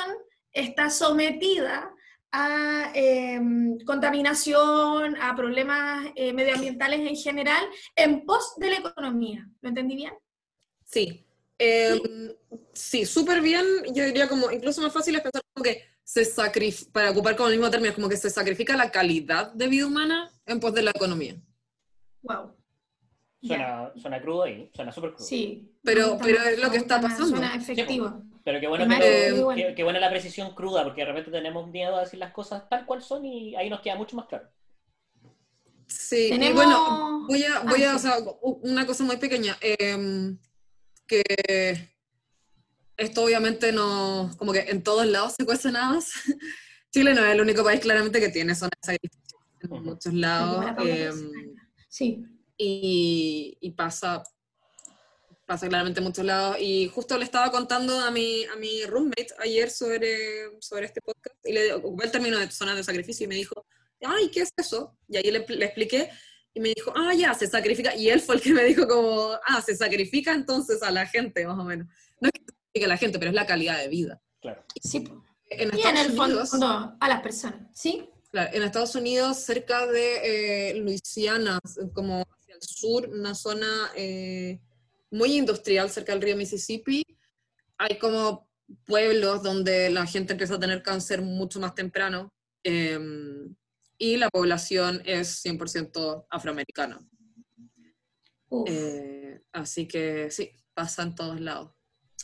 [0.51, 1.91] está sometida
[2.31, 3.39] a eh,
[3.85, 7.63] contaminación, a problemas eh, medioambientales en general,
[7.95, 9.47] en pos de la economía.
[9.61, 10.13] ¿Lo entendí bien?
[10.93, 11.25] Sí.
[11.59, 11.99] Eh,
[12.73, 13.65] sí, súper bien.
[13.93, 17.49] Yo diría como, incluso más fácil es pensar como que se sacrifica, para ocupar como
[17.49, 20.83] el mismo término, como que se sacrifica la calidad de vida humana en pos de
[20.83, 21.35] la economía.
[22.21, 22.53] Wow.
[23.41, 25.25] Suena, suena crudo ahí, suena súper crudo.
[25.27, 25.69] Sí.
[25.83, 27.27] Pero- pero es lo que está pasando.
[27.27, 28.21] Suena efectivo.
[28.45, 29.75] Pero qué bueno, que, efectivo, qué- bueno.
[29.75, 32.85] qué buena la precisión cruda, porque de repente tenemos miedo a decir las cosas tal
[32.85, 34.49] cual son y ahí nos queda mucho más claro.
[35.87, 38.07] Sí, Tenemos- bueno, voy a, voy Ah, a, sí.
[38.07, 38.17] o sea,
[38.61, 40.37] una cosa muy pequeña, em,
[41.07, 41.89] que
[42.97, 46.11] esto obviamente no, como que en todos lados se cuecen habas.
[46.91, 49.81] Chile no es el único país claramente que tiene zonas de sacrificio en Ujú.
[49.81, 50.65] muchos lados.
[50.75, 51.27] Rosa.
[51.89, 52.25] Sí.
[52.57, 54.23] y, y pasa,
[55.45, 56.57] pasa claramente en muchos lados.
[56.59, 61.35] Y justo le estaba contando a mi, a mi roommate ayer sobre, sobre este podcast
[61.45, 63.65] y le ocupé el término de zonas de sacrificio y me dijo,
[64.01, 64.97] ay, ¿qué es eso?
[65.07, 66.09] Y ahí le, le expliqué
[66.53, 67.95] y me dijo, ah, ya, se sacrifica.
[67.95, 71.45] Y él fue el que me dijo como, ah, se sacrifica entonces a la gente,
[71.47, 71.87] más o menos.
[72.19, 74.21] No es que se sacrifique a la gente, pero es la calidad de vida.
[74.39, 74.63] Claro.
[74.81, 75.03] Sí.
[75.49, 77.59] En Y en Estados el Unidos, fondo, a las personas.
[77.73, 78.09] ¿Sí?
[78.31, 81.59] Claro, en Estados Unidos, cerca de eh, Luisiana,
[81.93, 84.59] como hacia el sur, una zona eh,
[85.11, 87.03] muy industrial cerca del río Mississippi,
[87.77, 88.47] hay como
[88.85, 92.31] pueblos donde la gente empieza a tener cáncer mucho más temprano
[92.63, 92.99] eh,
[94.03, 96.99] y la población es 100% afroamericana.
[98.67, 101.71] Eh, así que sí, pasa en todos lados.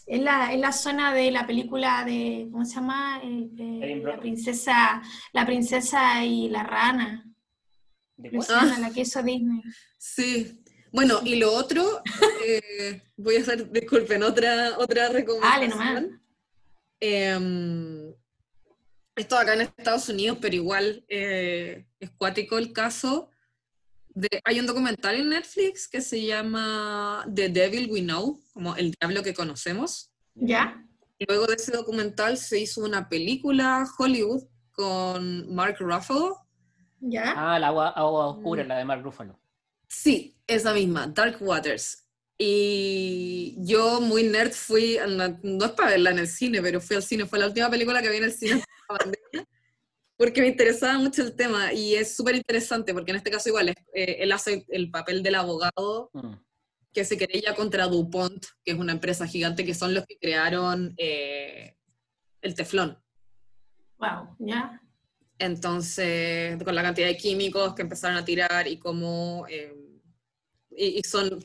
[0.05, 3.21] Es la, es la zona de la película de, ¿cómo se llama?
[3.23, 5.01] Eh, eh, la princesa,
[5.31, 7.23] la princesa y la rana.
[8.17, 8.39] ¿De cuál?
[8.39, 9.61] Luciana, la que hizo Disney.
[9.97, 10.61] Sí.
[10.91, 12.01] Bueno, y lo otro,
[12.45, 15.69] eh, voy a hacer, disculpen, otra, otra Dale recomendación.
[15.69, 16.03] nomás.
[16.99, 18.08] Eh,
[19.19, 23.29] esto acá en Estados Unidos, pero igual eh, es cuático el caso.
[24.09, 28.91] De, hay un documental en Netflix que se llama The Devil We Know, como El
[28.91, 30.11] Diablo que conocemos.
[30.35, 30.83] ¿Ya?
[31.27, 36.37] Luego de ese documental se hizo una película Hollywood con Mark Ruffalo.
[37.01, 37.33] ¿Ya?
[37.35, 38.37] Ah, la agua, agua Mm.
[38.37, 39.39] oscura, la de Mark Ruffalo.
[39.87, 42.05] Sí, esa misma, Dark Waters.
[42.41, 44.97] Y yo muy nerd fui,
[45.43, 48.01] no es para verla en el cine, pero fui al cine, fue la última película
[48.01, 49.49] que vi en el cine antes de la pandemia,
[50.15, 53.67] porque me interesaba mucho el tema y es súper interesante porque en este caso igual
[53.69, 56.35] es, eh, él hace el papel del abogado Mm.
[56.93, 60.93] que se querella contra DuPont, que es una empresa gigante que son los que crearon
[60.97, 61.75] eh,
[62.41, 62.97] el teflón.
[63.97, 64.81] Wow, ¿ya?
[65.37, 69.45] Entonces, con la cantidad de químicos que empezaron a tirar y cómo...
[69.49, 69.75] eh,
[70.71, 71.39] y, y son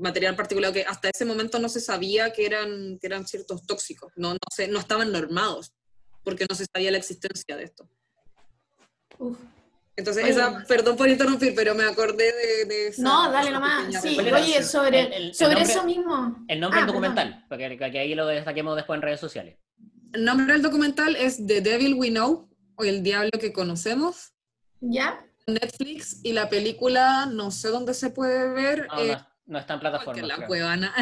[0.00, 4.12] material particular que hasta ese momento no se sabía que eran, que eran ciertos tóxicos,
[4.16, 5.72] no, no, se, no estaban normados,
[6.24, 7.88] porque no se sabía la existencia de esto.
[9.18, 9.36] Uf.
[9.96, 10.64] Entonces, Oye, esa, bueno.
[10.68, 13.86] perdón por interrumpir, pero me acordé de, de esa- No, dale nomás.
[14.00, 14.56] Sí, ¿Cuál recomendación.
[14.58, 16.44] oye, sobre, El- el- el sobre nombre- eso mismo.
[16.46, 19.58] El nombre Ah, del documental, para que, que ahí lo destaquemos después en redes sociales.
[20.12, 24.32] El nombre del documental es The Devil We Know, o El Diablo que conocemos.
[24.80, 25.26] ¿Ya?
[25.48, 28.86] Netflix y la película no sé dónde se puede ver.
[28.88, 30.22] No, eh, no, no está en plataforma.
[30.26, 30.94] la cuevana.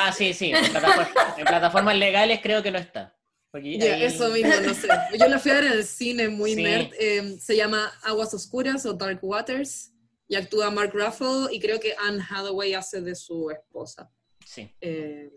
[0.00, 0.50] Ah, sí, sí.
[0.52, 3.16] En, plataforma- en plataformas legales creo que no está.
[3.54, 4.88] Eso mismo, no sé.
[5.18, 6.62] Yo la fui a ver en el cine, muy Sí.
[6.62, 6.90] nerd.
[6.98, 9.92] eh, se llama Aguas Oscuras o Dark Waters.
[10.26, 14.10] Y actúa Mark Ruffalo y creo que Anne Hathaway hace de su esposa.
[14.44, 14.68] Sí.
[14.80, 15.30] Eh,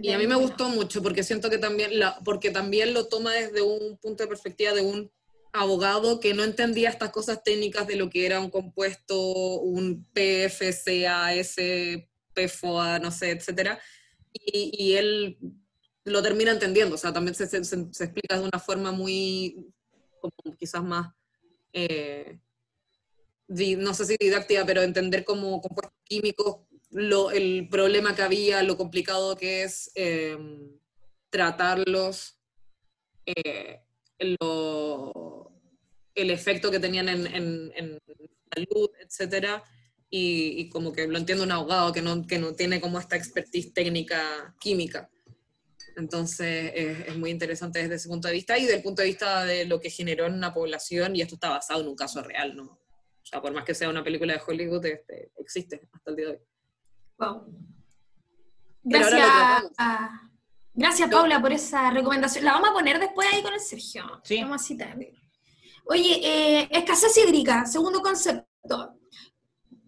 [0.00, 3.32] y a mí me gustó mucho porque siento que también, la, porque también lo toma
[3.34, 5.10] desde un punto de perspectiva de un
[5.52, 9.20] abogado que no entendía estas cosas técnicas de lo que era un compuesto,
[9.60, 11.56] un PFCAS,
[12.34, 13.80] PFOA, no sé, etcétera.
[14.32, 15.38] Y, él
[16.04, 19.72] lo termina entendiendo, o sea, también se, explica de una forma muy,
[20.58, 21.12] quizás más,
[21.72, 22.38] eh,
[23.48, 26.60] no sé si didáctica, pero entender como compuestos químicos
[26.90, 30.38] lo, el problema que había, lo complicado que es eh,
[31.30, 32.38] tratarlos,
[33.26, 33.82] eh,
[34.40, 35.52] lo-
[36.14, 37.98] el efecto que tenían en, en, en
[38.54, 39.62] salud, etcétera,
[40.10, 43.14] y, y como que lo entiende un abogado que no, que no tiene como esta
[43.16, 45.08] expertise técnica química.
[45.96, 49.44] Entonces es, es muy interesante desde ese punto de vista y del punto de vista
[49.44, 52.56] de lo que generó en una población, y esto está basado en un caso real,
[52.56, 52.64] ¿no?
[52.64, 56.26] O sea, por más que sea una película de Hollywood, este, existe hasta el día
[56.26, 56.38] de hoy.
[57.18, 57.52] Wow.
[58.84, 59.22] Gracias,
[59.76, 60.30] a-
[60.78, 62.44] gracias Paula por esa recomendación.
[62.44, 64.20] La vamos a poner después ahí con el Sergio.
[64.24, 64.40] Sí.
[64.42, 64.96] Vamos a citar.
[65.86, 68.94] Oye, eh, escasez hídrica, segundo concepto.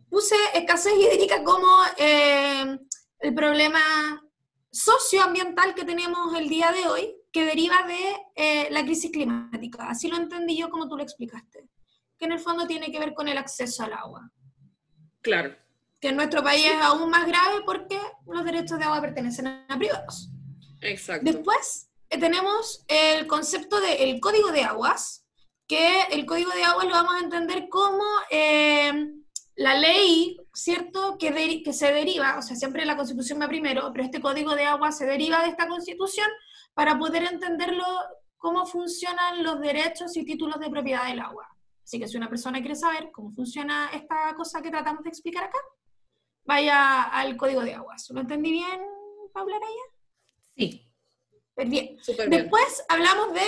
[0.08, 2.78] Puse escasez hídrica como eh,
[3.20, 3.80] el problema
[4.72, 9.88] socioambiental que tenemos el día de hoy, que deriva de eh, la crisis climática.
[9.88, 11.68] Así lo entendí yo como tú lo explicaste.
[12.18, 14.30] Que en el fondo tiene que ver con el acceso al agua
[15.22, 15.54] Claro.
[16.00, 19.78] que en nuestro país es aún más grave porque los derechos de agua pertenecen a
[19.78, 20.30] privados.
[20.81, 21.31] Exacto.
[21.31, 25.27] Después eh, tenemos el concepto del código de aguas,
[25.66, 28.93] que el código de aguas lo vamos a entender como eh,
[29.57, 34.20] la ley, ¿cierto?, que se deriva, o sea, siempre la constitución va primero, pero este
[34.20, 36.28] código de aguas se deriva de esta constitución
[36.74, 37.85] para poder entenderlo
[38.39, 41.47] cómo funcionan los derechos y títulos de propiedad del agua.
[41.85, 45.44] Así que si una persona quiere saber cómo funciona esta cosa que tratamos de explicar
[45.44, 45.59] acá,
[46.44, 48.09] vaya al código de aguas.
[48.11, 48.81] ¿Lo entendí bien,
[49.32, 49.89] Paula Araya?
[50.60, 50.86] Sí.
[51.54, 51.96] Pues bien.
[52.28, 53.42] Después hablamos de...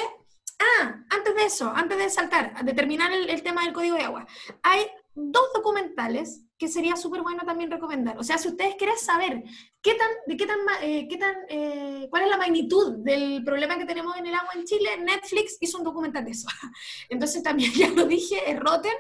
[0.59, 4.03] Ah, antes de eso, antes de saltar, de terminar el, el tema del código de
[4.03, 4.27] agua.
[4.63, 8.17] Hay dos documentales que sería súper bueno también recomendar.
[8.19, 9.43] O sea, si ustedes quieren saber
[9.83, 13.77] qué tan, de qué tan, eh, qué tan, eh, cuál es la magnitud del problema
[13.77, 16.47] que tenemos en el agua en Chile, Netflix hizo un documental de eso.
[17.09, 18.95] Entonces también ya lo dije, es Rotten.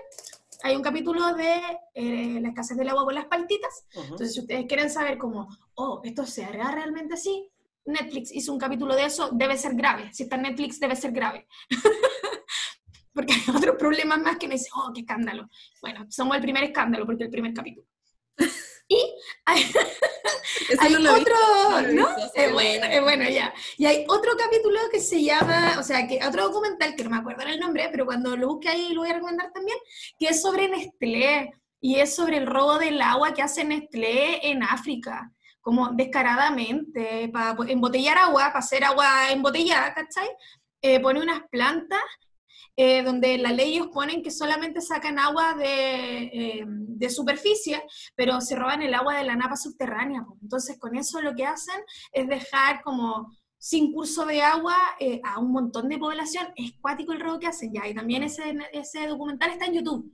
[0.64, 1.60] Hay un capítulo de
[1.94, 3.84] eh, la escasez del agua con las paltitas.
[3.94, 4.02] Ujú.
[4.02, 7.48] Entonces, si ustedes quieren saber cómo, oh, esto se hará realmente así,
[7.84, 10.12] Netflix hizo un capítulo de eso, debe ser grave.
[10.12, 11.46] Si está en Netflix, debe ser grave.
[13.14, 15.48] porque hay otros problemas más que me dicen, oh, qué escándalo.
[15.80, 17.86] Bueno, somos el primer escándalo porque el primer capítulo.
[18.88, 19.14] Y
[19.46, 19.72] hay,
[20.80, 22.08] hay no he visto, otro, no ¿no?
[22.34, 23.54] Es bueno, es bueno, ya.
[23.78, 27.16] Y hay otro capítulo que se llama, o sea, que otro documental, que no me
[27.16, 29.78] acuerdo el nombre, pero cuando lo busque ahí lo voy a recomendar también,
[30.18, 31.52] que es sobre Nestlé,
[31.82, 37.56] y es sobre el robo del agua que hace Nestlé en África, como descaradamente, para
[37.68, 40.28] embotellar agua, para hacer agua embotellada, ¿cachai?
[40.82, 42.02] Eh, pone unas plantas
[42.74, 47.82] eh, donde la ley ponen que solamente sacan agua de, eh, de superficie,
[48.16, 50.24] pero se roban el agua de la napa subterránea.
[50.24, 50.38] po.
[50.42, 51.80] Entonces, con eso lo que hacen
[52.12, 56.48] es dejar como sin curso de agua eh, a un montón de población.
[56.56, 57.86] Es cuático el robo que hacen ya.
[57.86, 60.10] Y también ese, ese documental está en YouTube.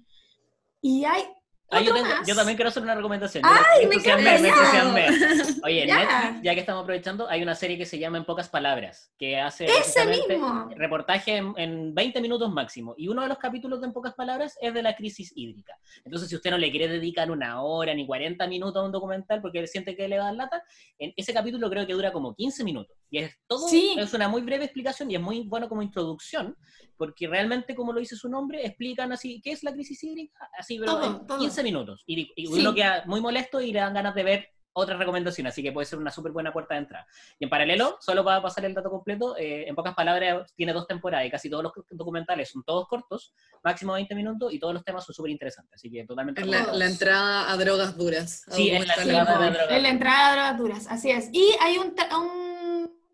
[0.83, 1.25] Y hay
[1.71, 3.45] Ah, yo, tengo- yo también quiero hacer una recomendación.
[3.47, 5.07] ¡Ay, Yo me entusiasmé, encanta me eso!
[5.29, 5.61] entusiasmé.
[5.65, 5.99] Oye, Ya.
[5.99, 9.39] Netflix, ya que estamos aprovechando, hay una serie que se llama En pocas palabras, que
[9.39, 10.71] hace ¡Ese mismo!
[10.77, 12.95] reportaje en, en 20 minutos máximo.
[12.97, 15.75] Y uno de los capítulos de En pocas palabras es de la crisis hídrica.
[16.05, 19.43] Entonces, si usted no le quiere dedicar una hora ni 40 minutos a un documental
[19.43, 20.63] porque siente que le va a dar lata,
[20.99, 22.97] en ese capítulo creo que dura como 15 minutos.
[23.11, 23.95] Y es todo, Sí.
[23.99, 26.57] es una muy breve explicación y es muy bueno como introducción,
[26.99, 30.51] porque realmente, como lo dice su nombre, explican así, ¿qué es la crisis hídrica?
[30.59, 31.39] Así, pero Todo, en todo.
[31.39, 32.03] 15 minutos.
[32.07, 32.53] Y, y Sí.
[32.61, 35.87] uno queda muy molesto y le dan ganas de ver otra recomendación, así que puede
[35.87, 37.05] ser una súper buena puerta de entrada.
[37.41, 40.87] Y en paralelo, solo para pasar el dato completo, eh, en pocas palabras, tiene dos
[40.87, 43.33] temporadas y casi todos los documentales son todos cortos,
[43.65, 46.43] máximo 20 minutos, y todos los temas son súper interesantes, así que totalmente...
[46.43, 48.45] Es la, la entrada a drogas duras.
[48.47, 49.83] a Sí, es la documentales entrada de drogas.
[49.83, 51.29] La entrada de drogas duras, así es.
[51.33, 52.58] Y hay un, un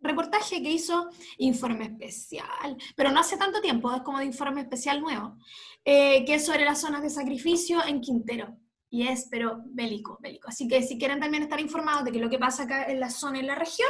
[0.04, 1.08] reportaje que hizo
[1.38, 5.36] Informe Especial, pero no hace tanto tiempo, es como de Informe Especial nuevo,
[5.84, 8.56] eh, que es sobre las zonas de sacrificio en Quintero.
[8.90, 10.48] Y es, pero bélico, bélico.
[10.48, 13.10] Así que si quieren también estar informados de que lo que pasa acá en la
[13.10, 13.88] zona, en la región,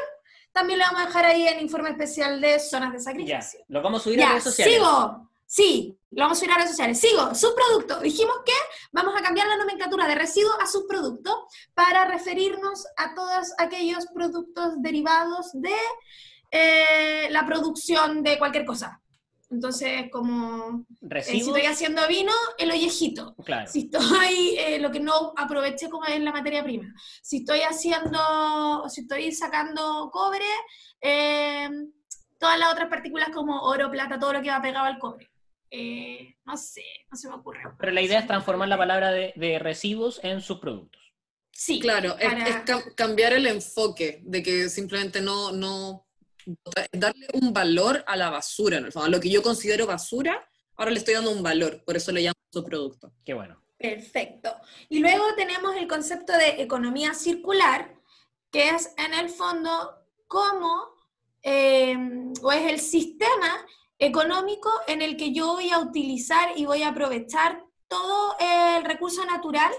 [0.50, 3.60] también lo vamos a dejar ahí en Informe Especial de zonas de Ya, sacrificio.
[3.68, 4.74] lo vamos a subir a Ya, redes sociales.
[4.74, 5.30] sigo.
[5.46, 7.00] Sí, lo vamos a subir a redes sociales.
[7.00, 8.00] Sigo, subproducto.
[8.00, 8.52] Dijimos que
[8.92, 14.74] vamos a cambiar la nomenclatura de residuo a subproducto para referirnos a todos aquellos productos
[14.78, 15.76] derivados de
[16.50, 19.00] eh, la producción de cualquier cosa.
[19.54, 23.34] Entonces, como eh, si estoy haciendo vino, el ollejito.
[23.44, 23.70] Claro.
[23.70, 26.92] Si estoy, eh, lo que no aproveché como es la materia prima.
[27.22, 30.46] Si estoy haciendo, si estoy sacando cobre,
[31.00, 31.68] eh,
[32.38, 35.30] todas las otras partículas como oro, plata, todo lo que va pegado al cobre.
[36.44, 37.60] No sé, no se me ocurre.
[37.78, 41.02] Pero la idea es transformar la palabra de, residuos en subproductos.
[41.50, 41.80] Sí.
[41.80, 42.30] Claro, es,
[42.96, 46.06] cambiar el enfoque de que simplemente no, no
[46.92, 49.06] darle un valor a la basura, en el fondo.
[49.06, 52.22] A lo que yo considero basura, ahora le estoy dando un valor, por eso le
[52.22, 53.12] llamo su producto.
[53.24, 53.62] Qué bueno.
[53.76, 54.54] Perfecto.
[54.88, 57.94] Y luego tenemos el concepto de economía circular,
[58.50, 59.70] que es en el fondo
[60.26, 60.94] cómo,
[61.42, 61.96] eh,
[62.42, 63.66] o es el sistema
[63.98, 69.24] económico en el que yo voy a utilizar y voy a aprovechar todo el recurso
[69.24, 69.72] natural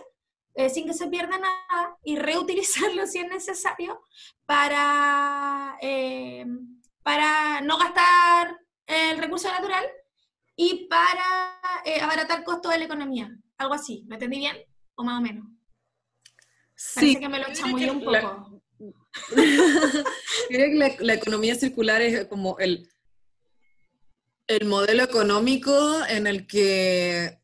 [0.54, 4.02] eh, sin que se pierda nada y reutilizarlo si es necesario
[4.46, 6.46] para, eh,
[7.04, 9.86] para no gastar el recurso natural
[10.56, 13.30] y para eh, abaratar costos de la economía.
[13.58, 14.56] Algo así, ¿me entendí bien?
[14.96, 15.46] ¿O más o menos?
[16.76, 16.96] Sí.
[16.96, 18.62] Parece que me lo chamullé un poco.
[20.50, 22.90] Creo que la, economía circular es como el,
[24.48, 27.40] el modelo económico en el que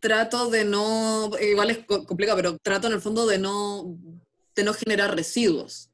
[0.00, 3.98] trato de no, igual es complicado, pero trato en el fondo de no,
[4.54, 5.90] de no generar residuos.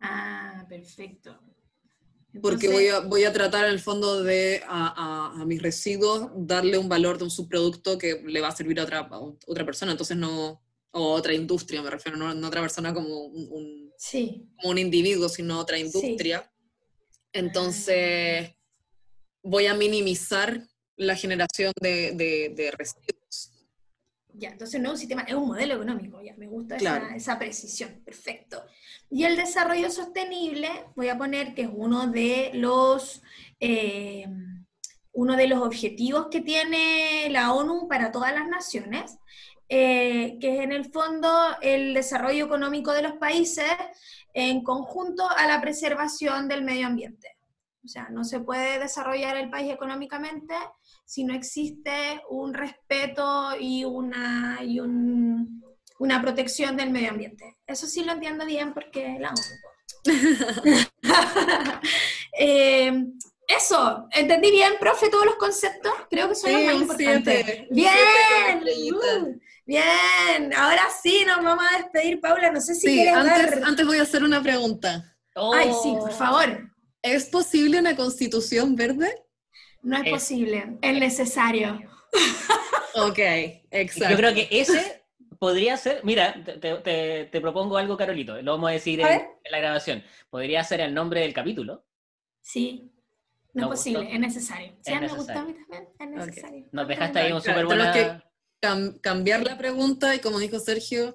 [0.00, 1.38] Ah, perfecto.
[2.40, 6.78] Porque voy a, voy a tratar en el fondo de a, a, mis residuos darle
[6.78, 9.06] un valor de un subproducto que le va a servir a otra,
[9.46, 10.62] otra persona, entonces no,
[10.92, 14.48] o otra industria, me refiero, no, no otra persona como un, sí.
[14.56, 16.50] como un individuo, sino otra industria.
[17.32, 18.54] Entonces,
[19.42, 20.62] voy a minimizar
[20.96, 23.52] la generación de, residuos.
[24.34, 26.76] Ya, entonces no es un sistema, es un modelo económico, ya, me gusta
[27.14, 28.64] esa, precisión, perfecto.
[29.10, 33.22] Y el desarrollo sostenible, voy a poner que es uno de los,
[33.60, 34.26] eh,
[35.12, 39.18] uno de los objetivos que tiene la ONU para todas las naciones,
[39.68, 41.30] eh, que es en el fondo
[41.60, 43.66] el desarrollo económico de los países
[44.32, 47.36] en conjunto a la preservación del medio ambiente.
[47.84, 50.54] O sea, no se puede desarrollar el país económicamente
[51.04, 57.56] si no existe un respeto y una, y una protección del medio ambiente.
[57.66, 59.34] Eso sí lo entiendo bien porque la
[62.38, 63.06] eh,
[63.46, 65.92] eso, ¿entendí bien, profe, todos los conceptos?
[66.08, 67.68] Creo que son los más importantes.
[67.70, 68.62] bien,
[68.94, 73.86] uh, bien, ahora sí nos vamos a despedir, Paula, no sé si sí, antes, antes
[73.86, 75.16] voy a hacer una pregunta.
[75.34, 76.70] Ay, sí, por favor.
[77.02, 79.12] ¿Es posible una constitución verde?
[79.82, 81.80] No es, posible, es necesario.
[82.94, 83.18] ok,
[83.70, 84.10] exacto.
[84.10, 85.02] Yo creo que ese
[85.38, 90.04] podría ser, mira, te, propongo algo, Carolito, lo vamos a decir en, la grabación.
[90.30, 91.84] ¿Podría ser el nombre del capítulo?
[92.40, 92.92] Sí,
[93.52, 94.72] no, es posible, es necesario.
[94.82, 96.68] Sí, me gusta a mí también, es necesario.
[96.70, 98.24] Nos dejaste ahí un súper buena...
[99.00, 101.14] cambiar la pregunta y como dijo Sergio,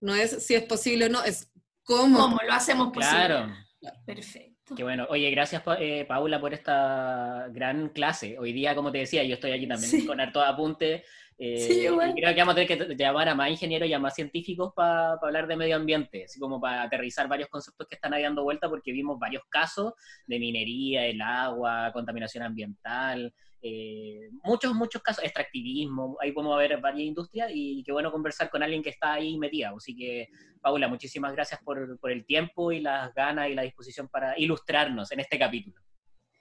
[0.00, 1.50] no es si es posible o no, es
[1.84, 2.18] cómo.
[2.18, 3.26] ¿Cómo lo hacemos posible?
[3.26, 3.56] Claro.
[4.04, 4.74] Perfecto.
[4.74, 5.06] Qué bueno.
[5.10, 8.36] Oye, gracias eh, Paula por esta gran clase.
[8.38, 11.04] Hoy día, como te decía, yo estoy aquí también con harto apunte.
[11.38, 14.14] Eh, sí, creo que vamos a tener que llamar a más ingenieros y a más
[14.14, 18.22] científicos para hablar de medio ambiente, así como para aterrizar varios conceptos que están ahí
[18.22, 19.92] dando vuelta, porque vimos varios casos
[20.26, 27.08] de minería, el agua, contaminación ambiental, eh, muchos, muchos casos, extractivismo, ahí podemos ver varias
[27.08, 29.72] industrias y qué bueno conversar con alguien que está ahí metida.
[29.76, 30.28] Así que,
[30.60, 35.10] Paula, muchísimas gracias por, por el tiempo y las ganas y la disposición para ilustrarnos
[35.12, 35.76] en este capítulo.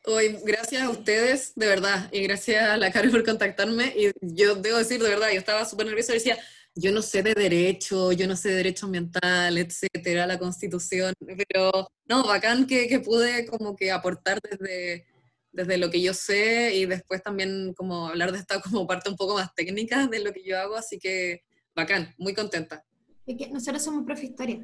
[0.07, 3.91] Hoy, gracias a ustedes, de verdad, y gracias a la Carol por contactarme.
[3.95, 6.37] Y yo debo decir, de verdad, yo estaba súper nerviosa y decía,
[6.75, 11.13] yo no sé de derecho, yo no sé de derecho ambiental, etcétera, la constitución,
[11.47, 15.07] pero no, bacán que, que pude como que aportar desde,
[15.55, 19.15] desde lo que yo sé y después también como hablar de esta como parte un
[19.15, 22.83] poco más técnica de lo que yo hago, así que bacán, muy contenta.
[23.25, 24.59] que nosotros somos profe historia.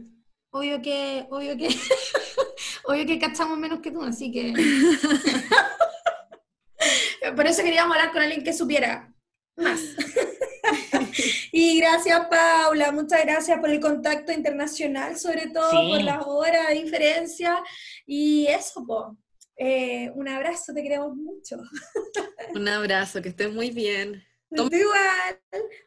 [0.54, 1.70] Obvio que, obvio que,
[2.84, 4.54] obvio que cachamos menos que tú, así que...
[7.36, 9.14] Por eso queríamos hablar con alguien que supiera
[9.56, 9.80] más.
[11.52, 16.82] y gracias, Paula, muchas gracias por el contacto internacional, sobre todo por las horas de
[16.82, 17.64] diferencia.
[18.06, 19.18] Y eso, pues
[19.64, 21.58] eh, un abrazo, te queremos mucho.
[22.56, 24.24] Un abrazo, que estés muy bien.
[24.50, 25.40] igual.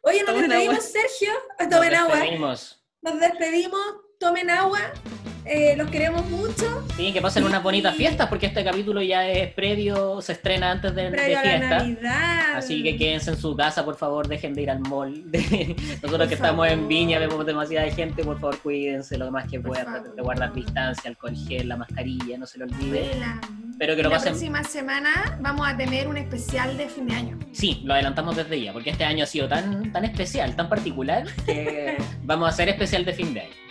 [0.03, 1.33] Oye, nos despedimos, Sergio.
[1.69, 2.23] Tomen agua.
[3.01, 3.81] Nos despedimos,
[4.19, 4.79] tomen agua.
[5.47, 6.83] Eh, los queremos mucho.
[6.97, 10.95] Sí, que pasen unas bonitas fiestas, porque este capítulo ya es previo, se estrena antes
[10.95, 11.77] de, Previo de a la fiesta.
[11.77, 12.55] Navidad.
[12.55, 15.23] Así que quédense en su casa, por favor, dejen de ir al mall.
[16.01, 16.87] Nosotros Por que estamos en.
[16.87, 21.67] Viña, vemos demasiada gente, por favor, cuídense lo más que puedan, guardar distancia, alcohol gel,
[21.67, 23.01] la mascarilla, no se lo olvide.
[23.01, 23.39] Vuela.
[23.69, 24.31] Espero que lo la pasen.
[24.31, 27.39] próxima semana vamos a tener un especial de fin de año.
[27.51, 31.27] Sí, lo adelantamos desde ya, porque este año ha sido tan, tan especial, tan particular,
[31.45, 33.64] que vamos a hacer especial de fin de año.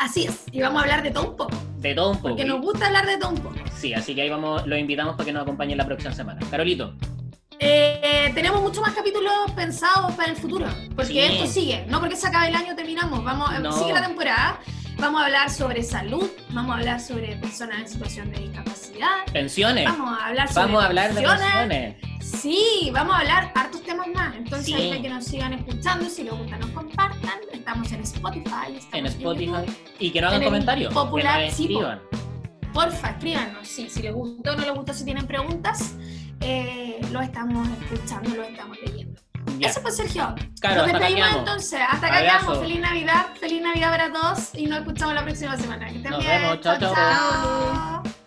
[0.00, 2.28] Así es, y vamos a hablar de todo un poco, De todo un poco.
[2.30, 3.54] porque nos gusta hablar de todo un poco.
[3.76, 6.40] Sí, así que ahí vamos, los invitamos para que nos acompañen la próxima semana.
[6.50, 6.94] Carolito,
[7.62, 10.64] Eh, tenemos muchos más capítulos pensados para el futuro,
[10.96, 11.18] porque Sí.
[11.20, 13.70] esto sigue, no porque se acabe el año terminamos, vamos, No.
[13.72, 14.58] sigue la temporada,
[15.00, 19.84] vamos a hablar sobre salud, vamos a hablar sobre personas en situación de discapacidad, pensiones.
[19.86, 21.40] vamos a hablar sobre Vamos a hablar de pensiones.
[21.52, 21.96] pensiones.
[22.20, 24.36] Sí, vamos a hablar hartos temas más.
[24.36, 24.98] Entonces, Sí.
[25.02, 27.40] que nos sigan escuchando, si les gusta, nos compartan.
[27.52, 29.46] Estamos en Spotify, estamos En Spotify.
[29.46, 29.76] YouTube.
[29.98, 30.92] Y que no hagan En comentarios.
[30.94, 31.78] popular, que sí.
[32.72, 33.66] Porfa, escríbanos.
[33.66, 35.96] Sí, si les gustó o no les gustó, si tienen preguntas,
[36.40, 39.19] eh, lo estamos escuchando, lo estamos leyendo.
[39.60, 39.68] Ya.
[39.68, 40.34] Eso pues, Sergio.
[40.60, 41.80] Claro, nos despedimos entonces.
[41.88, 42.58] Hasta acá quedamos.
[42.60, 43.26] Feliz Navidad.
[43.38, 45.88] Feliz Navidad para todos y nos escuchamos la próxima semana.
[45.88, 46.40] Que estén Nos bien.
[46.42, 46.60] vemos.
[46.60, 46.94] Chao, chao.
[46.94, 48.19] chao.